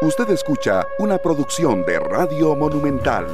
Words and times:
Usted 0.00 0.30
escucha 0.30 0.86
una 1.00 1.18
producción 1.18 1.84
de 1.84 1.98
Radio 1.98 2.54
Monumental. 2.54 3.26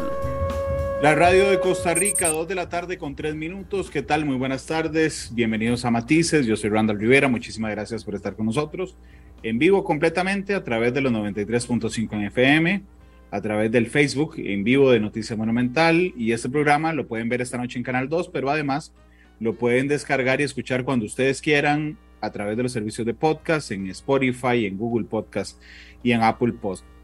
La 1.03 1.15
radio 1.15 1.51
de 1.51 1.61
Costa 1.61 1.93
Rica, 1.93 2.31
2 2.31 2.49
de 2.49 2.55
la 2.55 2.71
tarde 2.71 2.97
con 2.97 3.15
3 3.15 3.35
minutos. 3.35 3.91
¿Qué 3.91 4.01
tal? 4.01 4.25
Muy 4.25 4.37
buenas 4.37 4.65
tardes. 4.65 5.31
Bienvenidos 5.35 5.85
a 5.85 5.91
Matices. 5.91 6.47
Yo 6.47 6.57
soy 6.57 6.71
Randall 6.71 6.99
Rivera. 6.99 7.29
Muchísimas 7.29 7.71
gracias 7.73 8.03
por 8.03 8.15
estar 8.15 8.35
con 8.35 8.47
nosotros. 8.47 8.97
En 9.43 9.59
vivo 9.59 9.85
completamente 9.85 10.55
a 10.55 10.65
través 10.65 10.95
de 10.95 11.03
los 11.03 11.13
93.5 11.13 12.15
en 12.15 12.23
FM, 12.23 12.83
a 13.31 13.41
través 13.43 13.71
del 13.71 13.89
Facebook 13.89 14.37
en 14.39 14.65
vivo 14.65 14.91
de 14.91 15.01
Noticia 15.01 15.37
Monumental. 15.37 16.15
Y 16.17 16.33
este 16.33 16.49
programa 16.49 16.95
lo 16.95 17.07
pueden 17.07 17.29
ver 17.29 17.43
esta 17.43 17.59
noche 17.59 17.79
en 17.79 17.85
Canal 17.85 18.09
2, 18.09 18.31
pero 18.31 18.49
además 18.49 18.95
lo 19.39 19.55
pueden 19.55 19.87
descargar 19.87 20.41
y 20.41 20.45
escuchar 20.45 20.85
cuando 20.85 21.05
ustedes 21.05 21.43
quieran 21.43 21.99
a 22.25 22.33
través 22.33 22.57
de 22.57 22.63
los 22.63 22.73
servicios 22.73 23.07
de 23.07 23.15
podcast, 23.15 23.71
en 23.71 23.87
Spotify, 23.89 24.67
en 24.67 24.79
Google 24.79 25.05
Podcast 25.05 25.61
y 26.03 26.13
en 26.13 26.23
Apple 26.23 26.55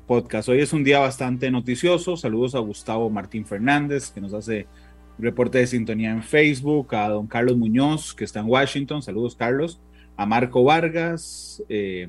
Podcast. 0.06 0.48
Hoy 0.48 0.60
es 0.60 0.72
un 0.72 0.82
día 0.82 0.98
bastante 0.98 1.50
noticioso. 1.50 2.16
Saludos 2.16 2.54
a 2.54 2.58
Gustavo 2.60 3.10
Martín 3.10 3.44
Fernández, 3.44 4.10
que 4.10 4.20
nos 4.20 4.32
hace 4.32 4.66
reporte 5.18 5.58
de 5.58 5.66
sintonía 5.66 6.10
en 6.10 6.22
Facebook, 6.22 6.94
a 6.94 7.08
don 7.10 7.26
Carlos 7.26 7.56
Muñoz, 7.56 8.14
que 8.14 8.24
está 8.24 8.40
en 8.40 8.46
Washington. 8.48 9.02
Saludos, 9.02 9.36
Carlos. 9.36 9.80
A 10.16 10.26
Marco 10.26 10.64
Vargas, 10.64 11.62
eh, 11.68 12.08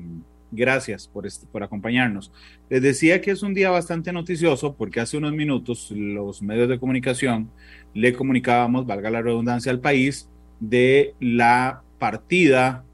gracias 0.50 1.06
por, 1.06 1.26
por 1.50 1.62
acompañarnos. 1.62 2.32
Les 2.68 2.82
decía 2.82 3.20
que 3.20 3.30
es 3.30 3.42
un 3.42 3.54
día 3.54 3.70
bastante 3.70 4.12
noticioso 4.12 4.74
porque 4.74 5.00
hace 5.00 5.18
unos 5.18 5.32
minutos 5.32 5.90
los 5.90 6.42
medios 6.42 6.68
de 6.68 6.78
comunicación 6.78 7.50
le 7.94 8.14
comunicábamos, 8.14 8.86
valga 8.86 9.10
la 9.10 9.22
redundancia, 9.22 9.70
al 9.70 9.80
país 9.80 10.28
de 10.60 11.14
la 11.20 11.82
partida 11.98 12.84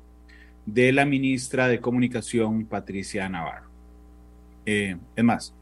de 0.74 0.92
la 0.92 1.06
ministra 1.06 1.66
de 1.66 1.80
Comunicación, 1.80 2.66
Patricia 2.66 3.26
Navarro. 3.28 3.70
Eh, 4.66 4.96
es 5.16 5.24
más, 5.24 5.54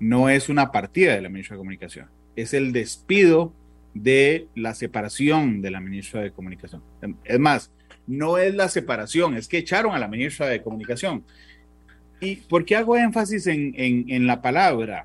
no 0.00 0.30
es 0.30 0.48
una 0.48 0.72
partida 0.72 1.14
de 1.14 1.20
la 1.20 1.28
ministra 1.28 1.56
de 1.56 1.58
Comunicación, 1.58 2.06
es 2.36 2.54
el 2.54 2.72
despido 2.72 3.52
de 3.92 4.48
la 4.54 4.74
separación 4.74 5.60
de 5.60 5.70
la 5.70 5.80
ministra 5.80 6.22
de 6.22 6.30
Comunicación. 6.30 6.82
Es 7.24 7.38
más, 7.38 7.70
no 8.06 8.38
es 8.38 8.54
la 8.54 8.70
separación, 8.70 9.36
es 9.36 9.46
que 9.46 9.58
echaron 9.58 9.94
a 9.94 9.98
la 9.98 10.08
ministra 10.08 10.46
de 10.46 10.62
Comunicación. 10.62 11.22
¿Y 12.18 12.36
por 12.36 12.64
qué 12.64 12.76
hago 12.76 12.96
énfasis 12.96 13.46
en, 13.48 13.74
en, 13.76 14.26
la 14.26 14.40
palabra? 14.40 15.04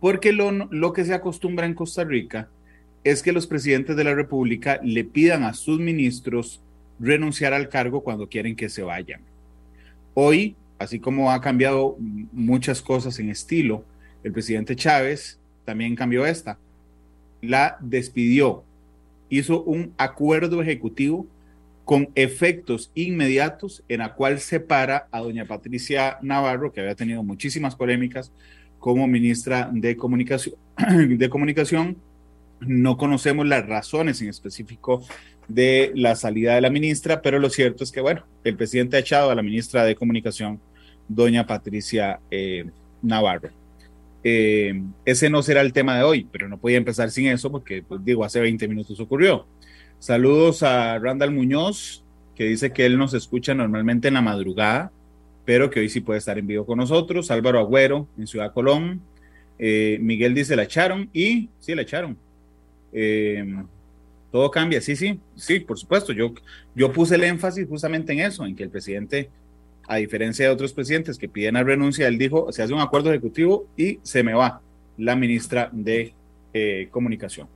Porque 0.00 0.32
lo, 0.32 0.50
lo 0.50 0.94
que 0.94 1.04
se 1.04 1.12
acostumbra 1.12 1.66
en 1.66 1.74
Costa 1.74 2.02
Rica 2.02 2.48
es 3.04 3.22
que 3.22 3.32
los 3.32 3.46
presidentes 3.46 3.94
de 3.94 4.04
la 4.04 4.14
República 4.14 4.80
le 4.82 5.04
pidan 5.04 5.44
a 5.44 5.52
sus 5.52 5.78
ministros 5.78 6.62
renunciar 6.98 7.52
al 7.54 7.68
cargo 7.68 8.02
cuando 8.02 8.28
quieren 8.28 8.56
que 8.56 8.68
se 8.68 8.82
vayan. 8.82 9.20
Hoy, 10.14 10.56
así 10.78 10.98
como 10.98 11.30
ha 11.30 11.40
cambiado 11.40 11.96
muchas 11.98 12.82
cosas 12.82 13.18
en 13.18 13.30
estilo, 13.30 13.84
el 14.22 14.32
presidente 14.32 14.76
Chávez 14.76 15.38
también 15.64 15.94
cambió 15.94 16.26
esta. 16.26 16.58
La 17.40 17.76
despidió, 17.80 18.64
hizo 19.28 19.62
un 19.62 19.92
acuerdo 19.96 20.62
ejecutivo 20.62 21.26
con 21.84 22.10
efectos 22.14 22.90
inmediatos 22.94 23.82
en 23.88 24.00
la 24.00 24.14
cual 24.14 24.40
separa 24.40 25.08
a 25.10 25.20
doña 25.20 25.46
Patricia 25.46 26.18
Navarro, 26.20 26.72
que 26.72 26.80
había 26.80 26.94
tenido 26.94 27.22
muchísimas 27.22 27.76
polémicas 27.76 28.32
como 28.78 29.06
ministra 29.06 29.70
de 29.72 29.96
comunicación, 29.96 30.56
de 31.18 31.28
comunicación. 31.30 31.96
No 32.60 32.96
conocemos 32.96 33.46
las 33.46 33.66
razones 33.66 34.20
en 34.20 34.28
específico 34.28 35.04
de 35.48 35.92
la 35.94 36.14
salida 36.14 36.54
de 36.54 36.60
la 36.60 36.70
ministra, 36.70 37.22
pero 37.22 37.38
lo 37.38 37.50
cierto 37.50 37.84
es 37.84 37.92
que, 37.92 38.00
bueno, 38.00 38.24
el 38.44 38.56
presidente 38.56 38.96
ha 38.96 39.00
echado 39.00 39.30
a 39.30 39.34
la 39.34 39.42
ministra 39.42 39.84
de 39.84 39.94
Comunicación, 39.94 40.60
doña 41.08 41.46
Patricia 41.46 42.20
eh, 42.30 42.66
Navarro. 43.02 43.50
Eh, 44.24 44.82
ese 45.04 45.30
no 45.30 45.42
será 45.42 45.62
el 45.62 45.72
tema 45.72 45.96
de 45.96 46.02
hoy, 46.02 46.26
pero 46.30 46.48
no 46.48 46.58
podía 46.58 46.76
empezar 46.76 47.10
sin 47.10 47.28
eso 47.28 47.50
porque, 47.50 47.82
pues, 47.82 48.04
digo, 48.04 48.24
hace 48.24 48.40
20 48.40 48.68
minutos 48.68 49.00
ocurrió. 49.00 49.46
Saludos 49.98 50.62
a 50.62 50.98
Randall 50.98 51.32
Muñoz, 51.32 52.04
que 52.36 52.44
dice 52.44 52.72
que 52.72 52.86
él 52.86 52.98
nos 52.98 53.14
escucha 53.14 53.54
normalmente 53.54 54.08
en 54.08 54.14
la 54.14 54.20
madrugada, 54.20 54.92
pero 55.44 55.70
que 55.70 55.80
hoy 55.80 55.88
sí 55.88 56.00
puede 56.00 56.18
estar 56.18 56.38
en 56.38 56.46
vivo 56.46 56.66
con 56.66 56.78
nosotros. 56.78 57.30
Álvaro 57.30 57.58
Agüero, 57.58 58.06
en 58.18 58.26
Ciudad 58.26 58.52
Colón. 58.52 59.00
Eh, 59.58 59.98
Miguel 60.00 60.34
dice, 60.34 60.54
la 60.54 60.64
echaron 60.64 61.08
y 61.12 61.48
sí, 61.58 61.74
la 61.74 61.82
echaron. 61.82 62.16
Todo 64.30 64.50
cambia, 64.50 64.80
sí, 64.80 64.94
sí, 64.94 65.20
sí, 65.36 65.60
por 65.60 65.78
supuesto. 65.78 66.12
Yo, 66.12 66.34
yo 66.74 66.92
puse 66.92 67.14
el 67.14 67.24
énfasis 67.24 67.66
justamente 67.66 68.12
en 68.12 68.20
eso, 68.20 68.44
en 68.44 68.54
que 68.54 68.64
el 68.64 68.70
presidente, 68.70 69.30
a 69.86 69.96
diferencia 69.96 70.46
de 70.46 70.52
otros 70.52 70.74
presidentes 70.74 71.16
que 71.16 71.28
piden 71.28 71.54
la 71.54 71.64
renuncia, 71.64 72.06
él 72.06 72.18
dijo, 72.18 72.52
se 72.52 72.62
hace 72.62 72.74
un 72.74 72.80
acuerdo 72.80 73.10
ejecutivo 73.10 73.66
y 73.76 74.00
se 74.02 74.22
me 74.22 74.34
va 74.34 74.60
la 74.98 75.16
ministra 75.16 75.70
de 75.72 76.12
eh, 76.52 76.88
Comunicación. 76.90 77.48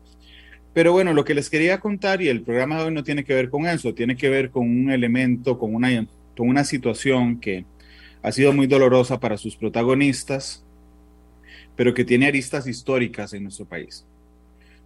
Pero 0.73 0.93
bueno, 0.93 1.13
lo 1.13 1.25
que 1.25 1.35
les 1.35 1.51
quería 1.51 1.79
contar 1.81 2.23
y 2.23 2.29
el 2.29 2.41
programa 2.41 2.79
de 2.79 2.85
hoy 2.85 2.95
no 2.95 3.05
tiene 3.05 3.25
que 3.25 3.35
ver 3.35 3.51
con 3.51 3.67
eso, 3.67 3.93
tiene 3.93 4.17
que 4.17 4.31
ver 4.31 4.51
con 4.51 4.63
un 4.63 4.91
elemento, 4.91 5.59
con 5.59 5.75
una, 5.75 6.07
con 6.35 6.49
una 6.49 6.65
situación 6.65 7.39
que 7.39 7.67
ha 8.23 8.33
sido 8.33 8.55
muy 8.55 8.67
dolorosa 8.67 9.21
para 9.21 9.37
sus 9.37 9.57
protagonistas, 9.57 10.65
pero 11.77 11.93
que 11.93 12.05
tiene 12.05 12.27
aristas 12.27 12.67
históricas 12.67 13.35
en 13.35 13.43
nuestro 13.43 13.67
país. 13.67 14.07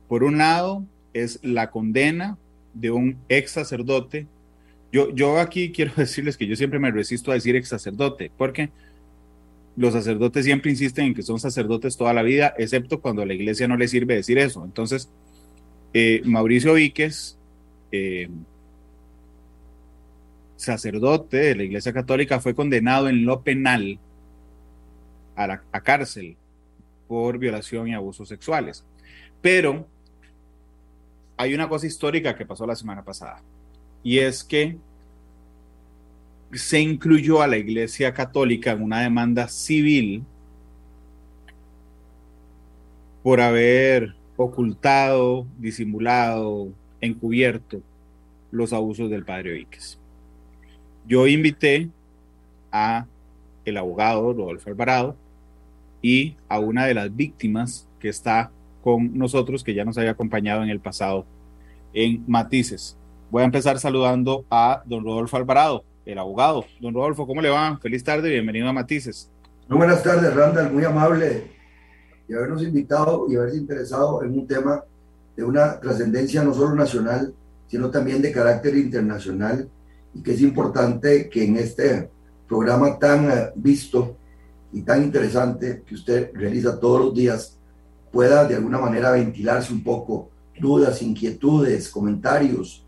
Por 0.08 0.24
un 0.24 0.38
lado, 0.38 0.84
es 1.12 1.38
la 1.42 1.70
condena 1.70 2.38
de 2.74 2.90
un 2.90 3.18
ex 3.28 3.52
sacerdote. 3.52 4.26
Yo, 4.92 5.10
yo 5.14 5.38
aquí 5.38 5.72
quiero 5.72 5.92
decirles 5.96 6.36
que 6.36 6.46
yo 6.46 6.56
siempre 6.56 6.78
me 6.78 6.90
resisto 6.90 7.30
a 7.30 7.34
decir 7.34 7.56
ex 7.56 7.68
sacerdote, 7.68 8.30
porque 8.36 8.70
los 9.76 9.92
sacerdotes 9.92 10.44
siempre 10.44 10.70
insisten 10.70 11.06
en 11.06 11.14
que 11.14 11.22
son 11.22 11.38
sacerdotes 11.38 11.96
toda 11.96 12.14
la 12.14 12.22
vida, 12.22 12.54
excepto 12.58 13.00
cuando 13.00 13.22
a 13.22 13.26
la 13.26 13.34
iglesia 13.34 13.68
no 13.68 13.76
le 13.76 13.88
sirve 13.88 14.14
decir 14.14 14.38
eso. 14.38 14.64
Entonces, 14.64 15.10
eh, 15.92 16.22
Mauricio 16.24 16.74
Víquez, 16.74 17.36
eh, 17.92 18.28
sacerdote 20.56 21.36
de 21.36 21.54
la 21.56 21.62
iglesia 21.64 21.92
católica, 21.92 22.40
fue 22.40 22.54
condenado 22.54 23.08
en 23.08 23.24
lo 23.26 23.42
penal 23.42 23.98
a, 25.36 25.60
a 25.72 25.80
cárcel 25.82 26.36
por 27.06 27.38
violación 27.38 27.88
y 27.88 27.94
abusos 27.94 28.28
sexuales. 28.28 28.84
Pero 29.42 29.86
hay 31.36 31.54
una 31.54 31.68
cosa 31.68 31.86
histórica 31.86 32.34
que 32.34 32.46
pasó 32.46 32.66
la 32.66 32.76
semana 32.76 33.02
pasada 33.04 33.42
y 34.02 34.18
es 34.18 34.42
que 34.42 34.76
se 36.52 36.80
incluyó 36.80 37.42
a 37.42 37.46
la 37.46 37.56
Iglesia 37.56 38.14
Católica 38.14 38.72
en 38.72 38.82
una 38.82 39.00
demanda 39.00 39.48
civil 39.48 40.24
por 43.22 43.40
haber 43.40 44.14
ocultado, 44.36 45.46
disimulado, 45.58 46.68
encubierto 47.00 47.82
los 48.52 48.72
abusos 48.72 49.10
del 49.10 49.24
padre 49.24 49.54
Víquez. 49.54 49.98
Yo 51.06 51.26
invité 51.26 51.88
a 52.70 53.06
el 53.64 53.76
abogado 53.76 54.32
Rodolfo 54.32 54.70
Alvarado 54.70 55.16
y 56.00 56.36
a 56.48 56.60
una 56.60 56.86
de 56.86 56.94
las 56.94 57.14
víctimas 57.14 57.88
que 57.98 58.08
está 58.08 58.52
con 58.86 59.18
nosotros, 59.18 59.64
que 59.64 59.74
ya 59.74 59.84
nos 59.84 59.98
había 59.98 60.12
acompañado 60.12 60.62
en 60.62 60.68
el 60.68 60.78
pasado 60.78 61.26
en 61.92 62.22
Matices. 62.28 62.96
Voy 63.32 63.42
a 63.42 63.44
empezar 63.44 63.80
saludando 63.80 64.44
a 64.48 64.84
don 64.86 65.04
Rodolfo 65.04 65.36
Alvarado, 65.36 65.82
el 66.04 66.20
abogado. 66.20 66.64
Don 66.80 66.94
Rodolfo, 66.94 67.26
¿cómo 67.26 67.42
le 67.42 67.48
va? 67.48 67.76
Feliz 67.82 68.04
tarde, 68.04 68.30
bienvenido 68.30 68.68
a 68.68 68.72
Matices. 68.72 69.28
Muy 69.68 69.78
buenas 69.78 70.04
tardes, 70.04 70.32
Randall, 70.32 70.72
muy 70.72 70.84
amable 70.84 71.50
de 72.28 72.36
habernos 72.36 72.62
invitado 72.62 73.26
y 73.28 73.34
haberse 73.34 73.56
interesado 73.56 74.22
en 74.22 74.38
un 74.38 74.46
tema 74.46 74.84
de 75.36 75.42
una 75.42 75.80
trascendencia 75.80 76.44
no 76.44 76.54
solo 76.54 76.76
nacional, 76.76 77.34
sino 77.66 77.90
también 77.90 78.22
de 78.22 78.30
carácter 78.30 78.76
internacional 78.76 79.68
y 80.14 80.22
que 80.22 80.34
es 80.34 80.40
importante 80.42 81.28
que 81.28 81.42
en 81.44 81.56
este 81.56 82.08
programa 82.46 83.00
tan 83.00 83.32
eh, 83.32 83.50
visto 83.56 84.16
y 84.72 84.82
tan 84.82 85.02
interesante 85.02 85.82
que 85.84 85.96
usted 85.96 86.30
realiza 86.34 86.78
todos 86.78 87.06
los 87.06 87.14
días 87.14 87.55
pueda 88.16 88.48
de 88.48 88.54
alguna 88.54 88.78
manera 88.78 89.10
ventilarse 89.10 89.70
un 89.74 89.82
poco 89.82 90.30
dudas, 90.58 91.02
inquietudes, 91.02 91.90
comentarios 91.90 92.82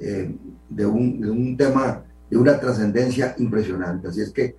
eh, 0.00 0.34
de, 0.70 0.86
un, 0.86 1.20
de, 1.20 1.30
un, 1.30 1.54
tema 1.54 2.02
de 2.30 2.38
una 2.38 2.58
trascendencia 2.58 3.34
impresionante. 3.36 4.08
Así 4.08 4.22
es 4.22 4.32
que, 4.32 4.56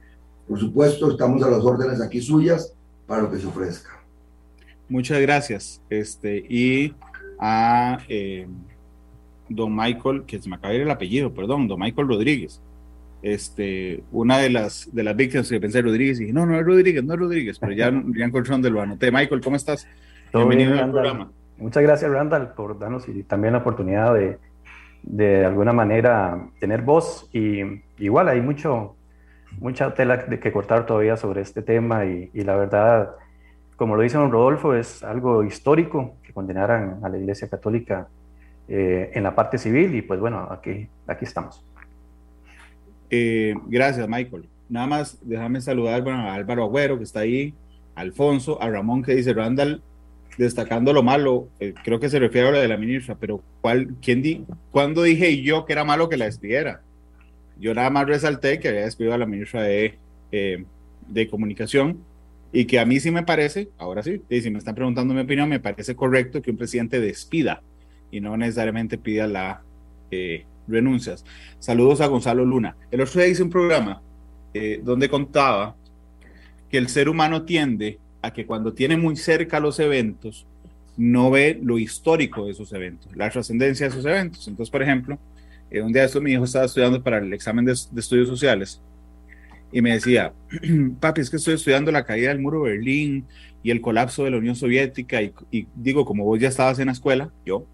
por 0.48 0.60
supuesto, 0.60 1.10
estamos 1.10 1.42
a 1.42 1.50
las 1.50 1.64
órdenes 1.64 2.00
aquí 2.02 2.22
suyas 2.22 2.72
para 3.08 3.24
lo 3.24 3.32
que 3.32 3.40
se 3.40 3.48
ofrezca. 3.48 4.00
Muchas 4.88 5.20
gracias. 5.22 5.82
Este, 5.90 6.38
y 6.38 6.94
a 7.40 7.98
eh, 8.08 8.48
don 9.50 9.76
Michael, 9.76 10.26
que 10.28 10.40
se 10.40 10.48
me 10.48 10.56
acaba 10.58 10.76
el 10.76 10.92
apellido, 10.92 11.34
perdón, 11.34 11.68
don 11.68 11.80
Michael 11.80 12.08
Rodríguez. 12.08 12.62
Este, 13.22 14.04
una 14.12 14.40
de 14.40 14.50
las, 14.50 14.90
de 14.94 15.04
las 15.04 15.16
víctimas 15.16 15.48
que 15.48 15.60
pensé 15.60 15.82
Rodríguez 15.82 16.20
y 16.20 16.24
dije, 16.24 16.34
no, 16.34 16.46
no 16.46 16.60
es 16.60 16.66
Rodríguez, 16.66 17.04
no 17.04 17.14
es 17.14 17.20
Rodríguez, 17.20 17.60
pero 17.60 17.72
ya, 17.74 17.92
ya 17.92 18.26
encontré 18.26 18.52
donde 18.52 18.70
lo 18.72 18.82
anoté. 18.82 19.12
Michael, 19.12 19.42
¿cómo 19.42 19.56
estás? 19.56 19.88
Bienvenido 20.34 20.74
al 20.80 20.92
programa. 20.92 21.32
Muchas 21.58 21.84
gracias, 21.84 22.10
Randall, 22.10 22.54
por 22.54 22.80
darnos 22.80 23.08
y 23.08 23.22
también 23.24 23.54
la 23.54 23.60
oportunidad 23.60 24.16
de, 24.16 24.40
de 25.04 25.46
alguna 25.46 25.74
manera 25.74 26.48
tener 26.60 26.82
voz. 26.82 27.30
Y 27.34 27.62
igual 28.00 28.30
hay 28.30 28.42
mucho, 28.42 28.96
mucha 29.60 29.94
tela 29.94 30.18
de 30.18 30.40
que 30.40 30.52
cortar 30.52 30.86
todavía 30.86 31.18
sobre 31.18 31.42
este 31.42 31.62
tema 31.62 32.06
y, 32.06 32.30
la 32.34 32.56
verdad, 32.56 33.12
como 33.76 33.96
lo 33.96 34.02
dice 34.02 34.18
don 34.18 34.32
Rodolfo, 34.32 34.74
es 34.74 35.04
algo 35.04 35.44
histórico 35.44 36.16
que 36.24 36.34
condenaran 36.34 37.00
a 37.04 37.10
la 37.10 37.18
Iglesia 37.18 37.48
Católica 37.48 38.08
eh, 38.68 39.12
en 39.14 39.24
la 39.24 39.36
parte 39.36 39.58
civil 39.58 39.94
y 39.96 40.02
pues 40.02 40.20
bueno, 40.20 40.48
aquí, 40.50 40.88
aquí 41.08 41.26
estamos. 41.26 41.64
Eh, 43.12 43.54
gracias, 43.68 44.08
Michael. 44.08 44.48
Nada 44.70 44.88
más 44.88 45.20
déjame 45.22 45.60
saludar 45.60 46.08
a 46.10 46.34
Álvaro 46.34 46.64
Agüero, 46.64 46.98
que 46.98 47.04
está 47.04 47.20
ahí, 47.20 47.54
a 47.94 48.02
Alfonso, 48.02 48.62
a 48.62 48.70
Ramón, 48.70 49.04
que 49.04 49.14
dice, 49.14 49.34
Randall, 49.34 49.84
destacando 50.38 50.94
lo 50.94 51.04
malo, 51.04 51.50
eh, 51.60 51.74
creo 51.84 52.00
que 52.00 52.10
se 52.10 52.20
refiere 52.20 52.48
a 52.48 52.52
lo 52.52 52.60
de 52.60 52.68
la 52.70 52.78
ministra, 52.78 53.18
pero 53.20 53.44
¿cuál, 53.60 53.96
quién 54.02 54.22
di, 54.22 54.46
¿cuándo 54.72 55.04
dije 55.04 55.42
yo 55.42 55.66
que 55.66 55.74
era 55.74 55.84
malo 55.84 56.08
que 56.08 56.16
la 56.16 56.26
despidiera? 56.26 56.82
Yo 57.60 57.74
nada 57.74 57.90
más 57.90 58.08
resalté 58.08 58.60
que 58.60 58.70
había 58.70 58.86
despedido 58.86 59.14
a 59.14 59.18
la 59.18 59.26
ministra 59.26 59.64
de, 59.64 60.00
eh, 60.32 60.64
de 61.08 61.28
Comunicación 61.28 62.00
y 62.54 62.66
que 62.66 62.80
a 62.80 62.86
mí 62.86 63.00
sí 63.00 63.12
me 63.12 63.24
parece, 63.24 63.70
ahora 63.78 64.04
sí, 64.04 64.22
si 64.30 64.50
me 64.50 64.58
están 64.58 64.76
preguntando 64.76 65.14
mi 65.14 65.22
opinión, 65.22 65.50
me 65.50 65.60
parece 65.60 65.96
correcto 65.96 66.42
que 66.42 66.52
un 66.52 66.58
presidente 66.58 67.00
despida 67.00 67.62
y 68.10 68.22
no 68.22 68.36
necesariamente 68.38 68.98
pida 68.98 69.28
la 69.28 69.64
eh, 70.12 70.46
renuncias. 70.68 71.26
Saludos 71.60 72.02
a 72.02 72.08
Gonzalo 72.08 72.46
Luna. 72.46 72.76
El 72.90 73.02
otro 73.02 73.22
día 73.22 73.30
hice 73.30 73.44
un 73.44 73.50
programa 73.50 74.02
eh, 74.54 74.82
donde 74.84 75.10
contaba 75.10 75.76
que 76.70 76.78
el 76.78 76.88
ser 76.90 77.10
humano 77.10 77.44
tiende 77.44 78.00
a 78.22 78.32
que 78.32 78.46
cuando 78.46 78.74
tiene 78.74 78.98
muy 78.98 79.16
cerca 79.16 79.60
los 79.60 79.80
eventos, 79.80 80.46
no 80.98 81.32
ve 81.32 81.60
lo 81.62 81.80
histórico 81.80 82.46
de 82.46 82.52
esos 82.52 82.72
eventos, 82.74 83.16
la 83.16 83.30
trascendencia 83.30 83.88
de 83.88 83.92
esos 83.92 84.06
eventos. 84.06 84.48
Entonces, 84.48 84.70
por 84.72 84.84
ejemplo, 84.84 85.18
eh, 85.70 85.82
un 85.82 85.92
día 85.92 86.04
esto 86.04 86.22
mi 86.22 86.32
hijo 86.32 86.44
estaba 86.44 86.66
estudiando 86.66 87.02
para 87.02 87.20
el 87.20 87.34
examen 87.34 87.66
de, 87.66 87.72
estudios 87.72 88.28
sociales 88.28 88.82
y 89.72 89.82
me 89.82 89.94
decía, 89.94 90.34
papi, 91.00 91.22
es 91.22 91.30
que 91.30 91.38
estoy 91.38 91.56
estudiando 91.56 91.92
la 91.92 92.06
caída 92.06 92.30
del 92.30 92.40
muro 92.40 92.64
de 92.64 92.72
Berlín 92.72 93.26
y 93.64 93.72
el 93.72 93.82
colapso 93.82 94.26
de 94.26 94.32
la 94.32 94.38
Unión 94.38 94.56
Soviética 94.56 95.22
y, 95.22 95.34
y 95.50 95.68
digo, 95.76 96.06
como 96.06 96.26
vos 96.26 96.40
ya 96.40 96.50
estabas 96.50 96.80
en 96.80 96.88
la 96.88 96.92
escuela, 96.92 97.32
yo, 97.46 97.66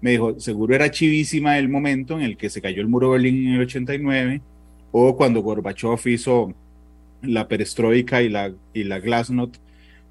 me 0.00 0.12
dijo, 0.12 0.38
seguro 0.38 0.74
era 0.74 0.90
chivísima 0.90 1.58
el 1.58 1.68
momento 1.68 2.14
en 2.14 2.22
el 2.22 2.36
que 2.36 2.50
se 2.50 2.60
cayó 2.60 2.80
el 2.80 2.88
muro 2.88 3.08
de 3.08 3.12
Berlín 3.12 3.48
en 3.48 3.54
el 3.54 3.60
89 3.62 4.40
o 4.92 5.16
cuando 5.16 5.40
Gorbachev 5.40 6.06
hizo 6.06 6.54
la 7.22 7.48
perestroika 7.48 8.22
y 8.22 8.28
la, 8.28 8.52
y 8.72 8.84
la 8.84 9.00
glasnost 9.00 9.56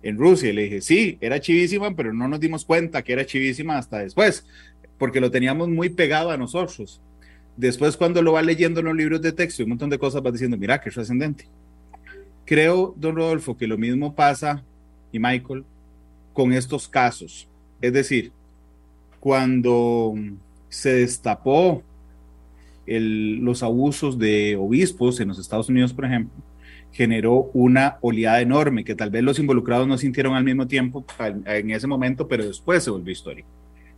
en 0.04 0.18
Rusia. 0.18 0.50
Y 0.50 0.54
le 0.54 0.64
dije, 0.64 0.82
sí, 0.82 1.18
era 1.22 1.40
chivísima, 1.40 1.96
pero 1.96 2.14
no 2.14 2.28
nos 2.28 2.40
dimos 2.40 2.66
cuenta 2.66 3.02
que 3.02 3.14
era 3.14 3.26
chivísima 3.26 3.78
hasta 3.78 4.00
después, 4.00 4.46
porque 4.98 5.22
lo 5.22 5.32
teníamos 5.32 5.70
muy 5.70 5.90
pegado 5.90 6.32
a 6.32 6.38
nosotros. 6.38 7.02
Después, 7.56 7.98
cuando 7.98 8.22
lo 8.22 8.34
va 8.34 8.42
leyendo 8.42 8.82
en 8.82 8.88
los 8.88 8.96
libros 8.96 9.22
de 9.22 9.32
texto 9.32 9.62
y 9.62 9.64
un 9.64 9.70
montón 9.70 9.90
de 9.90 9.98
cosas, 9.98 10.24
va 10.24 10.32
diciendo, 10.32 10.58
mira, 10.58 10.80
qué 10.80 10.92
trascendente. 10.92 11.46
Creo, 12.46 12.94
don 12.98 13.16
Rodolfo, 13.16 13.58
que 13.58 13.68
lo 13.68 13.78
mismo 13.78 14.14
pasa, 14.14 14.64
y 15.12 15.20
Michael, 15.20 15.64
con 16.34 16.54
estos 16.54 16.88
casos. 16.88 17.48
Es 17.82 17.94
decir, 17.94 18.32
cuando 19.28 20.16
se 20.70 21.00
destapó 21.00 21.84
los 22.86 23.62
abusos 23.62 24.18
de 24.18 24.56
obispos 24.56 25.20
en 25.20 25.28
los 25.28 25.38
Estados 25.38 25.68
Unidos, 25.68 25.92
por 25.92 26.06
ejemplo, 26.06 26.34
generó 26.94 27.52
una 27.54 27.98
oleada 28.00 28.40
enorme 28.40 28.86
que 28.86 28.96
tal 28.96 29.10
vez 29.10 29.24
los 29.24 29.38
involucrados 29.38 29.86
no 29.86 29.98
sintieron 29.98 30.34
al 30.34 30.46
mismo 30.46 30.66
tiempo 30.66 31.06
en 31.46 31.72
ese 31.72 31.88
momento, 31.88 32.30
pero 32.30 32.48
después 32.48 32.86
se 32.86 32.90
volvió 32.90 33.12
histórico. 33.12 33.50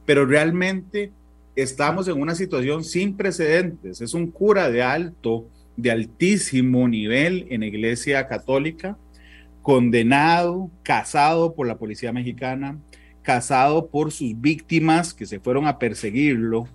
Pero 0.03 0.25
realmente 0.25 1.11
estamos 1.55 2.07
en 2.07 2.19
una 2.19 2.33
situación 2.33 2.83
sin 2.83 3.15
precedentes. 3.15 4.01
Es 4.01 4.15
un 4.15 4.31
cura 4.31 4.71
de 4.71 4.81
alto, 4.81 5.47
de 5.77 5.91
altísimo 5.91 6.87
nivel 6.87 7.45
en 7.51 7.59
la 7.59 7.67
Iglesia 7.67 8.27
Católica, 8.27 8.97
condenado, 9.61 10.71
casado 10.81 11.53
por 11.53 11.67
la 11.67 11.77
policía 11.77 12.11
mexicana, 12.11 12.79
casado 13.29 13.85
por 13.85 14.11
sus 14.11 14.41
víctimas 14.41 15.13
que 15.13 15.27
se 15.27 15.39
fueron 15.39 15.67
a 15.67 15.77
perseguirlo, 15.77 16.67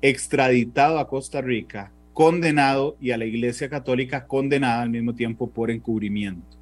extraditado 0.00 0.98
a 0.98 1.06
Costa 1.06 1.42
Rica, 1.42 1.92
condenado 2.14 2.96
y 2.98 3.10
a 3.10 3.18
la 3.18 3.26
Iglesia 3.26 3.68
Católica 3.68 4.26
condenada 4.26 4.80
al 4.80 4.88
mismo 4.88 5.14
tiempo 5.14 5.50
por 5.50 5.70
encubrimiento. 5.70 6.56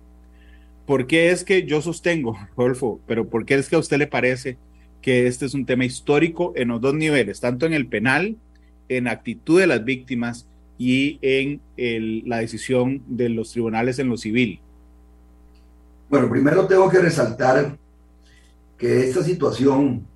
¿Por 0.85 1.06
qué 1.06 1.31
es 1.31 1.44
que 1.44 1.64
yo 1.64 1.81
sostengo, 1.81 2.37
Rodolfo, 2.56 2.99
pero 3.06 3.29
por 3.29 3.47
qué 3.47 3.55
es 3.55 3.69
que 3.69 3.76
a 3.76 3.79
usted 3.79 3.99
le 3.99 4.08
parece 4.08 4.56
que 5.00 5.29
este 5.29 5.47
es 5.47 5.55
un 5.55 5.64
tema 5.64 5.85
histórico 5.85 6.52
en 6.56 6.70
los 6.70 6.81
dos 6.81 6.94
niveles, 6.94 7.38
tanto 7.38 7.67
en 7.67 7.73
el 7.73 7.87
penal, 7.87 8.37
en 8.88 9.06
actitud 9.06 9.61
de 9.61 9.69
las 9.69 9.85
víctimas 9.85 10.49
y 10.76 11.20
en 11.23 11.61
la 12.29 12.38
decisión 12.38 13.00
de 13.06 13.29
los 13.29 13.52
tribunales 13.52 14.00
en 14.00 14.08
lo 14.08 14.17
civil? 14.17 14.58
Bueno, 16.08 16.29
primero 16.29 16.67
tengo 16.67 16.91
que 16.91 16.99
resaltar 16.99 17.79
que 18.81 19.06
esta 19.06 19.23
situación 19.23 20.06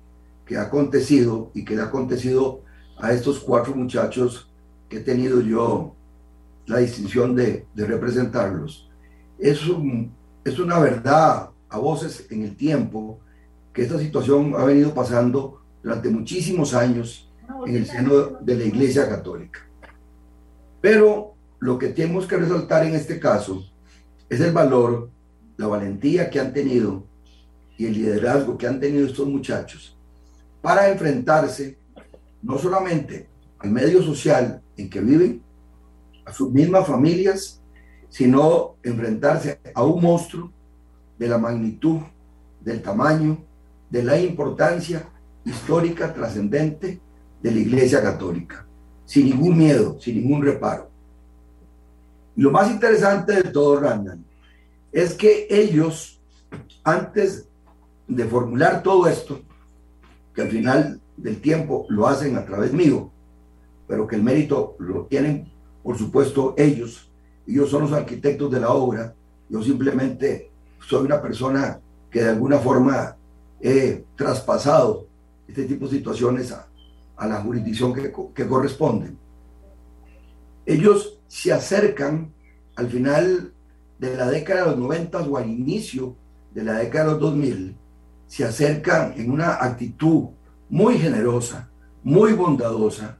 que 0.43 0.57
ha 0.57 0.63
acontecido 0.63 1.51
y 1.53 1.63
que 1.63 1.75
le 1.75 1.83
ha 1.83 1.85
acontecido 1.85 2.63
a 2.97 3.13
estos 3.13 3.39
cuatro 3.39 3.75
muchachos 3.75 4.49
que 4.89 4.97
he 4.97 5.01
tenido 5.01 5.39
yo 5.39 5.93
la 6.65 6.79
distinción 6.79 7.35
de, 7.35 7.67
representarlos, 7.75 8.89
es, 9.37 9.61
es 10.43 10.59
una 10.59 10.79
verdad 10.79 11.51
a 11.69 11.77
voces 11.77 12.25
en 12.31 12.41
el 12.41 12.55
tiempo 12.55 13.19
que 13.71 13.83
esta 13.83 13.99
situación 13.99 14.55
ha 14.57 14.65
venido 14.65 14.95
pasando 14.95 15.61
durante 15.83 16.09
muchísimos 16.09 16.73
años 16.73 17.31
en 17.67 17.75
el 17.75 17.85
seno 17.85 18.39
de 18.41 18.55
la 18.55 18.63
Iglesia 18.63 19.07
Católica. 19.07 19.59
Pero 20.81 21.35
lo 21.59 21.77
que 21.77 21.89
tenemos 21.89 22.25
que 22.25 22.37
resaltar 22.37 22.83
en 22.83 22.95
este 22.95 23.19
caso 23.19 23.63
es 24.27 24.41
el 24.41 24.53
valor, 24.53 25.11
la 25.55 25.67
valentía 25.67 26.31
que 26.31 26.39
han 26.39 26.51
tenido 26.51 27.03
y 27.77 27.85
el 27.85 27.93
liderazgo 27.93 28.57
que 28.57 28.67
han 28.67 28.79
tenido 28.79 29.05
estos 29.05 29.27
muchachos 29.27 29.97
para 30.61 30.89
enfrentarse 30.89 31.77
no 32.41 32.57
solamente 32.57 33.27
al 33.59 33.71
medio 33.71 34.01
social 34.01 34.61
en 34.77 34.89
que 34.89 35.01
viven, 35.01 35.41
a 36.25 36.33
sus 36.33 36.51
mismas 36.51 36.87
familias, 36.87 37.61
sino 38.09 38.75
enfrentarse 38.83 39.59
a 39.73 39.83
un 39.83 40.01
monstruo 40.01 40.51
de 41.17 41.27
la 41.27 41.37
magnitud, 41.37 41.99
del 42.61 42.81
tamaño, 42.81 43.43
de 43.89 44.03
la 44.03 44.19
importancia 44.19 45.07
histórica 45.43 46.13
trascendente 46.13 46.99
de 47.41 47.51
la 47.51 47.59
Iglesia 47.59 48.01
Católica, 48.01 48.65
sin 49.05 49.25
ningún 49.29 49.57
miedo, 49.57 49.99
sin 49.99 50.15
ningún 50.15 50.43
reparo. 50.43 50.89
Lo 52.35 52.51
más 52.51 52.69
interesante 52.71 53.33
de 53.33 53.43
todo, 53.43 53.79
Randall, 53.79 54.19
es 54.91 55.13
que 55.13 55.47
ellos, 55.49 56.19
antes 56.83 57.47
de 58.07 58.25
formular 58.25 58.83
todo 58.83 59.07
esto, 59.07 59.39
que 60.33 60.41
al 60.41 60.49
final 60.49 61.01
del 61.17 61.41
tiempo 61.41 61.85
lo 61.89 62.07
hacen 62.07 62.37
a 62.37 62.45
través 62.45 62.73
mío, 62.73 63.09
pero 63.87 64.07
que 64.07 64.15
el 64.15 64.23
mérito 64.23 64.75
lo 64.79 65.05
tienen, 65.05 65.51
por 65.83 65.97
supuesto, 65.97 66.53
ellos. 66.57 67.09
Ellos 67.47 67.69
son 67.69 67.83
los 67.83 67.93
arquitectos 67.93 68.51
de 68.51 68.59
la 68.59 68.71
obra. 68.71 69.13
Yo 69.49 69.61
simplemente 69.61 70.49
soy 70.79 71.05
una 71.05 71.21
persona 71.21 71.79
que 72.09 72.23
de 72.23 72.29
alguna 72.29 72.57
forma 72.57 73.15
he 73.61 74.03
traspasado 74.15 75.07
este 75.47 75.65
tipo 75.65 75.85
de 75.85 75.97
situaciones 75.97 76.51
a, 76.51 76.67
a 77.15 77.27
la 77.27 77.41
jurisdicción 77.41 77.93
que, 77.93 78.11
que 78.33 78.47
corresponden. 78.47 79.17
Ellos 80.65 81.19
se 81.27 81.53
acercan 81.53 82.33
al 82.75 82.87
final 82.87 83.53
de 83.99 84.17
la 84.17 84.29
década 84.29 84.61
de 84.61 84.71
los 84.71 84.79
90 84.79 85.19
o 85.21 85.37
al 85.37 85.49
inicio 85.49 86.15
de 86.53 86.63
la 86.63 86.73
década 86.79 87.05
de 87.05 87.11
los 87.11 87.19
2000 87.21 87.75
se 88.27 88.43
acercan 88.43 89.13
en 89.17 89.31
una 89.31 89.63
actitud 89.63 90.29
muy 90.69 90.97
generosa, 90.97 91.69
muy 92.03 92.33
bondadosa, 92.33 93.17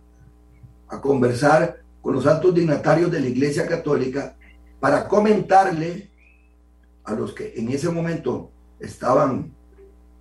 a 0.88 1.01
conversar 1.01 1.81
con 2.01 2.15
los 2.15 2.25
altos 2.25 2.53
dignatarios 2.53 3.12
de 3.12 3.19
la 3.19 3.27
Iglesia 3.27 3.67
Católica 3.67 4.35
para 4.79 5.07
comentarle 5.07 6.12
a 7.03 7.13
los 7.13 7.33
que 7.33 7.53
en 7.55 7.69
ese 7.69 7.89
momento 7.89 8.51
estaban 8.79 9.51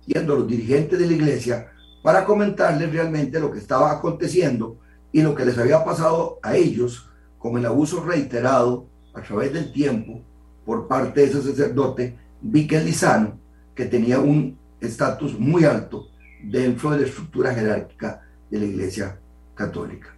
yendo 0.05 0.35
los 0.35 0.47
dirigentes 0.47 0.99
de 0.99 1.07
la 1.07 1.13
Iglesia, 1.13 1.71
para 2.03 2.23
comentarles 2.23 2.91
realmente 2.91 3.39
lo 3.39 3.51
que 3.51 3.57
estaba 3.57 3.91
aconteciendo 3.91 4.77
y 5.11 5.23
lo 5.23 5.33
que 5.33 5.43
les 5.43 5.57
había 5.57 5.83
pasado 5.83 6.39
a 6.43 6.55
ellos 6.55 7.09
con 7.39 7.57
el 7.57 7.65
abuso 7.65 8.03
reiterado 8.03 8.85
a 9.15 9.21
través 9.21 9.53
del 9.53 9.71
tiempo 9.71 10.21
por 10.65 10.87
parte 10.87 11.21
de 11.21 11.27
ese 11.27 11.41
sacerdote 11.41 12.15
Víquez 12.41 12.85
Lizano, 12.85 13.39
que 13.73 13.85
tenía 13.85 14.19
un 14.19 14.55
estatus 14.79 15.37
muy 15.39 15.63
alto 15.65 16.09
dentro 16.43 16.91
de 16.91 17.01
la 17.01 17.07
estructura 17.07 17.53
jerárquica 17.53 18.21
de 18.49 18.59
la 18.59 18.65
Iglesia 18.65 19.19
Católica. 19.53 20.15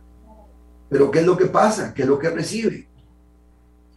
Pero 0.90 1.12
¿qué 1.12 1.20
es 1.20 1.26
lo 1.26 1.38
que 1.38 1.46
pasa? 1.46 1.94
¿Qué 1.94 2.04
es 2.04 2.08
lo 2.08 2.20
que 2.20 2.30
recibe? 2.30 2.88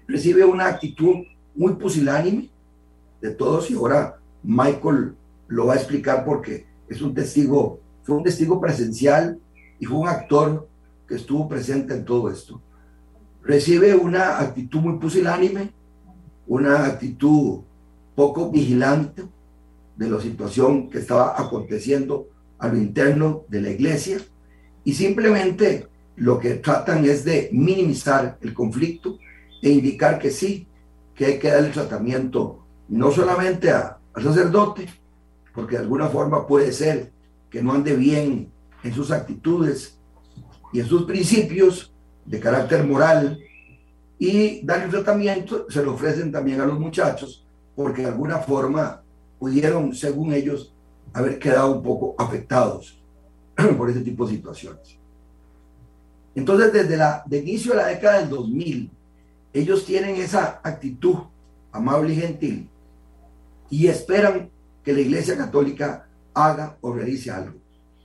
Recibe 0.06 0.44
una 0.44 0.66
actitud 0.66 1.24
muy 1.54 1.74
pusilánime 1.74 2.50
de 3.20 3.30
todos 3.30 3.70
y 3.70 3.74
ahora 3.74 4.18
Michael 4.42 5.14
lo 5.48 5.66
va 5.66 5.74
a 5.74 5.76
explicar 5.76 6.24
porque 6.24 6.66
es 6.88 7.00
un 7.02 7.14
testigo, 7.14 7.80
fue 8.02 8.16
un 8.16 8.24
testigo 8.24 8.60
presencial 8.60 9.38
y 9.78 9.86
fue 9.86 9.98
un 9.98 10.08
actor 10.08 10.68
que 11.06 11.16
estuvo 11.16 11.48
presente 11.48 11.94
en 11.94 12.04
todo 12.04 12.30
esto. 12.30 12.60
recibe 13.42 13.94
una 13.94 14.38
actitud 14.38 14.80
muy 14.80 14.98
pusilánime, 14.98 15.72
una 16.46 16.84
actitud 16.84 17.60
poco 18.14 18.50
vigilante 18.50 19.24
de 20.00 20.08
la 20.08 20.18
situación 20.18 20.88
que 20.88 20.98
estaba 20.98 21.38
aconteciendo 21.38 22.26
a 22.58 22.68
lo 22.68 22.78
interno 22.78 23.44
de 23.48 23.60
la 23.60 23.68
iglesia 23.68 24.18
y 24.82 24.94
simplemente 24.94 25.88
lo 26.16 26.38
que 26.38 26.54
tratan 26.54 27.04
es 27.04 27.22
de 27.22 27.50
minimizar 27.52 28.38
el 28.40 28.54
conflicto 28.54 29.18
e 29.60 29.68
indicar 29.68 30.18
que 30.18 30.30
sí, 30.30 30.66
que 31.14 31.26
hay 31.26 31.38
que 31.38 31.50
dar 31.50 31.64
el 31.64 31.72
tratamiento 31.72 32.64
no 32.88 33.10
solamente 33.10 33.70
a, 33.70 33.98
al 34.14 34.22
sacerdote, 34.22 34.88
porque 35.54 35.76
de 35.76 35.82
alguna 35.82 36.08
forma 36.08 36.46
puede 36.46 36.72
ser 36.72 37.12
que 37.50 37.62
no 37.62 37.74
ande 37.74 37.94
bien 37.94 38.50
en 38.82 38.94
sus 38.94 39.10
actitudes 39.10 39.98
y 40.72 40.80
en 40.80 40.86
sus 40.86 41.04
principios 41.04 41.92
de 42.24 42.40
carácter 42.40 42.84
moral 42.84 43.38
y 44.18 44.64
darle 44.64 44.86
un 44.86 44.92
tratamiento 44.92 45.66
se 45.68 45.84
lo 45.84 45.92
ofrecen 45.92 46.32
también 46.32 46.62
a 46.62 46.66
los 46.66 46.80
muchachos 46.80 47.46
porque 47.76 48.00
de 48.00 48.08
alguna 48.08 48.38
forma 48.38 48.99
pudieron, 49.40 49.94
según 49.94 50.32
ellos, 50.32 50.72
haber 51.12 51.40
quedado 51.40 51.74
un 51.74 51.82
poco 51.82 52.14
afectados 52.18 53.02
por 53.76 53.90
ese 53.90 54.02
tipo 54.02 54.26
de 54.26 54.36
situaciones. 54.36 54.96
Entonces, 56.34 56.72
desde 56.72 56.96
de 57.26 57.38
inicio 57.38 57.72
de 57.72 57.78
la 57.78 57.86
década 57.88 58.20
del 58.20 58.28
2000, 58.28 58.90
ellos 59.52 59.84
tienen 59.84 60.14
esa 60.16 60.60
actitud 60.62 61.16
amable 61.72 62.12
y 62.12 62.16
gentil 62.16 62.68
y 63.68 63.86
esperan 63.88 64.50
que 64.84 64.92
la 64.92 65.00
Iglesia 65.00 65.36
Católica 65.36 66.06
haga 66.34 66.76
o 66.80 66.92
realice 66.92 67.30
algo, 67.30 67.58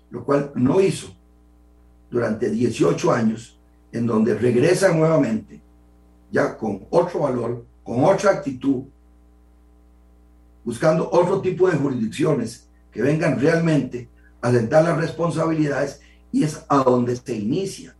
lo 0.09 0.23
cual 0.23 0.51
no 0.55 0.79
hizo 0.79 1.07
durante 2.09 2.49
18 2.49 3.11
años, 3.11 3.59
en 3.91 4.07
donde 4.07 4.35
regresan 4.35 4.97
nuevamente, 4.97 5.61
ya 6.31 6.57
con 6.57 6.85
otro 6.89 7.21
valor, 7.21 7.65
con 7.83 8.03
otra 8.03 8.31
actitud, 8.31 8.83
buscando 10.65 11.09
otro 11.11 11.39
tipo 11.41 11.69
de 11.69 11.77
jurisdicciones 11.77 12.67
que 12.91 13.01
vengan 13.01 13.39
realmente 13.39 14.09
a 14.41 14.51
sentar 14.51 14.83
las 14.83 14.97
responsabilidades 14.97 16.01
y 16.31 16.43
es 16.43 16.65
a 16.67 16.77
donde 16.77 17.15
se 17.15 17.35
inicia 17.35 17.95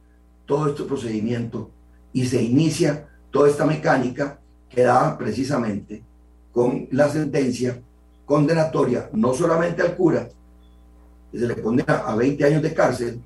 todo 0.46 0.70
este 0.70 0.84
procedimiento 0.84 1.72
y 2.12 2.26
se 2.26 2.42
inicia 2.42 3.08
toda 3.32 3.50
esta 3.50 3.66
mecánica 3.66 4.40
que 4.70 4.82
da 4.82 5.18
precisamente 5.18 6.04
con 6.52 6.88
la 6.92 7.10
sentencia 7.10 7.80
condenatoria, 8.26 9.10
no 9.14 9.34
solamente 9.34 9.82
al 9.82 9.96
cura, 9.96 10.28
que 11.32 11.40
se 11.40 11.48
le 11.48 11.62
condena 11.62 11.98
a 12.06 12.16
20 12.16 12.44
años 12.46 12.64
de 12.64 12.74
cárcel, 12.74 13.22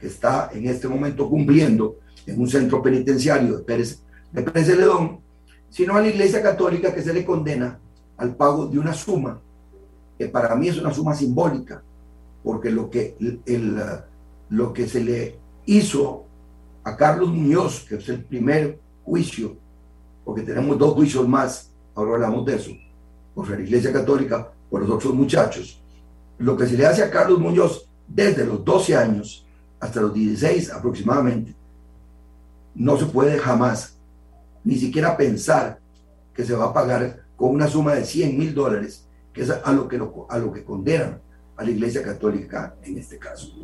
que 0.00 0.06
está 0.06 0.50
en 0.52 0.66
este 0.66 0.88
momento 0.88 1.28
cumpliendo 1.28 1.96
en 2.26 2.40
un 2.40 2.48
centro 2.48 2.82
penitenciario 2.82 3.58
de 3.58 3.64
Pérez, 3.64 4.00
de 4.32 4.42
Pérez 4.42 4.68
Ledón, 4.68 5.20
sino 5.68 5.96
a 5.96 6.00
la 6.00 6.08
Iglesia 6.08 6.40
Católica 6.40 6.94
que 6.94 7.02
se 7.02 7.12
le 7.12 7.24
condena 7.24 7.78
al 8.18 8.34
pago 8.34 8.66
de 8.66 8.78
una 8.78 8.92
suma, 8.92 9.40
que 10.18 10.26
para 10.26 10.54
mí 10.56 10.68
es 10.68 10.78
una 10.78 10.92
suma 10.92 11.14
simbólica, 11.14 11.82
porque 12.42 12.70
lo 12.70 12.90
que, 12.90 13.16
el, 13.46 13.80
lo 14.50 14.72
que 14.72 14.86
se 14.88 15.02
le 15.02 15.38
hizo 15.66 16.24
a 16.84 16.96
Carlos 16.96 17.30
Muñoz, 17.30 17.86
que 17.88 17.96
es 17.96 18.08
el 18.08 18.24
primer 18.24 18.78
juicio, 19.04 19.56
porque 20.24 20.42
tenemos 20.42 20.76
dos 20.76 20.94
juicios 20.94 21.26
más, 21.26 21.70
ahora 21.94 22.14
hablamos 22.14 22.44
de 22.44 22.56
eso, 22.56 22.72
por 23.34 23.48
la 23.48 23.60
Iglesia 23.60 23.92
Católica, 23.92 24.52
por 24.68 24.82
los 24.82 24.90
otros 24.90 25.14
muchachos, 25.14 25.80
lo 26.38 26.56
que 26.56 26.66
se 26.66 26.76
le 26.76 26.86
hace 26.86 27.02
a 27.02 27.10
Carlos 27.10 27.38
Muñoz 27.38 27.88
desde 28.06 28.44
los 28.44 28.64
12 28.64 28.96
años 28.96 29.46
hasta 29.78 30.00
los 30.00 30.12
16 30.12 30.72
aproximadamente, 30.72 31.54
no 32.74 32.96
se 32.96 33.06
puede 33.06 33.38
jamás 33.38 33.96
ni 34.64 34.76
siquiera 34.76 35.16
pensar 35.16 35.78
que 36.34 36.44
se 36.44 36.54
va 36.54 36.66
a 36.66 36.72
pagar 36.72 37.27
con 37.38 37.50
una 37.50 37.68
suma 37.68 37.94
de 37.94 38.04
100 38.04 38.36
mil 38.36 38.52
dólares, 38.52 39.06
que 39.32 39.42
es 39.42 39.50
a 39.50 39.72
lo 39.72 39.86
que, 39.88 39.98
a 40.28 40.38
lo 40.38 40.52
que 40.52 40.64
condenan 40.64 41.20
a 41.56 41.64
la 41.64 41.70
Iglesia 41.70 42.02
Católica 42.02 42.74
en 42.82 42.98
este 42.98 43.16
caso. 43.16 43.54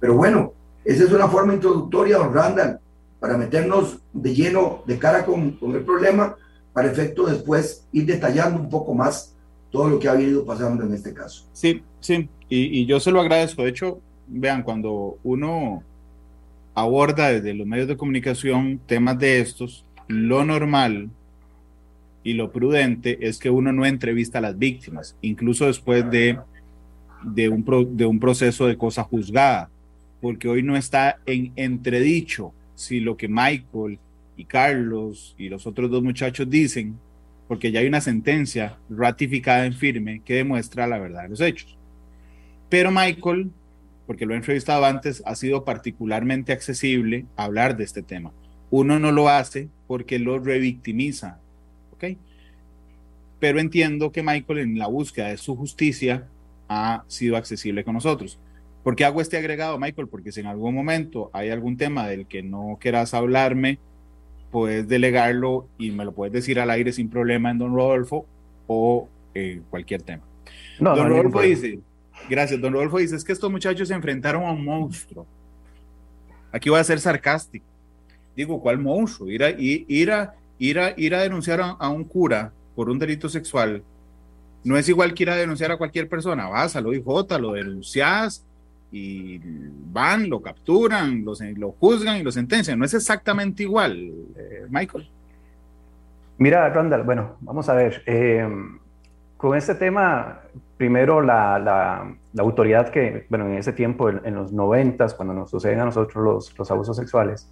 Pero 0.00 0.16
bueno, 0.16 0.52
esa 0.84 1.04
es 1.04 1.12
una 1.12 1.28
forma 1.28 1.54
introductoria, 1.54 2.18
don 2.18 2.34
Randall, 2.34 2.80
para 3.20 3.38
meternos 3.38 4.00
de 4.12 4.34
lleno 4.34 4.82
de 4.84 4.98
cara 4.98 5.24
con, 5.24 5.52
con 5.52 5.74
el 5.74 5.84
problema, 5.84 6.36
para 6.72 6.90
efecto 6.90 7.26
después 7.26 7.86
ir 7.92 8.04
detallando 8.04 8.60
un 8.60 8.68
poco 8.68 8.92
más 8.94 9.34
todo 9.70 9.88
lo 9.88 9.98
que 9.98 10.08
ha 10.08 10.14
venido 10.14 10.44
pasando 10.44 10.82
en 10.82 10.92
este 10.92 11.14
caso. 11.14 11.46
Sí, 11.52 11.82
sí, 12.00 12.28
y, 12.48 12.80
y 12.80 12.86
yo 12.86 12.98
se 12.98 13.12
lo 13.12 13.20
agradezco. 13.20 13.62
De 13.62 13.70
hecho, 13.70 14.00
vean, 14.26 14.64
cuando 14.64 15.18
uno 15.22 15.84
aborda 16.74 17.28
desde 17.28 17.54
los 17.54 17.66
medios 17.66 17.86
de 17.86 17.96
comunicación 17.96 18.80
temas 18.86 19.18
de 19.20 19.40
estos, 19.40 19.84
lo 20.08 20.44
normal 20.44 21.08
y 22.24 22.32
lo 22.32 22.50
prudente 22.50 23.18
es 23.20 23.38
que 23.38 23.50
uno 23.50 23.72
no 23.72 23.86
entrevista 23.86 24.38
a 24.38 24.42
las 24.42 24.58
víctimas, 24.58 25.16
incluso 25.20 25.66
después 25.66 26.10
de, 26.10 26.38
de, 27.22 27.48
un, 27.48 27.64
de 27.96 28.06
un 28.06 28.18
proceso 28.18 28.66
de 28.66 28.76
cosa 28.76 29.04
juzgada, 29.04 29.70
porque 30.20 30.48
hoy 30.48 30.62
no 30.62 30.76
está 30.76 31.18
en 31.26 31.52
entredicho 31.54 32.52
si 32.74 32.98
lo 32.98 33.16
que 33.16 33.28
Michael 33.28 33.98
y 34.36 34.44
Carlos 34.44 35.36
y 35.38 35.48
los 35.48 35.66
otros 35.66 35.90
dos 35.90 36.02
muchachos 36.02 36.50
dicen, 36.50 36.98
porque 37.46 37.70
ya 37.70 37.80
hay 37.80 37.86
una 37.86 38.00
sentencia 38.00 38.78
ratificada 38.88 39.66
en 39.66 39.74
firme 39.74 40.22
que 40.24 40.34
demuestra 40.34 40.86
la 40.86 40.98
verdad 40.98 41.24
de 41.24 41.28
los 41.28 41.40
hechos. 41.40 41.76
Pero 42.70 42.90
Michael 42.90 43.50
porque 44.06 44.26
lo 44.26 44.34
he 44.34 44.36
entrevistado 44.36 44.84
antes, 44.84 45.22
ha 45.24 45.34
sido 45.34 45.64
particularmente 45.64 46.52
accesible 46.52 47.26
a 47.36 47.44
hablar 47.44 47.76
de 47.76 47.84
este 47.84 48.02
tema. 48.02 48.32
Uno 48.70 48.98
no 48.98 49.12
lo 49.12 49.28
hace 49.28 49.68
porque 49.86 50.18
lo 50.18 50.38
revictimiza, 50.38 51.40
¿ok? 52.12 52.18
Pero 53.40 53.60
entiendo 53.60 54.12
que 54.12 54.22
Michael 54.22 54.58
en 54.60 54.78
la 54.78 54.86
búsqueda 54.86 55.28
de 55.28 55.36
su 55.36 55.56
justicia 55.56 56.26
ha 56.68 57.04
sido 57.08 57.36
accesible 57.36 57.84
con 57.84 57.94
nosotros. 57.94 58.38
¿Por 58.82 58.96
qué 58.96 59.04
hago 59.04 59.20
este 59.20 59.36
agregado, 59.36 59.78
Michael? 59.78 60.08
Porque 60.08 60.32
si 60.32 60.40
en 60.40 60.46
algún 60.46 60.74
momento 60.74 61.30
hay 61.32 61.50
algún 61.50 61.76
tema 61.76 62.06
del 62.06 62.26
que 62.26 62.42
no 62.42 62.78
quieras 62.80 63.14
hablarme, 63.14 63.78
puedes 64.50 64.86
delegarlo 64.88 65.66
y 65.78 65.90
me 65.90 66.04
lo 66.04 66.12
puedes 66.12 66.32
decir 66.32 66.60
al 66.60 66.70
aire 66.70 66.92
sin 66.92 67.08
problema 67.08 67.50
en 67.50 67.58
Don 67.58 67.74
Rodolfo 67.74 68.26
o 68.66 69.08
eh, 69.34 69.60
cualquier 69.70 70.02
tema. 70.02 70.22
No, 70.78 70.94
Don 70.94 71.08
Rodolfo 71.08 71.40
dice, 71.40 71.80
Gracias, 72.28 72.60
don 72.60 72.72
Rodolfo 72.72 72.98
dice, 72.98 73.16
es 73.16 73.24
que 73.24 73.32
estos 73.32 73.50
muchachos 73.50 73.88
se 73.88 73.94
enfrentaron 73.94 74.44
a 74.44 74.52
un 74.52 74.64
monstruo. 74.64 75.26
Aquí 76.52 76.70
voy 76.70 76.80
a 76.80 76.84
ser 76.84 77.00
sarcástico. 77.00 77.66
Digo, 78.34 78.60
¿cuál 78.60 78.78
monstruo? 78.78 79.30
Ir 79.30 79.44
a, 79.44 79.50
ir 79.50 80.10
a, 80.10 80.34
ir 80.58 80.78
a, 80.78 80.94
ir 80.96 81.14
a 81.14 81.22
denunciar 81.22 81.60
a, 81.60 81.88
un 81.88 82.04
cura 82.04 82.52
por 82.74 82.90
un 82.90 82.98
delito 82.98 83.28
sexual 83.28 83.82
no 84.64 84.78
es 84.78 84.88
igual 84.88 85.12
que 85.12 85.24
ir 85.24 85.30
a 85.30 85.36
denunciar 85.36 85.70
a 85.72 85.76
cualquier 85.76 86.08
persona. 86.08 86.48
Vas 86.48 86.74
a 86.74 86.80
lo 86.80 86.94
IJ, 86.94 87.38
lo 87.38 87.52
denuncias 87.52 88.46
y 88.90 89.38
van, 89.92 90.30
lo 90.30 90.40
capturan, 90.40 91.22
lo, 91.22 91.34
lo 91.56 91.72
juzgan 91.72 92.16
y 92.16 92.22
lo 92.22 92.32
sentencian. 92.32 92.78
No 92.78 92.86
es 92.86 92.94
exactamente 92.94 93.62
igual, 93.62 93.94
eh, 94.36 94.64
Michael. 94.70 95.06
Mira, 96.38 96.68
Randall, 96.70 97.02
bueno, 97.02 97.36
vamos 97.40 97.68
a 97.68 97.74
ver. 97.74 98.02
Eh, 98.06 98.48
con 99.36 99.56
este 99.56 99.74
tema, 99.74 100.40
primero 100.76 101.20
la, 101.20 101.58
la, 101.58 102.42
autoridad 102.42 102.88
que, 102.88 103.26
bueno, 103.28 103.46
en 103.46 103.58
ese 103.58 103.72
tiempo, 103.72 104.08
en, 104.08 104.34
los 104.34 104.52
noventas, 104.52 105.14
cuando 105.14 105.34
nos 105.34 105.50
suceden 105.50 105.80
a 105.80 105.84
nosotros 105.84 106.24
los, 106.24 106.58
los, 106.58 106.70
abusos 106.70 106.96
sexuales, 106.96 107.50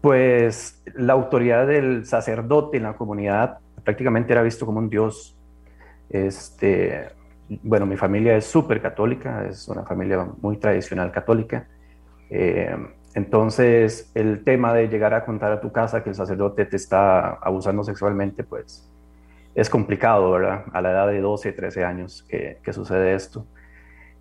pues 0.00 0.82
la 0.94 1.12
autoridad 1.12 1.66
del 1.66 2.06
sacerdote 2.06 2.78
en 2.78 2.84
la 2.84 2.94
comunidad 2.94 3.58
prácticamente 3.84 4.32
era 4.32 4.42
visto 4.42 4.66
como 4.66 4.78
un 4.78 4.88
dios. 4.88 5.36
Este, 6.08 7.08
bueno, 7.62 7.86
mi 7.86 7.96
familia 7.96 8.36
es 8.36 8.46
súper 8.46 8.80
católica, 8.80 9.46
es 9.46 9.68
una 9.68 9.84
familia 9.84 10.26
muy 10.40 10.56
tradicional 10.56 11.10
católica. 11.12 11.66
Eh, 12.30 12.74
entonces, 13.14 14.10
el 14.14 14.44
tema 14.44 14.72
de 14.72 14.88
llegar 14.88 15.14
a 15.14 15.24
contar 15.24 15.52
a 15.52 15.60
tu 15.60 15.72
casa 15.72 16.02
que 16.02 16.10
el 16.10 16.14
sacerdote 16.14 16.64
te 16.64 16.76
está 16.76 17.34
abusando 17.34 17.82
sexualmente, 17.82 18.44
pues 18.44 18.88
es 19.54 19.68
complicado, 19.68 20.30
¿verdad? 20.30 20.64
A 20.72 20.80
la 20.80 20.92
edad 20.92 21.08
de 21.08 21.20
12, 21.20 21.52
13 21.52 21.84
años 21.84 22.24
que, 22.28 22.72
sucede 22.72 23.14
esto. 23.14 23.46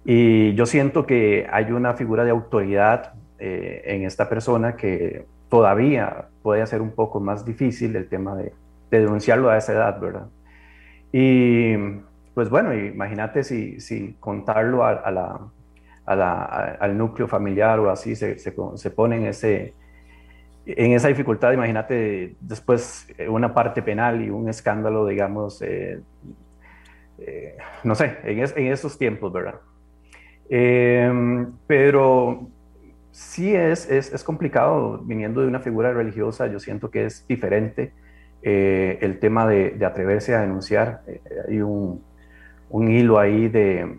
Y 0.03 0.55
yo 0.55 0.65
siento 0.65 1.05
que 1.05 1.47
hay 1.51 1.71
una 1.71 1.93
figura 1.93 2.23
de 2.23 2.31
autoridad 2.31 3.13
eh, 3.37 3.83
en 3.85 4.05
esta 4.05 4.27
persona 4.27 4.75
que 4.75 5.25
todavía 5.49 6.27
puede 6.41 6.61
hacer 6.61 6.81
un 6.81 6.91
poco 6.91 7.19
más 7.19 7.45
difícil 7.45 7.95
el 7.95 8.07
tema 8.07 8.35
de, 8.35 8.53
denunciarlo 8.91 9.49
a 9.49 9.57
esa 9.57 9.73
edad, 9.73 9.99
¿verdad? 9.99 10.27
Y 11.11 11.75
pues 12.33 12.49
bueno, 12.49 12.73
imagínate 12.73 13.43
si, 13.43 14.15
contarlo 14.19 14.85
al 14.85 15.51
núcleo 16.97 17.27
familiar 17.27 17.79
o 17.79 17.89
así 17.89 18.15
se, 18.15 18.39
se, 18.39 18.91
pone 18.91 19.17
en 19.17 20.93
esa 20.93 21.07
dificultad, 21.07 21.51
imagínate 21.51 22.35
después 22.39 23.07
eh, 23.17 23.27
una 23.27 23.53
parte 23.53 23.81
penal 23.81 24.21
y 24.21 24.29
un 24.29 24.49
escándalo, 24.49 25.05
digamos, 25.05 25.61
eh, 25.61 25.99
eh, 27.17 27.57
no 27.83 27.95
sé, 27.95 28.17
en, 28.23 28.67
esos 28.67 28.97
tiempos, 28.97 29.31
¿verdad? 29.33 29.55
Em, 30.49 31.51
pero 31.67 32.47
sí 33.19 33.53
es, 33.53 33.89
es, 33.89 34.13
es, 34.13 34.23
complicado, 34.23 34.99
viniendo 35.03 35.41
de 35.41 35.47
una 35.47 35.59
figura 35.59 35.91
religiosa, 35.91 36.47
yo 36.47 36.57
siento 36.57 36.89
que 36.89 37.05
es 37.05 37.27
diferente 37.27 37.91
eh, 38.41 38.97
el 39.01 39.19
tema 39.19 39.45
de, 39.45 39.71
de, 39.71 39.85
atreverse 39.85 40.33
a 40.33 40.41
denunciar. 40.41 41.01
Eh, 41.05 41.21
hay 41.49 41.61
un, 41.61 42.01
un, 42.69 42.89
hilo 42.89 43.19
ahí 43.19 43.49
de, 43.49 43.93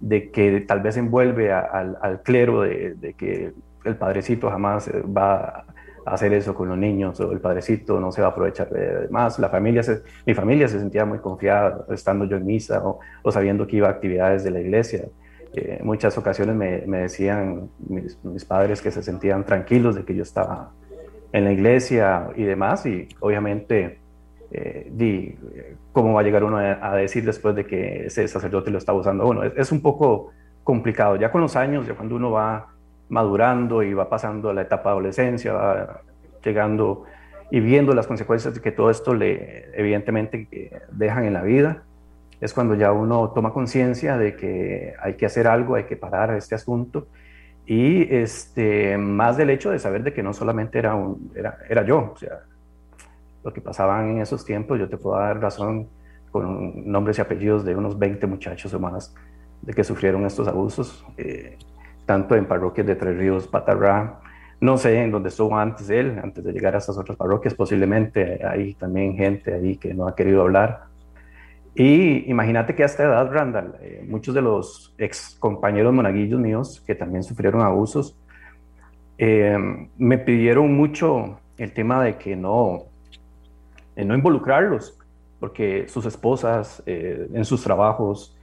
de, 0.00 0.30
que 0.30 0.60
tal 0.60 0.80
vez 0.82 0.98
envuelve 0.98 1.52
al, 1.52 1.96
al, 2.02 2.22
clero 2.22 2.62
de, 2.62 2.94
de, 2.96 3.14
que 3.14 3.54
el 3.84 3.96
padrecito 3.96 4.50
jamás 4.50 4.90
va 5.04 5.64
a 6.04 6.12
hacer 6.12 6.34
eso 6.34 6.54
con 6.54 6.68
los 6.68 6.76
niños 6.76 7.18
o 7.20 7.32
el 7.32 7.40
padrecito 7.40 7.98
no 7.98 8.12
se 8.12 8.20
va 8.20 8.28
a 8.28 8.30
aprovechar 8.32 8.68
de 8.68 9.08
más. 9.08 9.38
La 9.38 9.48
familia 9.48 9.82
mi 10.26 10.34
familia 10.34 10.68
se 10.68 10.78
sentía 10.78 11.06
muy 11.06 11.20
confiada 11.20 11.86
estando 11.88 12.26
yo 12.26 12.36
en 12.36 12.44
misa 12.44 12.86
o, 12.86 13.00
o 13.22 13.32
sabiendo 13.32 13.66
que 13.66 13.76
iba 13.76 13.88
a 13.88 13.92
actividades 13.92 14.44
de 14.44 14.50
la 14.50 14.60
iglesia 14.60 15.06
en 15.52 15.86
muchas 15.86 16.16
ocasiones 16.18 16.54
me, 16.54 16.82
me 16.86 16.98
decían 16.98 17.70
mis, 17.88 18.22
mis, 18.24 18.44
padres 18.44 18.82
que 18.82 18.90
se 18.90 19.02
sentían 19.02 19.44
tranquilos 19.44 19.94
de 19.94 20.04
que 20.04 20.14
yo 20.14 20.22
estaba 20.22 20.70
en 21.32 21.44
la 21.44 21.52
iglesia 21.52 22.28
y 22.36 22.44
demás, 22.44 22.86
y 22.86 23.08
obviamente, 23.20 23.98
eh, 24.50 24.88
di, 24.90 25.36
¿cómo 25.92 26.14
va 26.14 26.20
a 26.20 26.24
llegar 26.24 26.44
uno 26.44 26.58
a, 26.58 26.78
a, 26.90 26.96
decir 26.96 27.24
después 27.24 27.54
de 27.54 27.66
que 27.66 28.06
ese 28.06 28.26
sacerdote 28.28 28.70
lo 28.70 28.78
está 28.78 28.92
usando 28.92 29.26
uno? 29.26 29.42
Es, 29.42 29.52
es, 29.56 29.72
un 29.72 29.80
poco 29.80 30.32
complicado, 30.64 31.16
ya 31.16 31.30
con 31.30 31.40
los 31.40 31.56
años, 31.56 31.86
ya 31.86 31.94
cuando 31.94 32.16
uno 32.16 32.30
va 32.30 32.68
madurando 33.08 33.82
y 33.82 33.94
va 33.94 34.08
pasando 34.08 34.50
a 34.50 34.54
la 34.54 34.62
etapa 34.62 34.90
de 34.90 34.92
adolescencia, 34.92 35.52
va 35.52 36.00
llegando 36.44 37.04
y 37.50 37.60
viendo 37.60 37.94
las 37.94 38.06
consecuencias 38.06 38.58
que 38.58 38.72
todo 38.72 38.90
esto 38.90 39.14
le 39.14 39.70
evidentemente 39.74 40.70
dejan 40.92 41.24
en 41.24 41.32
la 41.32 41.42
vida, 41.42 41.84
es 42.40 42.54
cuando 42.54 42.74
ya 42.74 42.92
uno 42.92 43.30
toma 43.30 43.52
conciencia 43.52 44.16
de 44.16 44.36
que 44.36 44.94
hay 45.00 45.14
que 45.14 45.26
hacer 45.26 45.46
algo, 45.46 45.74
hay 45.74 45.84
que 45.84 45.96
parar 45.96 46.34
este 46.34 46.54
asunto. 46.54 47.08
Y 47.66 48.14
este, 48.14 48.96
más 48.96 49.36
del 49.36 49.50
hecho 49.50 49.70
de 49.70 49.78
saber 49.78 50.02
de 50.02 50.12
que 50.12 50.22
no 50.22 50.32
solamente 50.32 50.78
era, 50.78 50.94
un, 50.94 51.30
era, 51.34 51.58
era 51.68 51.84
yo, 51.84 52.12
o 52.14 52.16
sea, 52.16 52.40
lo 53.44 53.52
que 53.52 53.60
pasaban 53.60 54.10
en 54.10 54.22
esos 54.22 54.44
tiempos, 54.44 54.78
yo 54.78 54.88
te 54.88 54.96
puedo 54.96 55.18
dar 55.18 55.40
razón 55.40 55.88
con 56.30 56.90
nombres 56.90 57.18
y 57.18 57.20
apellidos 57.20 57.64
de 57.64 57.74
unos 57.74 57.98
20 57.98 58.26
muchachos 58.26 58.72
o 58.72 58.80
más 58.80 59.14
de 59.62 59.74
que 59.74 59.84
sufrieron 59.84 60.24
estos 60.24 60.48
abusos, 60.48 61.04
eh, 61.16 61.58
tanto 62.06 62.36
en 62.36 62.46
parroquias 62.46 62.86
de 62.86 62.96
Tres 62.96 63.16
Ríos, 63.18 63.46
Patarrá, 63.46 64.20
no 64.60 64.76
sé 64.76 65.02
en 65.02 65.10
dónde 65.10 65.28
estuvo 65.28 65.56
antes 65.56 65.88
él, 65.90 66.18
antes 66.22 66.42
de 66.42 66.52
llegar 66.52 66.74
a 66.74 66.78
estas 66.78 66.96
otras 66.98 67.16
parroquias, 67.16 67.54
posiblemente 67.54 68.44
hay 68.44 68.74
también 68.74 69.14
gente 69.14 69.54
ahí 69.54 69.76
que 69.76 69.94
no 69.94 70.08
ha 70.08 70.14
querido 70.14 70.42
hablar, 70.42 70.87
y 71.78 72.28
imagínate 72.28 72.74
que 72.74 72.82
a 72.82 72.86
esta 72.86 73.04
edad, 73.04 73.32
Randall, 73.32 73.76
eh, 73.80 74.04
muchos 74.06 74.34
de 74.34 74.42
los 74.42 74.94
ex 74.98 75.36
compañeros 75.38 75.94
monaguillos 75.94 76.40
míos 76.40 76.82
que 76.84 76.96
también 76.96 77.22
sufrieron 77.22 77.62
abusos, 77.62 78.16
eh, 79.16 79.56
me 79.96 80.18
pidieron 80.18 80.74
mucho 80.74 81.40
el 81.56 81.72
tema 81.72 82.02
de 82.02 82.16
que 82.16 82.36
no, 82.36 82.84
eh, 83.96 84.04
no 84.04 84.14
involucrarlos, 84.14 84.96
porque 85.40 85.86
sus 85.88 86.06
esposas 86.06 86.82
eh, 86.86 87.28
en 87.32 87.44
sus 87.44 87.62
trabajos 87.62 88.34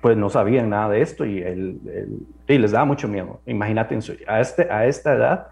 pues 0.00 0.16
no 0.16 0.30
sabían 0.30 0.70
nada 0.70 0.90
de 0.90 1.00
esto 1.00 1.26
y, 1.26 1.38
él, 1.42 1.80
él, 1.86 2.18
y 2.46 2.56
les 2.56 2.70
daba 2.70 2.84
mucho 2.84 3.08
miedo. 3.08 3.40
Imagínate 3.46 4.00
su, 4.00 4.14
a, 4.28 4.40
este, 4.40 4.70
a 4.70 4.86
esta 4.86 5.14
edad, 5.14 5.46